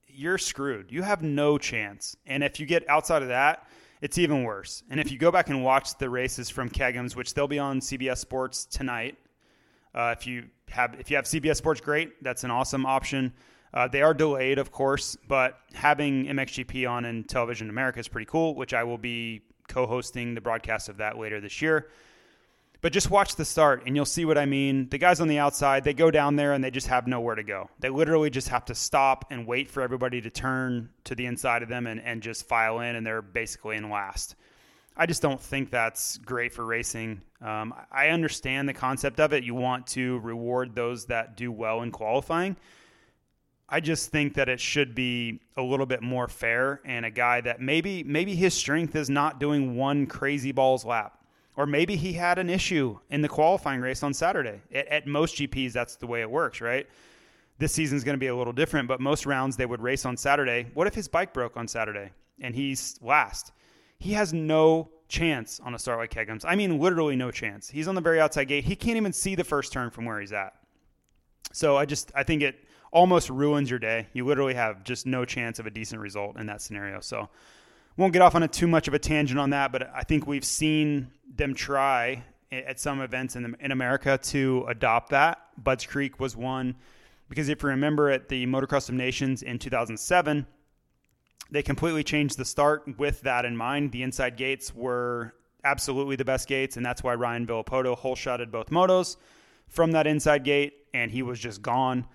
you're 0.08 0.40
screwed. 0.40 0.92
You 0.92 1.04
have 1.04 1.22
no 1.22 1.60
chance. 1.60 2.18
And 2.26 2.44
if 2.44 2.60
you 2.60 2.66
get 2.66 2.90
outside 2.90 3.22
of 3.22 3.28
that, 3.28 3.68
it's 4.02 4.18
even 4.18 4.42
worse. 4.42 4.82
And 4.90 5.00
if 5.00 5.12
you 5.12 5.20
go 5.20 5.32
back 5.32 5.50
and 5.50 5.64
watch 5.64 6.00
the 6.00 6.10
races 6.10 6.50
from 6.50 6.68
Kegums, 6.68 7.16
which 7.16 7.36
they'll 7.36 7.48
be 7.48 7.60
on 7.60 7.80
CBS 7.80 8.18
Sports 8.18 8.66
tonight, 8.66 9.20
uh, 9.94 10.16
if 10.18 10.26
you 10.26 10.46
have 10.70 10.96
if 11.00 11.12
you 11.12 11.18
have 11.18 11.26
CBS 11.26 11.58
Sports, 11.58 11.80
great. 11.80 12.24
That's 12.24 12.44
an 12.44 12.50
awesome 12.50 12.88
option. 12.88 13.34
Uh, 13.72 13.88
they 13.88 14.02
are 14.02 14.16
delayed, 14.16 14.58
of 14.58 14.72
course, 14.72 15.16
but 15.28 15.60
having 15.76 16.26
MXGP 16.26 16.90
on 16.90 17.06
in 17.06 17.24
Television 17.26 17.70
America 17.70 18.00
is 18.00 18.08
pretty 18.08 18.26
cool, 18.26 18.56
which 18.56 18.74
I 18.74 18.84
will 18.84 18.98
be 18.98 19.44
co 19.68 19.86
hosting 19.86 20.34
the 20.34 20.42
broadcast 20.42 20.90
of 20.90 20.98
that 20.98 21.20
later 21.20 21.40
this 21.40 21.62
year. 21.62 21.90
But 22.82 22.94
just 22.94 23.10
watch 23.10 23.36
the 23.36 23.46
start 23.46 23.84
and 23.86 23.96
you'll 23.96 24.06
see 24.06 24.26
what 24.26 24.38
I 24.38 24.46
mean. 24.46 24.90
The 24.90 24.98
guys 24.98 25.20
on 25.20 25.28
the 25.28 25.40
outside, 25.40 25.84
they 25.84 25.94
go 25.94 26.12
down 26.12 26.36
there 26.36 26.54
and 26.54 26.64
they 26.64 26.72
just 26.72 26.88
have 26.88 27.08
nowhere 27.08 27.36
to 27.36 27.44
go. 27.44 27.70
They 27.80 27.90
literally 27.90 28.30
just 28.30 28.50
have 28.50 28.66
to 28.66 28.76
stop 28.76 29.26
and 29.32 29.48
wait 29.48 29.70
for 29.70 29.82
everybody 29.82 30.22
to 30.22 30.30
turn 30.30 30.90
to 31.06 31.16
the 31.16 31.26
inside 31.26 31.64
of 31.64 31.70
them 31.70 31.88
and, 31.88 32.00
and 32.02 32.22
just 32.22 32.48
file 32.48 32.80
in, 32.80 32.96
and 32.96 33.06
they're 33.06 33.22
basically 33.22 33.78
in 33.78 33.90
last. 33.90 34.36
I 34.98 35.06
just 35.06 35.22
don't 35.22 35.42
think 35.42 35.72
that's 35.72 36.18
great 36.20 36.54
for 36.54 36.66
racing. 36.66 37.22
Um, 37.42 37.74
I 37.92 38.10
understand 38.10 38.70
the 38.70 38.74
concept 38.74 39.20
of 39.20 39.34
it. 39.34 39.44
You 39.44 39.56
want 39.56 39.88
to 39.88 40.20
reward 40.20 40.76
those 40.76 41.06
that 41.08 41.36
do 41.36 41.52
well 41.52 41.82
in 41.82 41.92
qualifying 41.92 42.56
I 43.68 43.80
just 43.80 44.12
think 44.12 44.36
that 44.36 44.48
it 44.48 44.60
should 44.60 44.94
be 44.94 45.42
a 45.58 45.62
little 45.62 45.88
bit 45.88 46.04
more 46.04 46.28
fair 46.28 46.82
and 46.86 47.06
a 47.06 47.10
guy 47.10 47.42
that 47.42 47.60
maybe 47.60 48.04
maybe 48.04 48.36
his 48.36 48.54
strength 48.54 48.96
is 48.96 49.10
not 49.10 49.40
doing 49.40 49.76
one 49.76 50.06
crazy 50.06 50.52
balls 50.52 50.86
lap. 50.86 51.18
Or 51.58 51.66
maybe 51.66 51.96
he 51.96 52.14
had 52.14 52.38
an 52.38 52.50
issue 52.50 53.00
in 53.10 53.22
the 53.22 53.30
qualifying 53.30 53.82
race 53.82 54.04
on 54.04 54.14
Saturday. 54.14 54.62
At, 54.74 54.88
at 54.88 55.08
most 55.08 55.36
GPs, 55.36 55.72
that's 55.72 55.96
the 55.96 56.08
way 56.08 56.22
it 56.22 56.30
works, 56.30 56.62
right? 56.62 56.88
This 57.58 57.72
season's 57.72 58.04
going 58.04 58.16
to 58.16 58.20
be 58.20 58.28
a 58.28 58.36
little 58.36 58.54
different, 58.54 58.88
but 58.88 59.00
most 59.00 59.26
rounds 59.26 59.56
they 59.56 59.66
would 59.66 59.82
race 59.82 60.06
on 60.06 60.18
Saturday. 60.18 60.68
What 60.74 60.88
if 60.88 60.94
his 60.94 61.08
bike 61.08 61.34
broke 61.34 61.56
on 61.56 61.68
Saturday 61.68 62.12
and 62.42 62.54
he's 62.54 63.00
last? 63.02 63.54
He 63.98 64.12
has 64.14 64.34
no 64.34 64.90
chance 65.08 65.62
on 65.64 65.74
a 65.74 65.80
start 65.80 66.00
like 66.00 66.12
Kegums. 66.12 66.44
I 66.46 66.56
mean, 66.56 66.80
literally 66.80 67.16
no 67.16 67.32
chance. 67.32 67.70
He's 67.70 67.88
on 67.88 67.96
the 67.96 68.02
very 68.02 68.20
outside 68.20 68.46
gate. 68.46 68.66
He 68.66 68.76
can't 68.76 68.98
even 68.98 69.14
see 69.14 69.36
the 69.36 69.44
first 69.44 69.72
turn 69.72 69.90
from 69.90 70.06
where 70.06 70.20
he's 70.20 70.34
at. 70.34 70.54
So 71.54 71.78
I 71.78 71.86
just 71.86 72.12
I 72.16 72.24
think 72.24 72.42
it 72.42 72.66
almost 72.92 73.30
ruins 73.30 73.70
your 73.70 73.80
day. 73.80 74.08
You 74.14 74.26
literally 74.26 74.54
have 74.54 74.84
just 74.84 75.06
no 75.06 75.26
chance 75.26 75.60
of 75.60 75.66
a 75.66 75.70
decent 75.70 76.02
result 76.02 76.38
in 76.38 76.48
that 76.48 76.62
scenario. 76.62 77.02
So, 77.02 77.30
won't 77.98 78.14
get 78.14 78.22
off 78.22 78.36
on 78.36 78.44
a 78.44 78.48
too 78.48 78.68
much 78.68 78.88
of 78.88 78.94
a 78.94 79.00
tangent 79.00 79.40
on 79.40 79.52
that, 79.52 79.72
but 79.72 79.90
I 79.94 80.04
think 80.04 80.28
we've 80.28 80.46
seen 80.46 81.12
them 81.34 81.54
try 81.54 82.24
at 82.52 82.80
some 82.80 83.02
events 83.02 83.36
in, 83.36 83.56
in 83.60 83.72
America 83.72 84.18
to 84.18 84.66
adopt 84.68 85.10
that. 85.10 85.40
Budds 85.58 85.86
Creek 85.86 86.20
was 86.20 86.36
one 86.36 86.76
because 87.30 87.50
if 87.50 87.64
you 87.64 87.70
remember 87.70 88.10
at 88.10 88.30
the 88.30 88.46
Motocross 88.46 88.90
of 88.90 88.96
Nations 88.96 89.42
in 89.42 89.60
2007, 89.60 90.46
they 91.52 91.64
completely 91.64 92.04
changed 92.04 92.38
the 92.38 92.46
start 92.46 92.84
with 92.98 93.22
that 93.22 93.46
in 93.46 93.56
mind. 93.56 93.92
The 93.92 94.04
inside 94.04 94.38
gates 94.38 94.74
were 94.74 95.34
absolutely 95.64 96.16
the 96.16 96.26
best 96.26 96.48
gates, 96.48 96.78
and 96.78 96.86
that's 96.86 97.04
why 97.04 97.16
Ryan 97.16 97.48
Villopoto 97.48 97.96
whole 97.96 98.16
shotted 98.16 98.52
both 98.52 98.70
motos 98.70 99.18
from 99.68 99.92
that 99.92 100.08
inside 100.08 100.44
gate, 100.44 100.74
and 100.94 101.12
he 101.12 101.24
was 101.24 101.40
just 101.40 101.62
gone. 101.62 102.06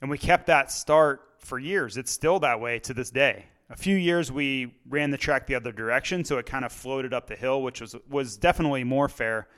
And 0.00 0.10
we 0.10 0.18
kept 0.18 0.46
that 0.46 0.70
start 0.70 1.22
for 1.38 1.58
years. 1.58 1.96
It's 1.96 2.10
still 2.10 2.40
that 2.40 2.60
way 2.60 2.78
to 2.80 2.94
this 2.94 3.10
day. 3.10 3.46
A 3.72 3.76
few 3.76 3.96
years 3.96 4.30
we 4.30 4.74
ran 4.86 5.10
the 5.10 5.16
track 5.16 5.46
the 5.46 5.54
other 5.54 5.72
direction, 5.72 6.26
so 6.26 6.36
it 6.36 6.44
kind 6.44 6.62
of 6.62 6.72
floated 6.72 7.14
up 7.14 7.26
the 7.26 7.36
hill, 7.36 7.62
which 7.62 7.80
was 7.80 7.96
was 8.08 8.36
definitely 8.36 8.84
more 8.84 9.08
fair. 9.08 9.48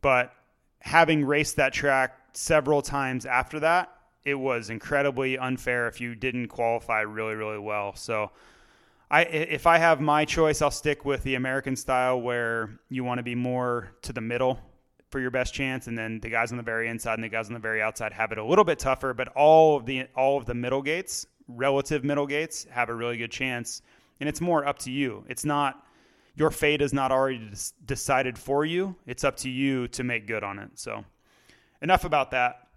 But 0.00 0.32
having 0.78 1.24
raced 1.24 1.56
that 1.56 1.72
track 1.72 2.16
several 2.32 2.80
times 2.80 3.26
after 3.26 3.58
that, 3.60 3.92
it 4.24 4.36
was 4.36 4.70
incredibly 4.70 5.36
unfair 5.36 5.88
if 5.88 6.00
you 6.00 6.14
didn't 6.14 6.46
qualify 6.46 7.00
really, 7.00 7.34
really 7.34 7.58
well. 7.58 7.96
So, 7.96 8.30
I 9.10 9.22
if 9.24 9.66
I 9.66 9.78
have 9.78 10.00
my 10.00 10.24
choice, 10.24 10.62
I'll 10.62 10.70
stick 10.70 11.04
with 11.04 11.24
the 11.24 11.34
American 11.34 11.74
style 11.74 12.20
where 12.20 12.78
you 12.88 13.02
want 13.02 13.18
to 13.18 13.24
be 13.24 13.34
more 13.34 13.90
to 14.02 14.12
the 14.12 14.20
middle 14.20 14.60
for 15.10 15.18
your 15.18 15.32
best 15.32 15.52
chance, 15.52 15.88
and 15.88 15.98
then 15.98 16.20
the 16.20 16.30
guys 16.30 16.52
on 16.52 16.56
the 16.56 16.62
very 16.62 16.88
inside 16.88 17.14
and 17.14 17.24
the 17.24 17.28
guys 17.28 17.48
on 17.48 17.54
the 17.54 17.58
very 17.58 17.82
outside 17.82 18.12
have 18.12 18.30
it 18.30 18.38
a 18.38 18.44
little 18.44 18.64
bit 18.64 18.78
tougher. 18.78 19.12
But 19.12 19.26
all 19.34 19.76
of 19.76 19.86
the 19.86 20.06
all 20.14 20.38
of 20.38 20.46
the 20.46 20.54
middle 20.54 20.82
gates, 20.82 21.26
relative 21.56 22.04
middle 22.04 22.26
gates, 22.26 22.66
have 22.70 22.88
a 22.88 22.94
really 22.94 23.16
good 23.16 23.30
chance, 23.30 23.82
and 24.20 24.28
it's 24.28 24.40
more 24.40 24.66
up 24.66 24.78
to 24.80 24.90
you. 24.90 25.24
It's 25.28 25.44
not 25.44 25.86
your 26.36 26.50
fate 26.50 26.80
is 26.80 26.92
not 26.92 27.12
already 27.12 27.50
decided 27.84 28.38
for 28.38 28.64
you. 28.64 28.96
It's 29.06 29.24
up 29.24 29.36
to 29.38 29.50
you 29.50 29.88
to 29.88 30.04
make 30.04 30.26
good 30.26 30.42
on 30.42 30.58
it. 30.58 30.70
So, 30.76 31.04
enough 31.82 32.04
about 32.04 32.30
that. 32.30 32.68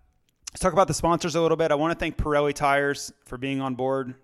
Let's 0.52 0.62
talk 0.62 0.74
about 0.74 0.88
the 0.88 0.94
sponsors 0.94 1.36
a 1.36 1.42
little 1.42 1.58
bit. 1.58 1.72
I 1.72 1.76
want 1.76 1.94
to 1.94 2.00
thank 2.00 2.18
Pirelli 2.18 2.54
Tires 2.54 3.12
for 3.26 3.38
being 3.38 3.62
on 3.62 3.76
board. 3.76 4.16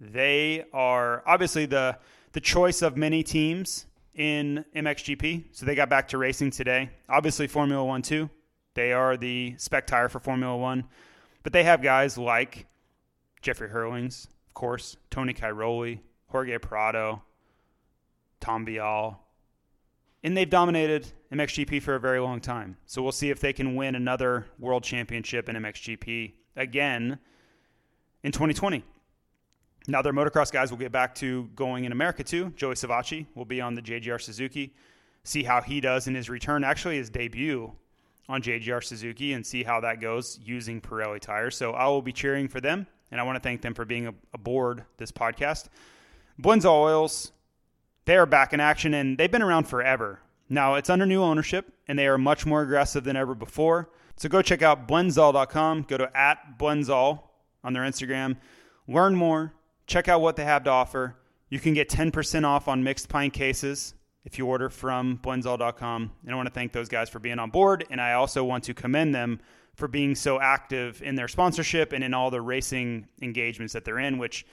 They 0.00 0.64
are 0.72 1.22
obviously 1.26 1.66
the 1.66 1.98
the 2.32 2.40
choice 2.40 2.82
of 2.82 2.96
many 2.96 3.22
teams 3.22 3.86
in 4.14 4.64
MXGP. 4.74 5.44
So 5.52 5.66
they 5.66 5.74
got 5.74 5.88
back 5.88 6.08
to 6.08 6.18
racing 6.18 6.50
today. 6.50 6.90
Obviously, 7.08 7.46
Formula 7.46 7.84
One 7.84 8.02
too. 8.02 8.30
They 8.74 8.92
are 8.92 9.16
the 9.16 9.54
spec 9.58 9.86
tire 9.86 10.08
for 10.08 10.20
Formula 10.20 10.56
One, 10.56 10.84
but 11.42 11.52
they 11.52 11.64
have 11.64 11.82
guys 11.82 12.16
like 12.16 12.66
Jeffrey 13.42 13.68
Herlings, 13.68 14.26
of 14.48 14.54
course, 14.54 14.96
Tony 15.10 15.32
Cairoli, 15.32 16.00
Jorge 16.26 16.58
Prado, 16.58 17.22
Tom 18.40 18.66
Vialle, 18.66 19.16
and 20.22 20.36
they've 20.36 20.50
dominated 20.50 21.06
MXGP 21.32 21.82
for 21.82 21.94
a 21.94 22.00
very 22.00 22.20
long 22.20 22.40
time. 22.40 22.76
So 22.86 23.02
we'll 23.02 23.12
see 23.12 23.30
if 23.30 23.40
they 23.40 23.52
can 23.52 23.74
win 23.74 23.94
another 23.94 24.46
world 24.58 24.84
championship 24.84 25.48
in 25.48 25.56
MXGP 25.56 26.34
again 26.56 27.18
in 28.22 28.32
2020. 28.32 28.84
Now 29.88 30.02
their 30.02 30.12
motocross 30.12 30.52
guys 30.52 30.70
will 30.70 30.78
get 30.78 30.92
back 30.92 31.14
to 31.16 31.48
going 31.54 31.84
in 31.84 31.92
America 31.92 32.22
too. 32.22 32.52
Joey 32.56 32.74
Savatgy 32.74 33.26
will 33.34 33.46
be 33.46 33.60
on 33.60 33.74
the 33.74 33.82
JGR 33.82 34.20
Suzuki. 34.20 34.74
See 35.24 35.42
how 35.42 35.62
he 35.62 35.80
does 35.80 36.06
in 36.06 36.14
his 36.14 36.28
return, 36.28 36.64
actually 36.64 36.96
his 36.96 37.08
debut 37.08 37.72
on 38.28 38.42
JGR 38.42 38.84
Suzuki, 38.84 39.32
and 39.32 39.44
see 39.44 39.62
how 39.62 39.80
that 39.80 40.00
goes 40.00 40.38
using 40.42 40.80
Pirelli 40.80 41.20
tires. 41.20 41.56
So 41.56 41.72
I 41.72 41.86
will 41.88 42.02
be 42.02 42.12
cheering 42.12 42.46
for 42.46 42.60
them, 42.60 42.86
and 43.10 43.20
I 43.20 43.24
want 43.24 43.36
to 43.36 43.40
thank 43.40 43.62
them 43.62 43.74
for 43.74 43.84
being 43.84 44.14
aboard 44.32 44.84
this 44.96 45.12
podcast. 45.12 45.68
Blendzall 46.40 46.82
Oils, 46.82 47.32
they 48.04 48.16
are 48.16 48.26
back 48.26 48.52
in 48.52 48.60
action, 48.60 48.94
and 48.94 49.18
they've 49.18 49.30
been 49.30 49.42
around 49.42 49.64
forever. 49.64 50.20
Now 50.48 50.74
it's 50.74 50.90
under 50.90 51.06
new 51.06 51.22
ownership, 51.22 51.72
and 51.86 51.98
they 51.98 52.06
are 52.06 52.18
much 52.18 52.46
more 52.46 52.62
aggressive 52.62 53.04
than 53.04 53.16
ever 53.16 53.34
before. 53.34 53.90
So 54.16 54.28
go 54.28 54.42
check 54.42 54.62
out 54.62 54.88
blendzall.com. 54.88 55.82
Go 55.88 55.96
to 55.98 56.16
at 56.16 56.58
blendzall 56.58 57.22
on 57.64 57.72
their 57.72 57.82
Instagram. 57.82 58.36
Learn 58.86 59.14
more 59.14 59.54
check 59.90 60.08
out 60.08 60.22
what 60.22 60.36
they 60.36 60.44
have 60.44 60.64
to 60.64 60.70
offer. 60.70 61.16
You 61.50 61.58
can 61.58 61.74
get 61.74 61.90
10% 61.90 62.44
off 62.44 62.68
on 62.68 62.82
mixed 62.82 63.08
pine 63.08 63.32
cases 63.32 63.94
if 64.24 64.38
you 64.38 64.46
order 64.46 64.70
from 64.70 65.18
blendzall.com. 65.22 66.12
And 66.24 66.32
I 66.32 66.36
want 66.36 66.46
to 66.46 66.54
thank 66.54 66.72
those 66.72 66.88
guys 66.88 67.10
for 67.10 67.18
being 67.18 67.38
on 67.38 67.50
board. 67.50 67.84
And 67.90 68.00
I 68.00 68.14
also 68.14 68.44
want 68.44 68.64
to 68.64 68.74
commend 68.74 69.14
them 69.14 69.40
for 69.80 69.88
being 69.88 70.14
so 70.14 70.40
active 70.40 71.02
in 71.02 71.16
their 71.16 71.26
sponsorship 71.26 71.92
and 71.92 72.04
in 72.04 72.14
all 72.14 72.30
the 72.30 72.40
racing 72.40 73.08
engagements 73.20 73.72
that 73.72 73.84
they're 73.84 73.98
in, 73.98 74.18
which 74.18 74.46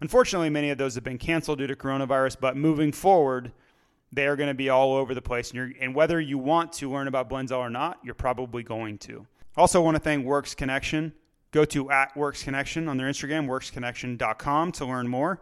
unfortunately 0.00 0.50
many 0.50 0.68
of 0.68 0.76
those 0.76 0.94
have 0.96 1.04
been 1.04 1.18
canceled 1.18 1.58
due 1.58 1.66
to 1.66 1.74
coronavirus. 1.76 2.36
But 2.38 2.56
moving 2.56 2.92
forward, 2.92 3.52
they 4.12 4.26
are 4.26 4.36
going 4.36 4.48
to 4.48 4.54
be 4.54 4.68
all 4.68 4.92
over 4.92 5.14
the 5.14 5.22
place. 5.22 5.52
And, 5.52 5.74
and 5.80 5.94
whether 5.94 6.20
you 6.20 6.36
want 6.36 6.72
to 6.74 6.90
learn 6.90 7.08
about 7.08 7.30
Blendzall 7.30 7.58
or 7.58 7.70
not, 7.70 7.98
you're 8.04 8.14
probably 8.14 8.62
going 8.62 8.98
to. 8.98 9.26
Also, 9.56 9.80
want 9.80 9.94
to 9.94 10.02
thank 10.02 10.26
Works 10.26 10.54
Connection. 10.54 11.12
Go 11.50 11.64
to 11.66 11.90
at 11.90 12.16
Works 12.16 12.42
Connection 12.42 12.88
on 12.88 12.96
their 12.96 13.08
Instagram, 13.08 13.46
worksconnection.com 13.46 14.72
to 14.72 14.84
learn 14.86 15.08
more. 15.08 15.40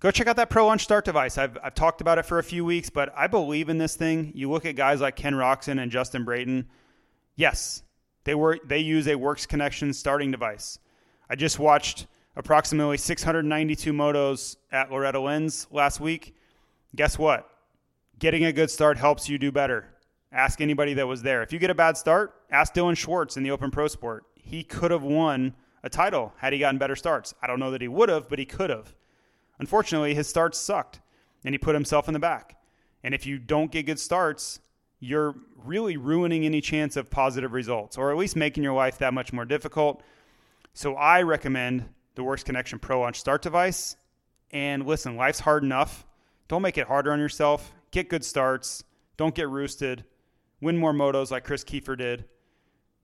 Go 0.00 0.10
check 0.12 0.28
out 0.28 0.36
that 0.36 0.48
Pro 0.48 0.66
Launch 0.66 0.84
Start 0.84 1.04
device. 1.04 1.38
I've, 1.38 1.58
I've 1.62 1.74
talked 1.74 2.00
about 2.00 2.18
it 2.18 2.26
for 2.26 2.38
a 2.38 2.44
few 2.44 2.64
weeks, 2.64 2.88
but 2.88 3.12
I 3.16 3.26
believe 3.26 3.68
in 3.68 3.78
this 3.78 3.96
thing. 3.96 4.30
You 4.34 4.50
look 4.50 4.64
at 4.64 4.76
guys 4.76 5.00
like 5.00 5.16
Ken 5.16 5.34
Roczen 5.34 5.82
and 5.82 5.90
Justin 5.90 6.24
Brayton. 6.24 6.66
Yes, 7.34 7.82
they 8.28 8.34
were 8.34 8.58
they 8.62 8.80
use 8.80 9.08
a 9.08 9.14
Works 9.14 9.46
Connection 9.46 9.90
starting 9.94 10.30
device. 10.30 10.78
I 11.30 11.34
just 11.34 11.58
watched 11.58 12.06
approximately 12.36 12.98
692 12.98 13.90
motos 13.90 14.56
at 14.70 14.90
Loretta 14.90 15.18
Lynn's 15.18 15.66
last 15.70 15.98
week. 15.98 16.36
Guess 16.94 17.18
what? 17.18 17.48
Getting 18.18 18.44
a 18.44 18.52
good 18.52 18.70
start 18.70 18.98
helps 18.98 19.30
you 19.30 19.38
do 19.38 19.50
better. 19.50 19.86
Ask 20.30 20.60
anybody 20.60 20.92
that 20.92 21.06
was 21.06 21.22
there. 21.22 21.42
If 21.42 21.54
you 21.54 21.58
get 21.58 21.70
a 21.70 21.74
bad 21.74 21.96
start, 21.96 22.34
ask 22.50 22.74
Dylan 22.74 22.98
Schwartz 22.98 23.38
in 23.38 23.44
the 23.44 23.50
Open 23.50 23.70
Pro 23.70 23.88
Sport 23.88 24.26
he 24.34 24.62
could 24.62 24.90
have 24.90 25.04
won 25.04 25.54
a 25.82 25.88
title 25.88 26.34
had 26.36 26.52
he 26.52 26.58
gotten 26.58 26.76
better 26.76 26.96
starts. 26.96 27.32
I 27.40 27.46
don't 27.46 27.58
know 27.58 27.70
that 27.70 27.80
he 27.80 27.88
would 27.88 28.10
have, 28.10 28.28
but 28.28 28.38
he 28.38 28.44
could 28.44 28.68
have. 28.68 28.92
Unfortunately, 29.58 30.14
his 30.14 30.28
starts 30.28 30.58
sucked 30.58 31.00
and 31.44 31.54
he 31.54 31.58
put 31.58 31.74
himself 31.74 32.08
in 32.08 32.12
the 32.12 32.20
back. 32.20 32.58
And 33.02 33.14
if 33.14 33.24
you 33.24 33.38
don't 33.38 33.72
get 33.72 33.86
good 33.86 33.98
starts, 33.98 34.60
you're 35.00 35.34
really 35.64 35.96
ruining 35.96 36.44
any 36.44 36.60
chance 36.60 36.96
of 36.96 37.10
positive 37.10 37.52
results 37.52 37.96
or 37.98 38.10
at 38.10 38.16
least 38.16 38.36
making 38.36 38.62
your 38.62 38.74
life 38.74 38.98
that 38.98 39.14
much 39.14 39.32
more 39.32 39.44
difficult. 39.44 40.02
So 40.74 40.94
I 40.94 41.22
recommend 41.22 41.88
the 42.14 42.24
Works 42.24 42.42
Connection 42.42 42.78
Pro 42.78 43.00
Launch 43.00 43.18
Start 43.18 43.42
device. 43.42 43.96
And 44.50 44.86
listen, 44.86 45.16
life's 45.16 45.40
hard 45.40 45.62
enough. 45.62 46.06
Don't 46.48 46.62
make 46.62 46.78
it 46.78 46.86
harder 46.86 47.12
on 47.12 47.18
yourself. 47.18 47.72
Get 47.90 48.08
good 48.08 48.24
starts. 48.24 48.84
Don't 49.16 49.34
get 49.34 49.48
roosted. 49.48 50.04
Win 50.60 50.76
more 50.76 50.92
motos 50.92 51.30
like 51.30 51.44
Chris 51.44 51.64
Kiefer 51.64 51.96
did 51.96 52.24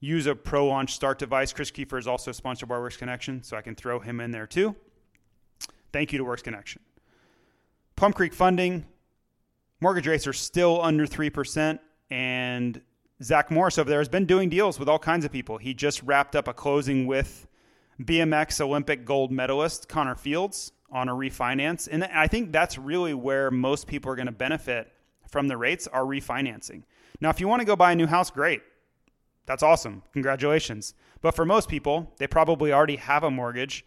use 0.05 0.26
a 0.26 0.34
Pro 0.34 0.66
Launch 0.66 0.95
Start 0.95 1.18
device. 1.18 1.53
Chris 1.53 1.70
Kiefer 1.70 1.99
is 1.99 2.07
also 2.07 2.30
sponsored 2.32 2.68
by 2.68 2.78
Works 2.78 2.97
Connection, 2.97 3.42
so 3.42 3.57
I 3.57 3.62
can 3.62 3.74
throw 3.74 4.01
him 4.01 4.20
in 4.20 4.30
there 4.30 4.47
too. 4.47 4.76
Thank 5.92 6.12
you 6.12 6.18
to 6.18 6.24
Works 6.24 6.42
Connection. 6.42 6.82
Plum 7.97 8.12
Creek 8.12 8.34
Funding, 8.34 8.84
mortgage 9.85 10.07
rates 10.07 10.26
are 10.26 10.32
still 10.32 10.80
under 10.80 11.07
3%, 11.07 11.78
and 12.11 12.80
Zach 13.22 13.51
Morris 13.51 13.76
over 13.76 13.91
there 13.91 13.99
has 13.99 14.09
been 14.09 14.24
doing 14.24 14.49
deals 14.49 14.78
with 14.78 14.89
all 14.89 14.99
kinds 14.99 15.26
of 15.26 15.30
people. 15.30 15.59
He 15.59 15.74
just 15.74 16.03
wrapped 16.05 16.35
up 16.35 16.49
a 16.49 16.55
closing 16.55 17.07
with 17.07 17.47
BMX 18.01 18.62
Olympic 18.62 19.05
gold 19.05 19.30
medalist 19.30 19.87
Connor 19.87 20.14
Fields 20.14 20.72
on 20.91 21.11
a 21.11 21.12
refinance. 21.12 21.87
And 21.93 22.03
I 22.03 22.28
think 22.28 22.51
that's 22.51 22.78
really 22.78 23.12
where 23.12 23.51
most 23.51 23.87
people 23.87 24.11
are 24.11 24.16
going 24.16 24.24
to 24.24 24.32
benefit 24.32 24.91
from 25.28 25.49
the 25.49 25.57
rates 25.59 25.87
are 25.87 26.05
refinancing. 26.05 26.85
Now, 27.20 27.28
if 27.28 27.39
you 27.39 27.47
want 27.47 27.61
to 27.61 27.66
go 27.66 27.76
buy 27.76 27.93
a 27.93 27.95
new 27.95 28.07
house, 28.07 28.30
great. 28.30 28.62
That's 29.45 29.62
awesome. 29.62 30.03
Congratulations. 30.14 30.95
But 31.20 31.37
for 31.37 31.45
most 31.45 31.68
people, 31.68 32.11
they 32.16 32.26
probably 32.26 32.72
already 32.72 32.97
have 32.97 33.22
a 33.22 33.30
mortgage, 33.30 33.85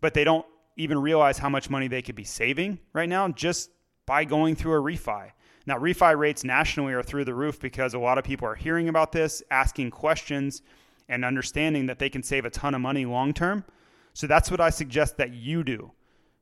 but 0.00 0.14
they 0.14 0.22
don't 0.22 0.46
even 0.76 0.96
realize 1.00 1.38
how 1.38 1.48
much 1.48 1.70
money 1.70 1.88
they 1.88 2.02
could 2.02 2.14
be 2.14 2.22
saving 2.22 2.78
right 2.92 3.08
now 3.08 3.26
just 3.28 3.70
by 4.06 4.24
going 4.24 4.54
through 4.54 4.74
a 4.74 4.82
refi. 4.82 5.30
Now, 5.66 5.78
refi 5.78 6.16
rates 6.16 6.44
nationally 6.44 6.92
are 6.92 7.02
through 7.02 7.24
the 7.24 7.34
roof 7.34 7.58
because 7.58 7.94
a 7.94 7.98
lot 7.98 8.18
of 8.18 8.24
people 8.24 8.46
are 8.46 8.54
hearing 8.54 8.88
about 8.88 9.12
this, 9.12 9.42
asking 9.50 9.90
questions, 9.90 10.62
and 11.08 11.24
understanding 11.24 11.86
that 11.86 11.98
they 11.98 12.10
can 12.10 12.22
save 12.22 12.44
a 12.44 12.50
ton 12.50 12.74
of 12.74 12.80
money 12.80 13.06
long 13.06 13.32
term. 13.32 13.64
So 14.12 14.26
that's 14.26 14.50
what 14.50 14.60
I 14.60 14.70
suggest 14.70 15.16
that 15.16 15.32
you 15.32 15.64
do. 15.64 15.92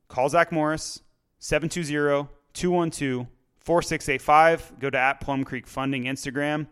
Call 0.09 0.29
Zach 0.29 0.53
Morris, 0.53 1.01
720 1.39 2.29
212 2.53 3.27
4685. 3.61 4.79
Go 4.79 4.91
to 4.91 4.99
at 4.99 5.21
Plum 5.21 5.45
Creek 5.45 5.67
Funding 5.67 6.05
Instagram 6.05 6.67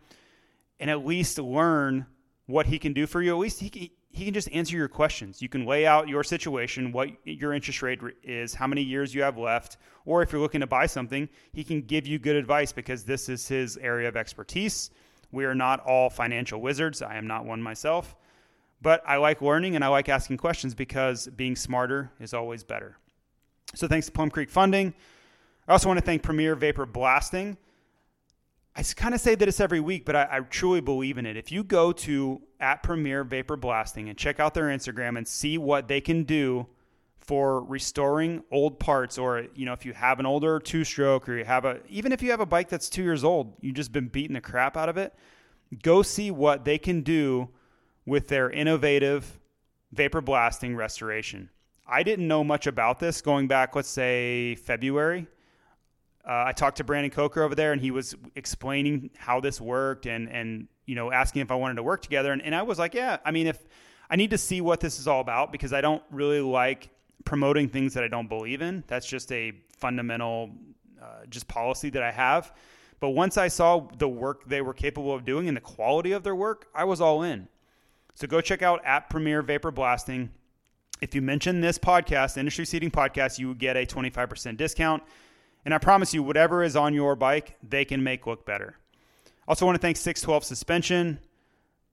and 0.78 0.91
at 0.91 1.07
least 1.07 1.38
learn 1.38 2.07
what 2.47 2.66
he 2.66 2.78
can 2.78 2.93
do 2.93 3.07
for 3.07 3.22
you. 3.22 3.32
At 3.32 3.38
least 3.38 3.61
he 3.61 3.70
can, 3.70 3.88
he 4.12 4.24
can 4.24 4.34
just 4.34 4.50
answer 4.50 4.76
your 4.76 4.88
questions. 4.88 5.40
You 5.40 5.48
can 5.48 5.64
lay 5.64 5.86
out 5.86 6.08
your 6.08 6.24
situation, 6.24 6.92
what 6.92 7.11
your 7.24 7.52
interest 7.52 7.80
rate 7.80 8.00
is, 8.22 8.54
how 8.54 8.66
many 8.66 8.82
years 8.82 9.14
you 9.14 9.22
have 9.22 9.38
left, 9.38 9.76
or 10.04 10.22
if 10.22 10.32
you're 10.32 10.40
looking 10.40 10.61
to 10.61 10.66
buy 10.66 10.86
something, 10.86 11.28
he 11.52 11.62
can 11.62 11.82
give 11.82 12.06
you 12.06 12.18
good 12.18 12.36
advice 12.36 12.72
because 12.72 13.04
this 13.04 13.28
is 13.28 13.46
his 13.46 13.76
area 13.76 14.08
of 14.08 14.16
expertise. 14.16 14.90
We 15.30 15.44
are 15.44 15.54
not 15.54 15.80
all 15.80 16.11
financial 16.11 16.61
wizards. 16.61 17.02
I 17.02 17.16
am 17.16 17.26
not 17.26 17.44
one 17.44 17.62
myself. 17.62 18.16
But 18.82 19.02
I 19.06 19.16
like 19.18 19.42
learning 19.42 19.76
and 19.76 19.84
I 19.84 19.88
like 19.88 20.08
asking 20.08 20.38
questions 20.38 20.74
because 20.74 21.28
being 21.28 21.54
smarter 21.54 22.11
is 22.18 22.34
always 22.34 22.64
better. 22.64 22.96
So 23.74 23.86
thanks 23.86 24.06
to 24.06 24.12
Plum 24.12 24.30
Creek 24.30 24.50
Funding. 24.50 24.92
I 25.68 25.72
also 25.72 25.86
want 25.86 26.00
to 26.00 26.04
thank 26.04 26.22
Premier 26.22 26.56
Vapor 26.56 26.86
Blasting. 26.86 27.56
I 28.77 28.83
kind 28.83 29.14
of 29.14 29.21
say 29.21 29.35
this 29.35 29.59
every 29.59 29.81
week, 29.81 30.05
but 30.05 30.14
I, 30.14 30.29
I, 30.31 30.41
truly 30.41 30.81
believe 30.81 31.18
in 31.18 31.27
it. 31.27 31.37
If 31.37 31.51
you 31.51 31.64
go 31.64 31.91
to 31.93 32.41
at 32.61 32.83
Premier 32.83 33.25
Vapor 33.25 33.57
Blasting 33.57 34.09
and 34.09 34.16
check 34.16 34.39
out 34.39 34.55
their 34.55 34.66
Instagram 34.66 35.18
and 35.18 35.27
see 35.27 35.59
what 35.59 35.89
they 35.89 36.01
can 36.01 36.23
do 36.23 36.66
for 37.18 37.62
restoring 37.64 38.45
old 38.51 38.79
parts, 38.79 39.18
or 39.18 39.47
you 39.55 39.66
know, 39.66 39.73
if 39.73 39.85
you 39.85 39.93
have 39.93 40.21
an 40.21 40.27
older 40.27 40.61
two 40.61 40.85
stroke, 40.85 41.29
or 41.29 41.39
you 41.39 41.45
have 41.45 41.64
a 41.64 41.81
even 41.89 42.12
if 42.12 42.23
you 42.23 42.31
have 42.31 42.41
a 42.41 42.47
bike 42.47 42.68
that's 42.68 42.89
two 42.89 43.03
years 43.03 43.25
old, 43.25 43.55
you've 43.61 43.75
just 43.75 43.93
been 43.93 44.09
beating 44.09 44.35
the 44.35 44.41
crap 44.41 44.77
out 44.77 44.89
of 44.89 44.97
it. 44.97 45.14
Go 45.83 46.03
see 46.03 46.31
what 46.31 46.64
they 46.64 46.79
can 46.79 47.03
do 47.03 47.49
with 48.07 48.29
their 48.29 48.51
innovative 48.51 49.41
vapor 49.93 50.21
blasting 50.21 50.77
restoration. 50.77 51.51
I 51.89 52.05
didn't 52.05 52.29
know 52.29 52.45
much 52.45 52.68
about 52.68 53.01
this 53.01 53.21
going 53.21 53.49
back, 53.49 53.75
let's 53.75 53.89
say 53.89 54.55
February 54.55 55.27
uh, 56.27 56.45
I 56.47 56.53
talked 56.53 56.77
to 56.79 56.85
Brandon 56.85 57.11
Coker 57.11 57.43
over 57.43 57.55
there, 57.55 57.73
and 57.73 57.81
he 57.81 57.91
was 57.91 58.14
explaining 58.37 59.11
how 59.16 59.41
this 59.41 59.61
worked, 59.61 60.07
and 60.07 60.29
and 60.29 60.68
you 60.87 60.95
know 60.95 61.11
asking 61.12 61.43
if 61.43 61.51
I 61.51 61.55
wanted 61.55 61.75
to 61.77 61.83
work 61.83 62.03
together, 62.03 62.33
and, 62.33 62.43
and 62.43 62.55
I 62.55 62.62
was 62.62 62.79
like, 62.79 62.95
yeah. 62.95 63.18
I 63.25 63.31
mean, 63.31 63.47
if 63.47 63.64
I 64.11 64.16
need 64.16 64.31
to 64.31 64.39
see 64.39 64.61
what 64.61 64.81
this 64.81 64.99
is 64.99 65.07
all 65.07 65.21
about 65.21 65.53
because 65.53 65.73
I 65.73 65.81
don't 65.81 66.03
really 66.11 66.41
like 66.41 66.91
promoting 67.25 67.68
things 67.68 67.95
that 67.95 68.05
I 68.05 68.09
don't 68.09 68.29
believe 68.29 68.61
in. 68.61 68.83
That's 68.87 69.07
just 69.07 69.31
a 69.33 69.53
fundamental 69.77 70.51
uh, 71.01 71.27
just 71.29 71.47
policy 71.49 71.91
that 71.91 72.03
I 72.03 72.11
have. 72.11 72.53
But 72.99 73.11
once 73.11 73.39
I 73.39 73.49
saw 73.49 73.89
the 73.99 74.09
work 74.09 74.47
they 74.47 74.61
were 74.61 74.75
capable 74.75 75.14
of 75.14 75.25
doing 75.25 75.49
and 75.49 75.57
the 75.57 75.62
quality 75.62 76.12
of 76.12 76.23
their 76.23 76.35
work, 76.35 76.66
I 76.75 76.85
was 76.85 77.01
all 77.01 77.23
in. 77.23 77.49
So 78.14 78.27
go 78.27 78.41
check 78.41 78.62
out 78.62 78.85
at 78.85 79.09
Premier 79.09 79.41
Vapor 79.41 79.71
Blasting. 79.71 80.31
If 81.01 81.14
you 81.14 81.23
mention 81.23 81.62
this 81.62 81.79
podcast, 81.79 82.37
Industry 82.37 82.66
Seating 82.66 82.91
Podcast, 82.91 83.39
you 83.39 83.49
would 83.49 83.59
get 83.59 83.77
a 83.77 83.87
25% 83.87 84.59
discount. 84.59 85.03
And 85.64 85.74
I 85.74 85.78
promise 85.78 86.14
you, 86.14 86.22
whatever 86.22 86.62
is 86.62 86.76
on 86.76 86.94
your 86.94 87.16
bike, 87.16 87.56
they 87.62 87.84
can 87.84 88.02
make 88.02 88.26
look 88.26 88.46
better. 88.46 88.76
Also, 89.46 89.66
want 89.66 89.76
to 89.76 89.80
thank 89.80 89.96
612 89.96 90.44
Suspension. 90.44 91.18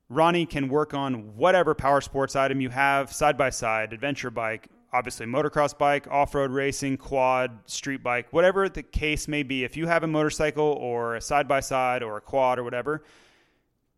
Ronnie 0.10 0.46
can 0.46 0.70
work 0.70 0.94
on 0.94 1.36
whatever 1.36 1.76
power 1.76 2.00
sports 2.00 2.36
item 2.36 2.62
you 2.62 2.70
have, 2.70 3.12
side 3.12 3.38
by 3.38 3.50
side, 3.50 3.92
adventure 3.92 4.30
bike, 4.30 4.70
obviously 4.94 5.26
motocross 5.26 5.78
bike, 5.78 6.08
off 6.10 6.34
road 6.34 6.52
racing, 6.52 6.98
quad, 6.98 7.60
street 7.66 8.02
bike, 8.02 8.32
whatever 8.32 8.70
the 8.70 8.84
case 8.84 9.28
may 9.28 9.44
be. 9.44 9.64
If 9.64 9.76
you 9.76 9.88
have 9.88 10.04
a 10.04 10.08
motorcycle 10.08 10.64
or 10.64 11.16
a 11.16 11.22
side 11.22 11.48
by 11.48 11.60
side 11.60 12.04
or 12.04 12.18
a 12.18 12.22
quad 12.22 12.58
or 12.58 12.64
whatever, 12.64 13.04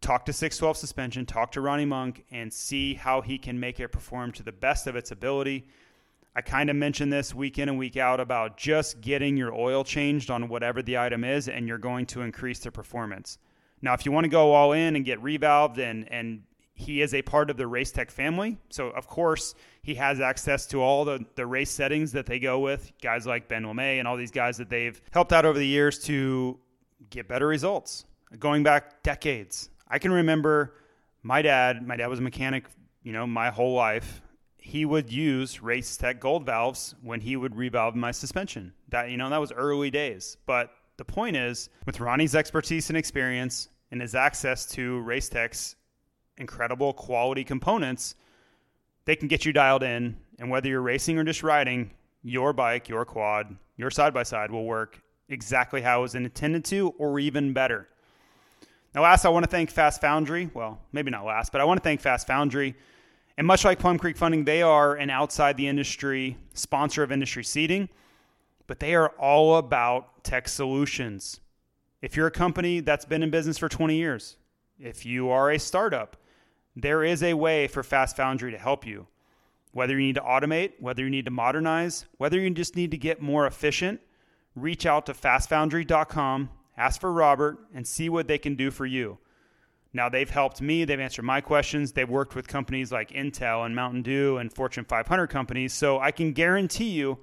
talk 0.01 0.25
to 0.25 0.33
612 0.33 0.77
Suspension, 0.77 1.25
talk 1.25 1.51
to 1.51 1.61
Ronnie 1.61 1.85
Monk, 1.85 2.25
and 2.31 2.51
see 2.51 2.95
how 2.95 3.21
he 3.21 3.37
can 3.37 3.59
make 3.59 3.79
it 3.79 3.89
perform 3.89 4.31
to 4.33 4.43
the 4.43 4.51
best 4.51 4.87
of 4.87 4.95
its 4.95 5.11
ability. 5.11 5.67
I 6.35 6.41
kind 6.41 6.69
of 6.69 6.75
mentioned 6.75 7.11
this 7.11 7.33
week 7.33 7.57
in 7.57 7.69
and 7.69 7.77
week 7.77 7.97
out 7.97 8.19
about 8.19 8.57
just 8.57 9.01
getting 9.01 9.35
your 9.35 9.53
oil 9.53 9.83
changed 9.83 10.29
on 10.29 10.47
whatever 10.47 10.81
the 10.81 10.97
item 10.97 11.23
is, 11.23 11.49
and 11.49 11.67
you're 11.67 11.77
going 11.77 12.05
to 12.07 12.21
increase 12.21 12.59
the 12.59 12.71
performance. 12.71 13.37
Now, 13.81 13.93
if 13.93 14.05
you 14.05 14.11
want 14.11 14.25
to 14.25 14.29
go 14.29 14.53
all 14.53 14.73
in 14.73 14.95
and 14.95 15.03
get 15.05 15.21
revalved 15.21 15.79
and 15.79 16.11
and 16.11 16.43
he 16.79 17.01
is 17.01 17.13
a 17.13 17.21
part 17.21 17.49
of 17.49 17.57
the 17.57 17.67
race 17.67 17.91
tech 17.91 18.09
family. 18.09 18.57
So 18.69 18.87
of 18.87 19.05
course 19.05 19.53
he 19.81 19.95
has 19.95 20.21
access 20.21 20.65
to 20.67 20.81
all 20.81 21.03
the, 21.03 21.25
the 21.35 21.45
race 21.45 21.69
settings 21.69 22.13
that 22.13 22.25
they 22.25 22.39
go 22.39 22.59
with, 22.59 22.93
guys 23.01 23.27
like 23.27 23.49
Ben 23.49 23.63
LaMay 23.63 23.99
and 23.99 24.07
all 24.07 24.15
these 24.15 24.31
guys 24.31 24.57
that 24.57 24.69
they've 24.69 24.99
helped 25.11 25.33
out 25.33 25.43
over 25.43 25.59
the 25.59 25.67
years 25.67 25.99
to 26.05 26.57
get 27.09 27.27
better 27.27 27.47
results. 27.47 28.05
Going 28.39 28.63
back 28.63 29.03
decades. 29.03 29.69
I 29.89 29.99
can 29.99 30.13
remember 30.13 30.75
my 31.21 31.41
dad, 31.41 31.85
my 31.85 31.97
dad 31.97 32.07
was 32.07 32.19
a 32.19 32.21
mechanic, 32.21 32.63
you 33.03 33.11
know, 33.11 33.27
my 33.27 33.49
whole 33.49 33.73
life. 33.73 34.21
He 34.69 34.85
would 34.85 35.11
use 35.11 35.63
race 35.63 35.97
tech 35.97 36.19
gold 36.19 36.45
valves 36.45 36.93
when 37.01 37.21
he 37.21 37.35
would 37.35 37.55
revalve 37.55 37.95
my 37.95 38.11
suspension. 38.11 38.71
That 38.89 39.09
you 39.09 39.17
know, 39.17 39.27
that 39.27 39.41
was 39.41 39.51
early 39.51 39.89
days. 39.89 40.37
But 40.45 40.69
the 40.97 41.05
point 41.05 41.35
is, 41.35 41.71
with 41.87 41.99
Ronnie's 41.99 42.35
expertise 42.35 42.87
and 42.91 42.97
experience 42.97 43.69
and 43.89 43.99
his 43.99 44.13
access 44.13 44.67
to 44.67 44.99
race 44.99 45.27
tech's 45.27 45.75
incredible 46.37 46.93
quality 46.93 47.43
components, 47.43 48.13
they 49.05 49.15
can 49.15 49.27
get 49.27 49.43
you 49.43 49.51
dialed 49.51 49.81
in. 49.81 50.15
And 50.37 50.51
whether 50.51 50.69
you're 50.69 50.83
racing 50.83 51.17
or 51.17 51.23
just 51.23 51.41
riding, 51.41 51.89
your 52.21 52.53
bike, 52.53 52.87
your 52.87 53.05
quad, 53.05 53.57
your 53.75 53.89
side 53.89 54.13
by 54.13 54.21
side 54.21 54.51
will 54.51 54.65
work 54.65 55.01
exactly 55.29 55.81
how 55.81 55.99
it 55.99 56.01
was 56.03 56.13
intended 56.13 56.63
to, 56.65 56.89
or 56.99 57.19
even 57.19 57.53
better. 57.53 57.87
Now, 58.93 59.01
last, 59.01 59.25
I 59.25 59.29
want 59.29 59.45
to 59.45 59.49
thank 59.49 59.71
Fast 59.71 59.99
Foundry. 60.01 60.51
Well, 60.53 60.79
maybe 60.91 61.09
not 61.09 61.25
last, 61.25 61.51
but 61.51 61.59
I 61.59 61.63
want 61.63 61.79
to 61.79 61.83
thank 61.83 62.01
Fast 62.01 62.27
Foundry. 62.27 62.75
And 63.39 63.47
much 63.47 63.65
like 63.65 63.79
Plum 63.79 63.97
Creek 63.97 64.17
Funding, 64.17 64.43
they 64.43 64.61
are 64.61 64.93
an 64.93 65.09
outside 65.09 65.57
the 65.57 65.67
industry 65.67 66.37
sponsor 66.53 67.01
of 67.01 67.11
industry 67.11 67.43
seating 67.43 67.89
but 68.69 68.79
they 68.79 68.93
are 68.93 69.09
all 69.17 69.55
about 69.55 70.23
tech 70.23 70.47
solutions. 70.47 71.41
If 72.03 72.15
you're 72.15 72.27
a 72.27 72.31
company 72.31 72.81
that's 72.81 73.03
been 73.03 73.23
in 73.23 73.31
business 73.31 73.57
for 73.57 73.67
20 73.67 73.95
years, 73.95 74.37
if 74.79 75.07
you 75.07 75.31
are 75.31 75.49
a 75.49 75.57
startup, 75.57 76.17
there 76.75 77.03
is 77.03 77.23
a 77.23 77.33
way 77.33 77.65
for 77.65 77.81
Fast 77.81 78.15
Foundry 78.17 78.51
to 78.51 78.59
help 78.59 78.85
you. 78.85 79.07
Whether 79.71 79.93
you 79.93 80.05
need 80.05 80.15
to 80.15 80.21
automate, 80.21 80.73
whether 80.79 81.01
you 81.01 81.09
need 81.09 81.25
to 81.25 81.31
modernize, 81.31 82.05
whether 82.19 82.39
you 82.39 82.47
just 82.51 82.75
need 82.75 82.91
to 82.91 82.97
get 82.97 83.23
more 83.23 83.47
efficient, 83.47 84.01
reach 84.53 84.85
out 84.85 85.07
to 85.07 85.13
fastfoundry.com, 85.15 86.51
ask 86.77 87.01
for 87.01 87.11
Robert, 87.11 87.57
and 87.73 87.87
see 87.87 88.07
what 88.07 88.27
they 88.27 88.37
can 88.37 88.53
do 88.53 88.69
for 88.69 88.85
you. 88.85 89.17
Now, 89.91 90.07
they've 90.07 90.29
helped 90.29 90.61
me, 90.61 90.85
they've 90.85 90.99
answered 90.99 91.23
my 91.23 91.41
questions, 91.41 91.93
they've 91.93 92.09
worked 92.09 92.35
with 92.35 92.47
companies 92.47 92.91
like 92.91 93.09
Intel 93.09 93.65
and 93.65 93.75
Mountain 93.75 94.03
Dew 94.03 94.37
and 94.37 94.53
Fortune 94.53 94.85
500 94.85 95.27
companies, 95.27 95.73
so 95.73 95.99
I 95.99 96.11
can 96.11 96.31
guarantee 96.31 96.89
you 96.89 97.17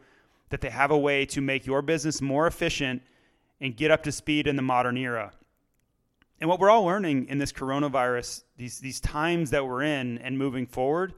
that 0.49 0.61
they 0.61 0.71
have 0.71 0.91
a 0.91 0.99
way 0.99 1.27
to 1.27 1.41
make 1.41 1.67
your 1.67 1.83
business 1.83 2.21
more 2.21 2.47
efficient 2.47 3.03
and 3.61 3.77
get 3.77 3.91
up 3.91 4.03
to 4.03 4.13
speed 4.13 4.47
in 4.47 4.57
the 4.57 4.63
modern 4.63 4.97
era. 4.97 5.33
And 6.41 6.51
what 6.51 6.61
we're 6.61 6.71
all 6.71 6.85
learning 6.85 7.29
in 7.29 7.39
this 7.39 7.53
coronavirus, 7.53 8.43
these, 8.57 8.79
these 8.81 9.01
times 9.01 9.51
that 9.51 9.65
we're 9.65 9.83
in 9.83 10.19
and 10.19 10.37
moving 10.37 10.67
forward, 10.67 11.15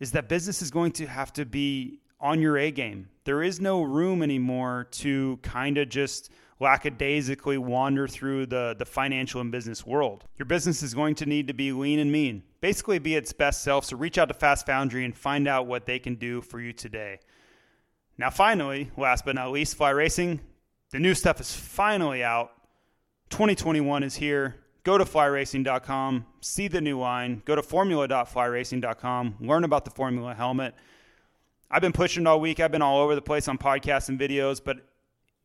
is 0.00 0.12
that 0.12 0.28
business 0.28 0.62
is 0.62 0.70
going 0.70 0.92
to 0.92 1.06
have 1.06 1.32
to 1.34 1.44
be 1.44 2.00
on 2.20 2.40
your 2.40 2.56
A 2.56 2.70
game. 2.70 3.08
There 3.24 3.42
is 3.42 3.60
no 3.60 3.82
room 3.82 4.22
anymore 4.22 4.88
to 4.92 5.38
kind 5.42 5.78
of 5.78 5.88
just 5.88 6.30
lackadaisically 6.58 7.58
wander 7.58 8.08
through 8.08 8.46
the, 8.46 8.74
the 8.78 8.84
financial 8.84 9.40
and 9.40 9.52
business 9.52 9.86
world. 9.86 10.24
Your 10.38 10.46
business 10.46 10.82
is 10.82 10.94
going 10.94 11.14
to 11.16 11.26
need 11.26 11.48
to 11.48 11.54
be 11.54 11.72
lean 11.72 11.98
and 11.98 12.10
mean, 12.10 12.42
basically 12.60 12.98
be 12.98 13.14
its 13.14 13.32
best 13.32 13.62
self. 13.62 13.84
So 13.84 13.96
reach 13.96 14.18
out 14.18 14.28
to 14.28 14.34
Fast 14.34 14.66
Foundry 14.66 15.04
and 15.04 15.16
find 15.16 15.46
out 15.46 15.66
what 15.66 15.86
they 15.86 15.98
can 15.98 16.14
do 16.14 16.40
for 16.40 16.60
you 16.60 16.72
today. 16.72 17.20
Now, 18.18 18.30
finally, 18.30 18.90
last 18.96 19.24
but 19.24 19.34
not 19.34 19.52
least, 19.52 19.76
Fly 19.76 19.90
Racing. 19.90 20.40
The 20.90 20.98
new 20.98 21.14
stuff 21.14 21.40
is 21.40 21.54
finally 21.54 22.24
out. 22.24 22.52
2021 23.30 24.02
is 24.02 24.14
here. 24.14 24.56
Go 24.84 24.96
to 24.96 25.04
flyracing.com, 25.04 26.26
see 26.40 26.68
the 26.68 26.80
new 26.80 26.96
line. 26.96 27.42
Go 27.44 27.56
to 27.56 27.62
formula.flyracing.com, 27.62 29.34
learn 29.40 29.64
about 29.64 29.84
the 29.84 29.90
Formula 29.90 30.32
helmet. 30.32 30.76
I've 31.68 31.82
been 31.82 31.92
pushing 31.92 32.22
it 32.22 32.28
all 32.28 32.38
week. 32.38 32.60
I've 32.60 32.70
been 32.70 32.82
all 32.82 33.00
over 33.00 33.16
the 33.16 33.20
place 33.20 33.48
on 33.48 33.58
podcasts 33.58 34.08
and 34.08 34.18
videos, 34.18 34.60
but 34.64 34.76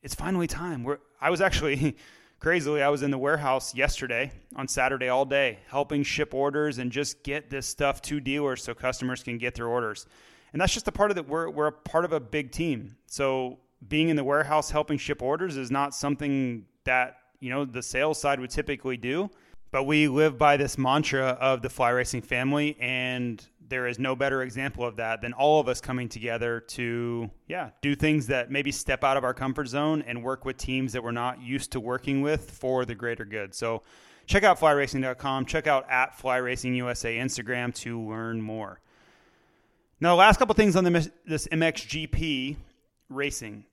it's 0.03 0.15
finally 0.15 0.47
time. 0.47 0.83
We're, 0.83 0.99
I 1.19 1.29
was 1.29 1.41
actually 1.41 1.97
crazily, 2.39 2.81
I 2.81 2.89
was 2.89 3.03
in 3.03 3.11
the 3.11 3.17
warehouse 3.17 3.75
yesterday 3.75 4.31
on 4.55 4.67
Saturday 4.67 5.09
all 5.09 5.25
day, 5.25 5.59
helping 5.67 6.03
ship 6.03 6.33
orders 6.33 6.77
and 6.77 6.91
just 6.91 7.23
get 7.23 7.49
this 7.49 7.67
stuff 7.67 8.01
to 8.03 8.19
dealers 8.19 8.63
so 8.63 8.73
customers 8.73 9.23
can 9.23 9.37
get 9.37 9.55
their 9.55 9.67
orders 9.67 10.05
and 10.53 10.61
that's 10.61 10.73
just 10.73 10.87
a 10.87 10.91
part 10.91 11.11
of 11.11 11.15
that. 11.15 11.27
We're 11.27 11.49
we're 11.49 11.67
a 11.67 11.71
part 11.71 12.05
of 12.05 12.13
a 12.13 12.19
big 12.19 12.51
team, 12.51 12.95
so 13.07 13.59
being 13.87 14.09
in 14.09 14.15
the 14.15 14.23
warehouse 14.23 14.69
helping 14.69 14.97
ship 14.97 15.21
orders 15.21 15.57
is 15.57 15.71
not 15.71 15.95
something 15.95 16.65
that 16.83 17.17
you 17.39 17.49
know 17.49 17.65
the 17.65 17.81
sales 17.81 18.19
side 18.19 18.39
would 18.39 18.49
typically 18.49 18.97
do. 18.97 19.29
But 19.71 19.83
we 19.83 20.09
live 20.09 20.37
by 20.37 20.57
this 20.57 20.77
mantra 20.77 21.37
of 21.39 21.61
the 21.61 21.69
fly 21.69 21.91
racing 21.91 22.23
family, 22.23 22.77
and 22.79 23.43
there 23.71 23.87
is 23.87 23.97
no 23.97 24.15
better 24.15 24.43
example 24.43 24.85
of 24.85 24.97
that 24.97 25.21
than 25.21 25.33
all 25.33 25.59
of 25.59 25.67
us 25.67 25.81
coming 25.81 26.07
together 26.07 26.59
to 26.59 27.31
yeah 27.47 27.71
do 27.81 27.95
things 27.95 28.27
that 28.27 28.51
maybe 28.51 28.71
step 28.71 29.03
out 29.03 29.17
of 29.17 29.23
our 29.23 29.33
comfort 29.33 29.67
zone 29.67 30.03
and 30.05 30.23
work 30.23 30.45
with 30.45 30.57
teams 30.57 30.93
that 30.93 31.03
we're 31.03 31.11
not 31.11 31.41
used 31.41 31.71
to 31.71 31.79
working 31.79 32.21
with 32.21 32.51
for 32.51 32.85
the 32.85 32.93
greater 32.93 33.25
good. 33.25 33.55
So 33.55 33.81
check 34.27 34.43
out 34.43 34.59
flyracing.com, 34.59 35.45
check 35.45 35.65
out 35.65 35.89
at 35.89 36.19
flyracing.usa 36.19 37.17
Instagram 37.17 37.73
to 37.75 37.99
learn 37.99 38.41
more. 38.41 38.81
Now, 39.99 40.09
the 40.09 40.19
last 40.19 40.37
couple 40.37 40.55
things 40.55 40.75
on 40.75 40.83
the, 40.83 41.11
this 41.25 41.47
MXGP 41.47 42.57
racing. 43.09 43.65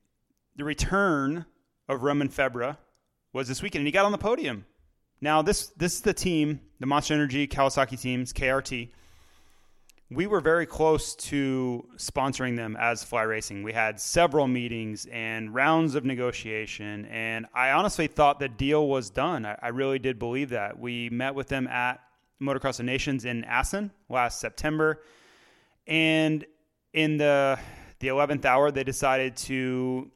The 0.57 0.64
return 0.64 1.46
of 1.88 2.03
Romain 2.03 2.28
Febvre 2.28 2.76
was 3.32 3.49
this 3.49 3.62
weekend, 3.62 3.80
and 3.80 3.88
he 3.88 3.92
got 3.92 4.05
on 4.05 4.12
the 4.12 4.18
podium. 4.18 4.66
Now, 5.20 5.42
this 5.42 5.68
this 5.76 5.94
is 5.94 6.01
the 6.03 6.12
team, 6.12 6.61
the 6.80 6.86
Monster 6.86 7.14
Energy 7.14 7.49
Kawasaki 7.49 8.01
teams, 8.01 8.32
KRT. 8.32 8.90
We 10.11 10.27
were 10.27 10.41
very 10.41 10.65
close 10.65 11.15
to 11.17 11.87
sponsoring 11.97 12.57
them 12.57 12.77
as 12.81 13.05
Fly 13.05 13.23
Racing. 13.23 13.63
We 13.63 13.75
had 13.75 14.01
several 14.01 14.49
meetings 14.49 15.07
and 15.13 15.55
rounds 15.55 15.95
of 15.95 16.05
negotiation, 16.05 17.05
and 17.07 17.47
I 17.55 17.73
honestly 17.73 18.07
thought 18.07 18.41
the 18.41 18.49
deal 18.49 18.89
was 18.89 19.11
done. 19.11 19.45
I, 19.45 19.59
I 19.63 19.69
really 19.69 19.99
did 19.99 20.19
believe 20.19 20.51
that. 20.51 20.79
We 20.79 21.11
met 21.11 21.35
with 21.35 21.49
them 21.49 21.67
at 21.67 22.01
Motocross 22.41 22.81
of 22.81 22.87
Nations 22.87 23.27
in 23.27 23.45
Assen 23.45 23.91
last 24.09 24.41
September 24.41 25.03
and 25.89 26.45
in 26.93 27.17
the 27.17 27.59
the 27.99 28.09
eleventh 28.09 28.45
hour, 28.45 28.71
they 28.71 28.85
decided 28.85 29.37
to 29.37 30.11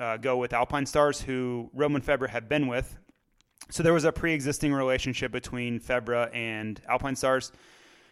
uh, 0.00 0.16
go 0.16 0.36
with 0.38 0.50
Alpinestars, 0.50 1.22
who 1.22 1.70
Romain 1.72 2.02
Febvre 2.02 2.28
had 2.28 2.48
been 2.48 2.66
with. 2.66 2.98
So 3.70 3.82
there 3.82 3.92
was 3.92 4.04
a 4.04 4.10
pre-existing 4.10 4.72
relationship 4.72 5.30
between 5.30 5.78
Febvre 5.78 6.34
and 6.34 6.80
Alpinestars. 6.90 7.52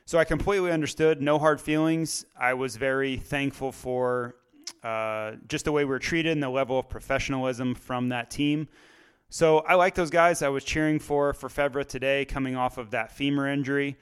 So 0.06 0.18
I 0.18 0.24
completely 0.24 0.70
understood, 0.70 1.20
no 1.20 1.38
hard 1.38 1.60
feelings. 1.60 2.24
I 2.38 2.54
was 2.54 2.76
very 2.76 3.16
thankful 3.16 3.72
for 3.72 4.36
uh, 4.82 5.32
just 5.48 5.64
the 5.64 5.72
way 5.72 5.84
we 5.84 5.90
were 5.90 5.98
treated 5.98 6.32
and 6.32 6.42
the 6.42 6.48
level 6.48 6.78
of 6.78 6.88
professionalism 6.88 7.74
from 7.74 8.10
that 8.10 8.30
team. 8.30 8.68
So 9.28 9.58
I 9.58 9.74
like 9.74 9.94
those 9.94 10.10
guys. 10.10 10.42
I 10.42 10.48
was 10.48 10.62
cheering 10.62 11.00
for 11.00 11.32
for 11.32 11.48
Febvre 11.48 11.84
today, 11.84 12.24
coming 12.24 12.54
off 12.54 12.78
of 12.78 12.92
that 12.92 13.10
femur 13.10 13.48
injury 13.48 13.96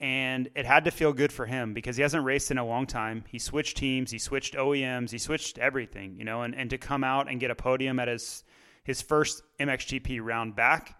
and 0.00 0.48
it 0.54 0.64
had 0.64 0.84
to 0.84 0.90
feel 0.90 1.12
good 1.12 1.32
for 1.32 1.44
him 1.46 1.74
because 1.74 1.96
he 1.96 2.02
hasn't 2.02 2.24
raced 2.24 2.50
in 2.50 2.58
a 2.58 2.64
long 2.64 2.86
time. 2.86 3.24
He 3.28 3.38
switched 3.38 3.76
teams, 3.76 4.10
he 4.10 4.18
switched 4.18 4.54
OEMs, 4.54 5.10
he 5.10 5.18
switched 5.18 5.58
everything, 5.58 6.16
you 6.16 6.24
know, 6.24 6.42
and, 6.42 6.54
and 6.54 6.70
to 6.70 6.78
come 6.78 7.02
out 7.02 7.28
and 7.28 7.40
get 7.40 7.50
a 7.50 7.54
podium 7.54 7.98
at 7.98 8.08
his 8.08 8.44
his 8.84 9.02
first 9.02 9.42
MXGP 9.60 10.20
round 10.22 10.54
back 10.54 10.98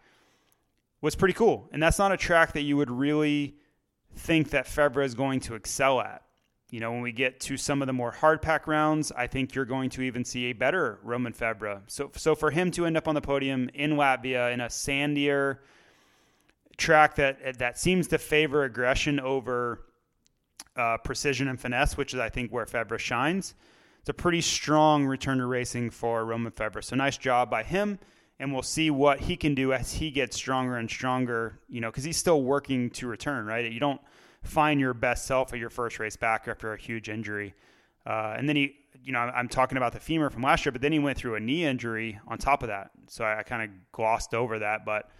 was 1.01 1.15
pretty 1.15 1.33
cool. 1.35 1.69
And 1.73 1.83
that's 1.83 1.99
not 1.99 2.13
a 2.13 2.17
track 2.17 2.53
that 2.53 2.63
you 2.63 2.77
would 2.77 2.91
really 2.91 3.55
think 4.19 4.51
that 4.51 4.67
Febvre 4.67 5.05
is 5.05 5.15
going 5.15 5.41
to 5.41 5.55
excel 5.55 6.01
at. 6.01 6.23
You 6.71 6.81
know, 6.81 6.93
when 6.93 7.01
we 7.01 7.13
get 7.13 7.41
to 7.41 7.57
some 7.57 7.81
of 7.81 7.87
the 7.87 7.95
more 7.95 8.11
hard 8.11 8.43
pack 8.43 8.67
rounds, 8.67 9.11
I 9.13 9.27
think 9.27 9.55
you're 9.55 9.65
going 9.65 9.89
to 9.91 10.03
even 10.03 10.23
see 10.25 10.47
a 10.47 10.53
better 10.53 10.99
Romain 11.03 11.33
Febvre. 11.33 11.81
So, 11.87 12.11
so 12.15 12.35
for 12.35 12.51
him 12.51 12.71
to 12.73 12.85
end 12.85 12.97
up 12.99 13.09
on 13.09 13.15
the 13.15 13.23
podium 13.23 13.71
in 13.73 13.93
Latvia 13.93 14.53
in 14.53 14.61
a 14.61 14.67
sandier 14.67 15.59
track 16.77 17.17
that 17.17 17.59
that 17.59 17.79
seems 17.79 18.07
to 18.09 18.19
favor 18.19 18.65
aggression 18.65 19.19
over 19.19 19.85
uh, 20.77 20.99
precision 20.99 21.49
and 21.49 21.59
finesse, 21.59 21.97
which 21.97 22.13
is 22.13 22.21
I 22.21 22.29
think 22.29 22.53
where 22.53 22.67
Febvre 22.67 22.99
shines. 22.99 23.55
It's 24.01 24.11
a 24.11 24.15
pretty 24.15 24.43
strong 24.43 25.07
return 25.07 25.39
to 25.39 25.47
racing 25.47 25.91
for 25.91 26.25
Romain 26.25 26.53
Febvre. 26.53 26.85
So 26.85 26.97
nice 26.97 27.17
job 27.17 27.51
by 27.51 27.63
him, 27.63 27.99
and 28.41 28.53
we'll 28.53 28.63
see 28.63 28.91
what 28.91 29.21
he 29.21 29.37
can 29.37 29.55
do 29.55 29.73
as 29.73 29.93
he 29.93 30.11
gets 30.11 30.37
stronger 30.37 30.77
and 30.77 30.89
stronger. 30.89 31.59
You 31.69 31.81
know, 31.81 31.91
because 31.91 32.05
he's 32.05 32.17
still 32.17 32.43
working 32.43 32.91
to 32.91 33.07
return. 33.07 33.47
Right, 33.47 33.71
you 33.71 33.81
don't 33.81 34.01
find 34.43 34.81
your 34.81 34.95
best 34.95 35.27
self 35.27 35.53
at 35.53 35.59
your 35.59 35.71
first 35.71 35.99
race 35.99 36.17
back 36.17 36.49
after 36.49 36.73
a 36.73 36.79
huge 36.79 37.09
injury. 37.09 37.55
Uh, 38.07 38.35
and 38.39 38.49
then 38.49 38.57
he, 38.57 38.77
you 39.03 39.13
know, 39.13 39.19
I'm 39.19 39.49
talking 39.49 39.77
about 39.77 39.93
the 39.93 40.01
femur 40.01 40.31
from 40.31 40.43
last 40.43 40.65
year, 40.65 40.73
but 40.73 40.81
then 40.81 40.93
he 40.93 40.99
went 40.99 41.19
through 41.19 41.35
a 41.35 41.41
knee 41.41 41.65
injury 41.65 42.19
on 42.27 42.39
top 42.39 42.63
of 42.63 42.69
that. 42.69 42.91
So 43.09 43.25
I, 43.25 43.41
I 43.41 43.43
kind 43.43 43.63
of 43.63 43.71
glossed 43.93 44.33
over 44.33 44.61
that, 44.61 44.87
but 44.87 45.11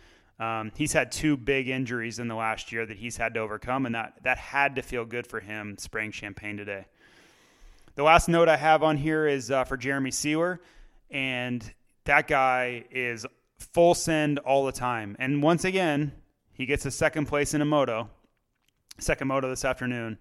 um, 0.41 0.71
he's 0.77 0.93
had 0.93 1.11
two 1.11 1.37
big 1.37 1.69
injuries 1.69 2.19
in 2.19 2.29
the 2.29 2.35
last 2.35 2.71
year 2.71 2.87
that 2.87 2.97
he's 2.97 3.17
had 3.17 3.35
to 3.35 3.41
overcome, 3.41 3.87
and 3.87 3.95
that 3.95 4.15
that 4.23 4.39
had 4.39 4.77
to 4.77 4.83
feel 4.83 5.05
good 5.05 5.27
for 5.27 5.41
him 5.41 5.77
spraying 5.79 6.13
champagne 6.13 6.57
today. 6.57 6.87
The 7.97 8.05
last 8.05 8.29
note 8.29 8.49
I 8.49 8.57
have 8.57 8.85
on 8.85 8.97
here 8.97 9.27
is 9.27 9.51
uh, 9.51 9.65
for 9.65 9.77
Jeremy 9.77 10.13
Seewer, 10.13 10.61
and 11.11 11.69
that 12.09 12.27
guy 12.27 12.85
is 12.91 13.27
full 13.59 13.95
send 13.95 14.39
all 14.39 14.65
the 14.65 14.73
time. 14.73 15.15
And 15.19 15.43
once 15.43 15.65
again, 15.65 16.13
he 16.55 16.65
gets 16.65 16.87
a 16.87 16.91
second 16.91 17.27
place 17.27 17.53
in 17.53 17.61
a 17.61 17.67
moto, 17.67 18.09
second 18.99 19.29
moto 19.29 19.51
this 19.51 19.63
afternoon. 19.63 20.17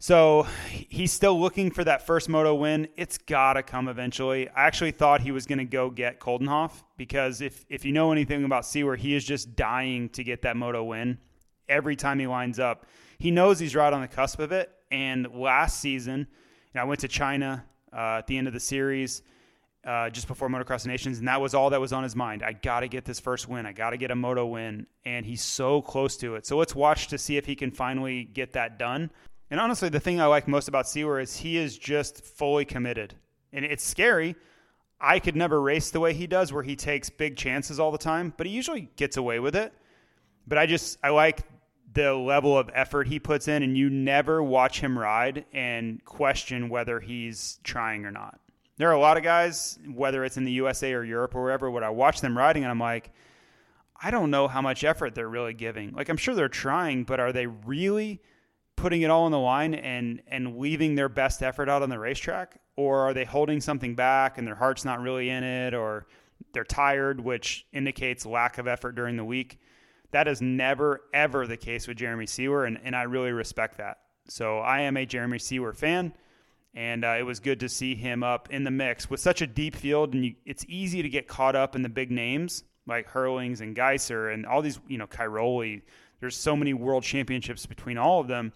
So 0.00 0.48
he's 0.68 1.12
still 1.12 1.40
looking 1.40 1.70
for 1.70 1.84
that 1.84 2.06
first 2.06 2.28
moto 2.28 2.56
win. 2.56 2.88
It's 2.96 3.18
got 3.18 3.52
to 3.52 3.62
come 3.62 3.86
eventually. 3.86 4.48
I 4.48 4.66
actually 4.66 4.90
thought 4.90 5.20
he 5.20 5.30
was 5.30 5.46
to 5.46 5.64
go 5.64 5.90
get 5.90 6.18
Coldenhoff 6.18 6.72
because 6.96 7.40
if, 7.40 7.64
if 7.68 7.84
you 7.84 7.92
know 7.92 8.10
anything 8.10 8.44
about 8.44 8.66
Seewer, 8.66 8.96
he 8.96 9.14
is 9.14 9.24
just 9.24 9.54
dying 9.54 10.08
to 10.08 10.24
get 10.24 10.42
that 10.42 10.56
moto 10.56 10.82
win 10.82 11.18
every 11.68 11.94
time 11.94 12.18
he 12.18 12.26
lines 12.26 12.58
up. 12.58 12.86
He 13.20 13.30
knows 13.30 13.60
he's 13.60 13.76
right 13.76 13.92
on 13.92 14.00
the 14.00 14.08
cusp 14.08 14.40
of 14.40 14.50
it. 14.50 14.72
And 14.90 15.28
last 15.34 15.78
season, 15.78 16.20
you 16.20 16.26
know, 16.74 16.80
I 16.80 16.84
went 16.84 16.98
to 17.00 17.08
China 17.08 17.64
uh, 17.92 18.18
at 18.18 18.26
the 18.26 18.36
end 18.36 18.48
of 18.48 18.54
the 18.54 18.60
series. 18.60 19.22
Uh, 19.82 20.10
just 20.10 20.28
before 20.28 20.50
Motocross 20.50 20.86
Nations, 20.86 21.20
and 21.20 21.28
that 21.28 21.40
was 21.40 21.54
all 21.54 21.70
that 21.70 21.80
was 21.80 21.94
on 21.94 22.02
his 22.02 22.14
mind. 22.14 22.42
I 22.42 22.52
got 22.52 22.80
to 22.80 22.88
get 22.88 23.06
this 23.06 23.18
first 23.18 23.48
win. 23.48 23.64
I 23.64 23.72
got 23.72 23.90
to 23.90 23.96
get 23.96 24.10
a 24.10 24.14
moto 24.14 24.44
win, 24.44 24.86
and 25.06 25.24
he's 25.24 25.40
so 25.40 25.80
close 25.80 26.18
to 26.18 26.34
it. 26.34 26.46
So 26.46 26.58
let's 26.58 26.74
watch 26.74 27.08
to 27.08 27.16
see 27.16 27.38
if 27.38 27.46
he 27.46 27.56
can 27.56 27.70
finally 27.70 28.24
get 28.24 28.52
that 28.52 28.78
done. 28.78 29.10
And 29.50 29.58
honestly, 29.58 29.88
the 29.88 29.98
thing 29.98 30.20
I 30.20 30.26
like 30.26 30.46
most 30.46 30.68
about 30.68 30.86
Seewer 30.86 31.18
is 31.18 31.34
he 31.34 31.56
is 31.56 31.78
just 31.78 32.22
fully 32.22 32.66
committed. 32.66 33.14
And 33.54 33.64
it's 33.64 33.82
scary. 33.82 34.36
I 35.00 35.18
could 35.18 35.34
never 35.34 35.62
race 35.62 35.90
the 35.90 36.00
way 36.00 36.12
he 36.12 36.26
does, 36.26 36.52
where 36.52 36.62
he 36.62 36.76
takes 36.76 37.08
big 37.08 37.38
chances 37.38 37.80
all 37.80 37.90
the 37.90 37.96
time, 37.96 38.34
but 38.36 38.46
he 38.46 38.52
usually 38.52 38.90
gets 38.96 39.16
away 39.16 39.40
with 39.40 39.56
it. 39.56 39.72
But 40.46 40.58
I 40.58 40.66
just, 40.66 40.98
I 41.02 41.08
like 41.08 41.40
the 41.94 42.12
level 42.12 42.56
of 42.56 42.68
effort 42.74 43.08
he 43.08 43.18
puts 43.18 43.48
in, 43.48 43.62
and 43.62 43.78
you 43.78 43.88
never 43.88 44.42
watch 44.42 44.80
him 44.80 44.98
ride 44.98 45.46
and 45.54 46.04
question 46.04 46.68
whether 46.68 47.00
he's 47.00 47.58
trying 47.64 48.04
or 48.04 48.10
not. 48.10 48.38
There 48.80 48.88
are 48.88 48.94
a 48.94 48.98
lot 48.98 49.18
of 49.18 49.22
guys, 49.22 49.78
whether 49.92 50.24
it's 50.24 50.38
in 50.38 50.44
the 50.44 50.52
USA 50.52 50.94
or 50.94 51.04
Europe 51.04 51.34
or 51.34 51.42
wherever, 51.42 51.70
when 51.70 51.84
I 51.84 51.90
watch 51.90 52.22
them 52.22 52.34
riding, 52.34 52.62
and 52.62 52.70
I'm 52.70 52.80
like, 52.80 53.10
I 54.02 54.10
don't 54.10 54.30
know 54.30 54.48
how 54.48 54.62
much 54.62 54.84
effort 54.84 55.14
they're 55.14 55.28
really 55.28 55.52
giving. 55.52 55.92
Like, 55.92 56.08
I'm 56.08 56.16
sure 56.16 56.34
they're 56.34 56.48
trying, 56.48 57.04
but 57.04 57.20
are 57.20 57.30
they 57.30 57.46
really 57.46 58.22
putting 58.76 59.02
it 59.02 59.10
all 59.10 59.24
on 59.24 59.32
the 59.32 59.38
line 59.38 59.74
and 59.74 60.22
and 60.28 60.56
leaving 60.56 60.94
their 60.94 61.10
best 61.10 61.42
effort 61.42 61.68
out 61.68 61.82
on 61.82 61.90
the 61.90 61.98
racetrack? 61.98 62.58
Or 62.74 63.00
are 63.00 63.12
they 63.12 63.26
holding 63.26 63.60
something 63.60 63.94
back 63.94 64.38
and 64.38 64.46
their 64.46 64.54
heart's 64.54 64.86
not 64.86 65.02
really 65.02 65.28
in 65.28 65.44
it 65.44 65.74
or 65.74 66.06
they're 66.54 66.64
tired 66.64 67.20
which 67.20 67.66
indicates 67.74 68.24
lack 68.24 68.56
of 68.56 68.66
effort 68.66 68.92
during 68.92 69.18
the 69.18 69.26
week? 69.26 69.58
That 70.12 70.26
is 70.26 70.40
never 70.40 71.02
ever 71.12 71.46
the 71.46 71.58
case 71.58 71.86
with 71.86 71.98
Jeremy 71.98 72.24
Seewer 72.24 72.64
and, 72.64 72.80
and 72.82 72.96
I 72.96 73.02
really 73.02 73.32
respect 73.32 73.76
that. 73.76 73.98
So 74.26 74.60
I 74.60 74.80
am 74.80 74.96
a 74.96 75.04
Jeremy 75.04 75.38
Seewer 75.38 75.74
fan 75.74 76.14
and 76.74 77.04
uh, 77.04 77.16
it 77.18 77.22
was 77.22 77.40
good 77.40 77.60
to 77.60 77.68
see 77.68 77.94
him 77.94 78.22
up 78.22 78.48
in 78.50 78.64
the 78.64 78.70
mix 78.70 79.10
with 79.10 79.20
such 79.20 79.42
a 79.42 79.46
deep 79.46 79.74
field 79.74 80.14
and 80.14 80.24
you, 80.24 80.34
it's 80.44 80.64
easy 80.68 81.02
to 81.02 81.08
get 81.08 81.26
caught 81.26 81.56
up 81.56 81.74
in 81.74 81.82
the 81.82 81.88
big 81.88 82.10
names 82.10 82.64
like 82.86 83.08
Herlings 83.08 83.60
and 83.60 83.76
Gajser 83.76 84.32
and 84.32 84.46
all 84.46 84.62
these 84.62 84.80
you 84.88 84.98
know 84.98 85.06
Cairoli 85.06 85.82
there's 86.20 86.36
so 86.36 86.54
many 86.54 86.74
world 86.74 87.02
championships 87.02 87.66
between 87.66 87.98
all 87.98 88.20
of 88.20 88.28
them. 88.28 88.52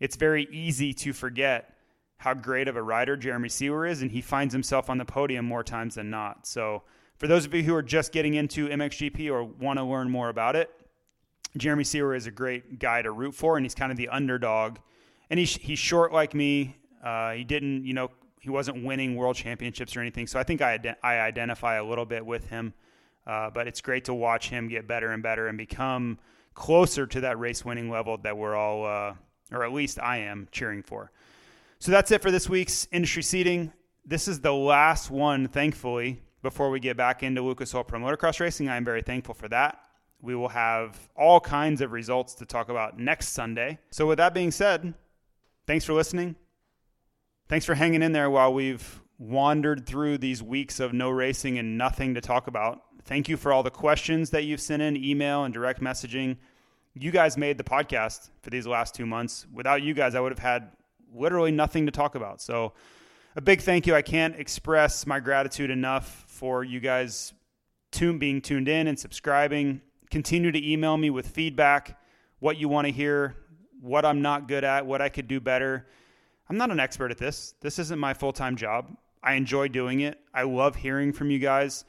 It's 0.00 0.16
very 0.16 0.48
easy 0.50 0.94
to 0.94 1.12
forget 1.12 1.74
how 2.16 2.34
great 2.34 2.68
of 2.68 2.76
a 2.76 2.82
rider 2.82 3.16
Jeremy 3.16 3.48
Seewer 3.48 3.86
is, 3.86 4.00
and 4.00 4.10
he 4.10 4.20
finds 4.20 4.54
himself 4.54 4.88
on 4.88 4.98
the 4.98 5.04
podium 5.04 5.44
more 5.44 5.64
times 5.64 5.96
than 5.96 6.08
not. 6.08 6.46
So, 6.46 6.82
for 7.18 7.26
those 7.26 7.44
of 7.44 7.54
you 7.54 7.62
who 7.62 7.74
are 7.74 7.82
just 7.82 8.12
getting 8.12 8.34
into 8.34 8.68
MXGP 8.68 9.30
or 9.30 9.44
want 9.44 9.78
to 9.78 9.84
learn 9.84 10.10
more 10.10 10.28
about 10.28 10.56
it, 10.56 10.70
Jeremy 11.56 11.84
Seewer 11.84 12.14
is 12.14 12.26
a 12.26 12.30
great 12.30 12.78
guy 12.78 13.02
to 13.02 13.12
root 13.12 13.34
for, 13.34 13.56
and 13.56 13.64
he's 13.64 13.74
kind 13.74 13.92
of 13.92 13.98
the 13.98 14.08
underdog. 14.08 14.78
And 15.30 15.38
he's 15.38 15.54
he's 15.54 15.78
short 15.78 16.12
like 16.12 16.34
me. 16.34 16.76
Uh, 17.04 17.32
he 17.32 17.44
didn't, 17.44 17.84
you 17.84 17.92
know, 17.92 18.10
he 18.40 18.50
wasn't 18.50 18.84
winning 18.84 19.14
world 19.14 19.36
championships 19.36 19.96
or 19.96 20.00
anything. 20.00 20.26
So 20.26 20.40
I 20.40 20.42
think 20.42 20.60
I 20.62 20.96
I 21.02 21.20
identify 21.20 21.76
a 21.76 21.84
little 21.84 22.06
bit 22.06 22.24
with 22.24 22.48
him. 22.48 22.74
Uh, 23.26 23.50
but 23.50 23.66
it's 23.66 23.80
great 23.80 24.04
to 24.04 24.14
watch 24.14 24.50
him 24.50 24.68
get 24.68 24.86
better 24.86 25.12
and 25.12 25.22
better 25.22 25.48
and 25.48 25.56
become 25.56 26.18
closer 26.54 27.06
to 27.06 27.20
that 27.22 27.38
race 27.38 27.64
winning 27.64 27.90
level 27.90 28.18
that 28.18 28.36
we're 28.36 28.54
all, 28.54 28.84
uh, 28.84 29.14
or 29.50 29.64
at 29.64 29.72
least 29.72 29.98
I 29.98 30.18
am, 30.18 30.48
cheering 30.52 30.82
for. 30.82 31.10
So 31.78 31.90
that's 31.90 32.10
it 32.10 32.22
for 32.22 32.30
this 32.30 32.48
week's 32.48 32.86
industry 32.92 33.22
seating. 33.22 33.72
This 34.04 34.28
is 34.28 34.40
the 34.40 34.52
last 34.52 35.10
one, 35.10 35.48
thankfully, 35.48 36.22
before 36.42 36.70
we 36.70 36.80
get 36.80 36.96
back 36.96 37.22
into 37.22 37.40
Lucas 37.40 37.74
Oil 37.74 37.84
Pro 37.84 37.98
Motocross 37.98 38.40
racing. 38.40 38.68
I 38.68 38.76
am 38.76 38.84
very 38.84 39.02
thankful 39.02 39.34
for 39.34 39.48
that. 39.48 39.80
We 40.20 40.34
will 40.34 40.48
have 40.48 40.98
all 41.16 41.40
kinds 41.40 41.80
of 41.80 41.92
results 41.92 42.34
to 42.34 42.46
talk 42.46 42.68
about 42.68 42.98
next 42.98 43.28
Sunday. 43.28 43.78
So, 43.90 44.06
with 44.06 44.18
that 44.18 44.32
being 44.32 44.50
said, 44.50 44.94
thanks 45.66 45.84
for 45.84 45.92
listening. 45.92 46.36
Thanks 47.46 47.66
for 47.66 47.74
hanging 47.74 48.02
in 48.02 48.12
there 48.12 48.30
while 48.30 48.54
we've 48.54 49.02
wandered 49.18 49.86
through 49.86 50.16
these 50.16 50.42
weeks 50.42 50.80
of 50.80 50.94
no 50.94 51.10
racing 51.10 51.58
and 51.58 51.76
nothing 51.76 52.14
to 52.14 52.20
talk 52.22 52.46
about. 52.46 52.80
Thank 53.04 53.28
you 53.28 53.36
for 53.36 53.52
all 53.52 53.62
the 53.62 53.70
questions 53.70 54.30
that 54.30 54.44
you've 54.44 54.62
sent 54.62 54.80
in, 54.80 54.96
email 54.96 55.44
and 55.44 55.52
direct 55.52 55.82
messaging. 55.82 56.38
You 56.94 57.10
guys 57.10 57.36
made 57.36 57.58
the 57.58 57.64
podcast 57.64 58.30
for 58.40 58.48
these 58.48 58.66
last 58.66 58.94
two 58.94 59.04
months. 59.04 59.46
Without 59.52 59.82
you 59.82 59.92
guys, 59.92 60.14
I 60.14 60.20
would 60.20 60.32
have 60.32 60.38
had 60.38 60.70
literally 61.14 61.52
nothing 61.52 61.84
to 61.84 61.92
talk 61.92 62.14
about. 62.14 62.40
So, 62.40 62.72
a 63.36 63.42
big 63.42 63.60
thank 63.60 63.86
you. 63.86 63.94
I 63.94 64.02
can't 64.02 64.36
express 64.36 65.06
my 65.06 65.20
gratitude 65.20 65.68
enough 65.68 66.24
for 66.28 66.64
you 66.64 66.80
guys 66.80 67.34
tune, 67.90 68.18
being 68.18 68.40
tuned 68.40 68.68
in 68.68 68.86
and 68.86 68.98
subscribing. 68.98 69.82
Continue 70.10 70.50
to 70.50 70.72
email 70.72 70.96
me 70.96 71.10
with 71.10 71.28
feedback, 71.28 72.00
what 72.38 72.56
you 72.56 72.68
want 72.70 72.86
to 72.86 72.92
hear, 72.92 73.34
what 73.82 74.06
I'm 74.06 74.22
not 74.22 74.48
good 74.48 74.64
at, 74.64 74.86
what 74.86 75.02
I 75.02 75.10
could 75.10 75.28
do 75.28 75.40
better. 75.40 75.86
I'm 76.48 76.56
not 76.56 76.70
an 76.70 76.80
expert 76.80 77.10
at 77.10 77.18
this. 77.18 77.54
This 77.60 77.78
isn't 77.78 77.98
my 77.98 78.14
full 78.14 78.32
time 78.32 78.56
job. 78.56 78.96
I 79.22 79.34
enjoy 79.34 79.68
doing 79.68 80.00
it. 80.00 80.18
I 80.32 80.42
love 80.42 80.76
hearing 80.76 81.12
from 81.12 81.30
you 81.30 81.38
guys 81.38 81.84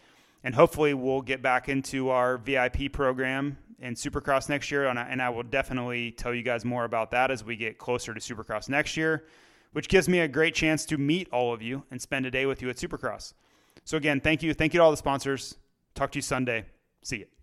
and 0.45 0.53
hopefully 0.53 0.93
we'll 0.93 1.23
get 1.23 1.41
back 1.41 1.67
into 1.67 2.09
our 2.09 2.37
VIP 2.37 2.93
program 2.93 3.57
in 3.79 3.95
Supercross 3.95 4.47
next 4.47 4.71
year, 4.71 4.85
and 4.85 4.97
I, 4.97 5.01
and 5.09 5.21
I 5.21 5.29
will 5.29 5.43
definitely 5.43 6.11
tell 6.11 6.33
you 6.33 6.43
guys 6.43 6.63
more 6.63 6.85
about 6.85 7.11
that 7.11 7.31
as 7.31 7.43
we 7.43 7.57
get 7.57 7.79
closer 7.79 8.13
to 8.13 8.19
Supercross 8.19 8.69
next 8.69 8.95
year, 8.95 9.25
which 9.73 9.89
gives 9.89 10.07
me 10.07 10.19
a 10.19 10.27
great 10.27 10.53
chance 10.53 10.85
to 10.85 10.97
meet 10.97 11.27
all 11.33 11.51
of 11.51 11.63
you 11.63 11.83
and 11.89 11.99
spend 11.99 12.27
a 12.27 12.31
day 12.31 12.45
with 12.45 12.61
you 12.61 12.69
at 12.69 12.77
Supercross. 12.77 13.33
So 13.83 13.97
again, 13.97 14.21
thank 14.21 14.43
you, 14.43 14.53
thank 14.53 14.73
you 14.73 14.79
to 14.79 14.83
all 14.83 14.91
the 14.91 14.97
sponsors. 14.97 15.55
Talk 15.95 16.11
to 16.11 16.19
you 16.19 16.21
Sunday. 16.21 16.65
See 17.01 17.17
you. 17.17 17.34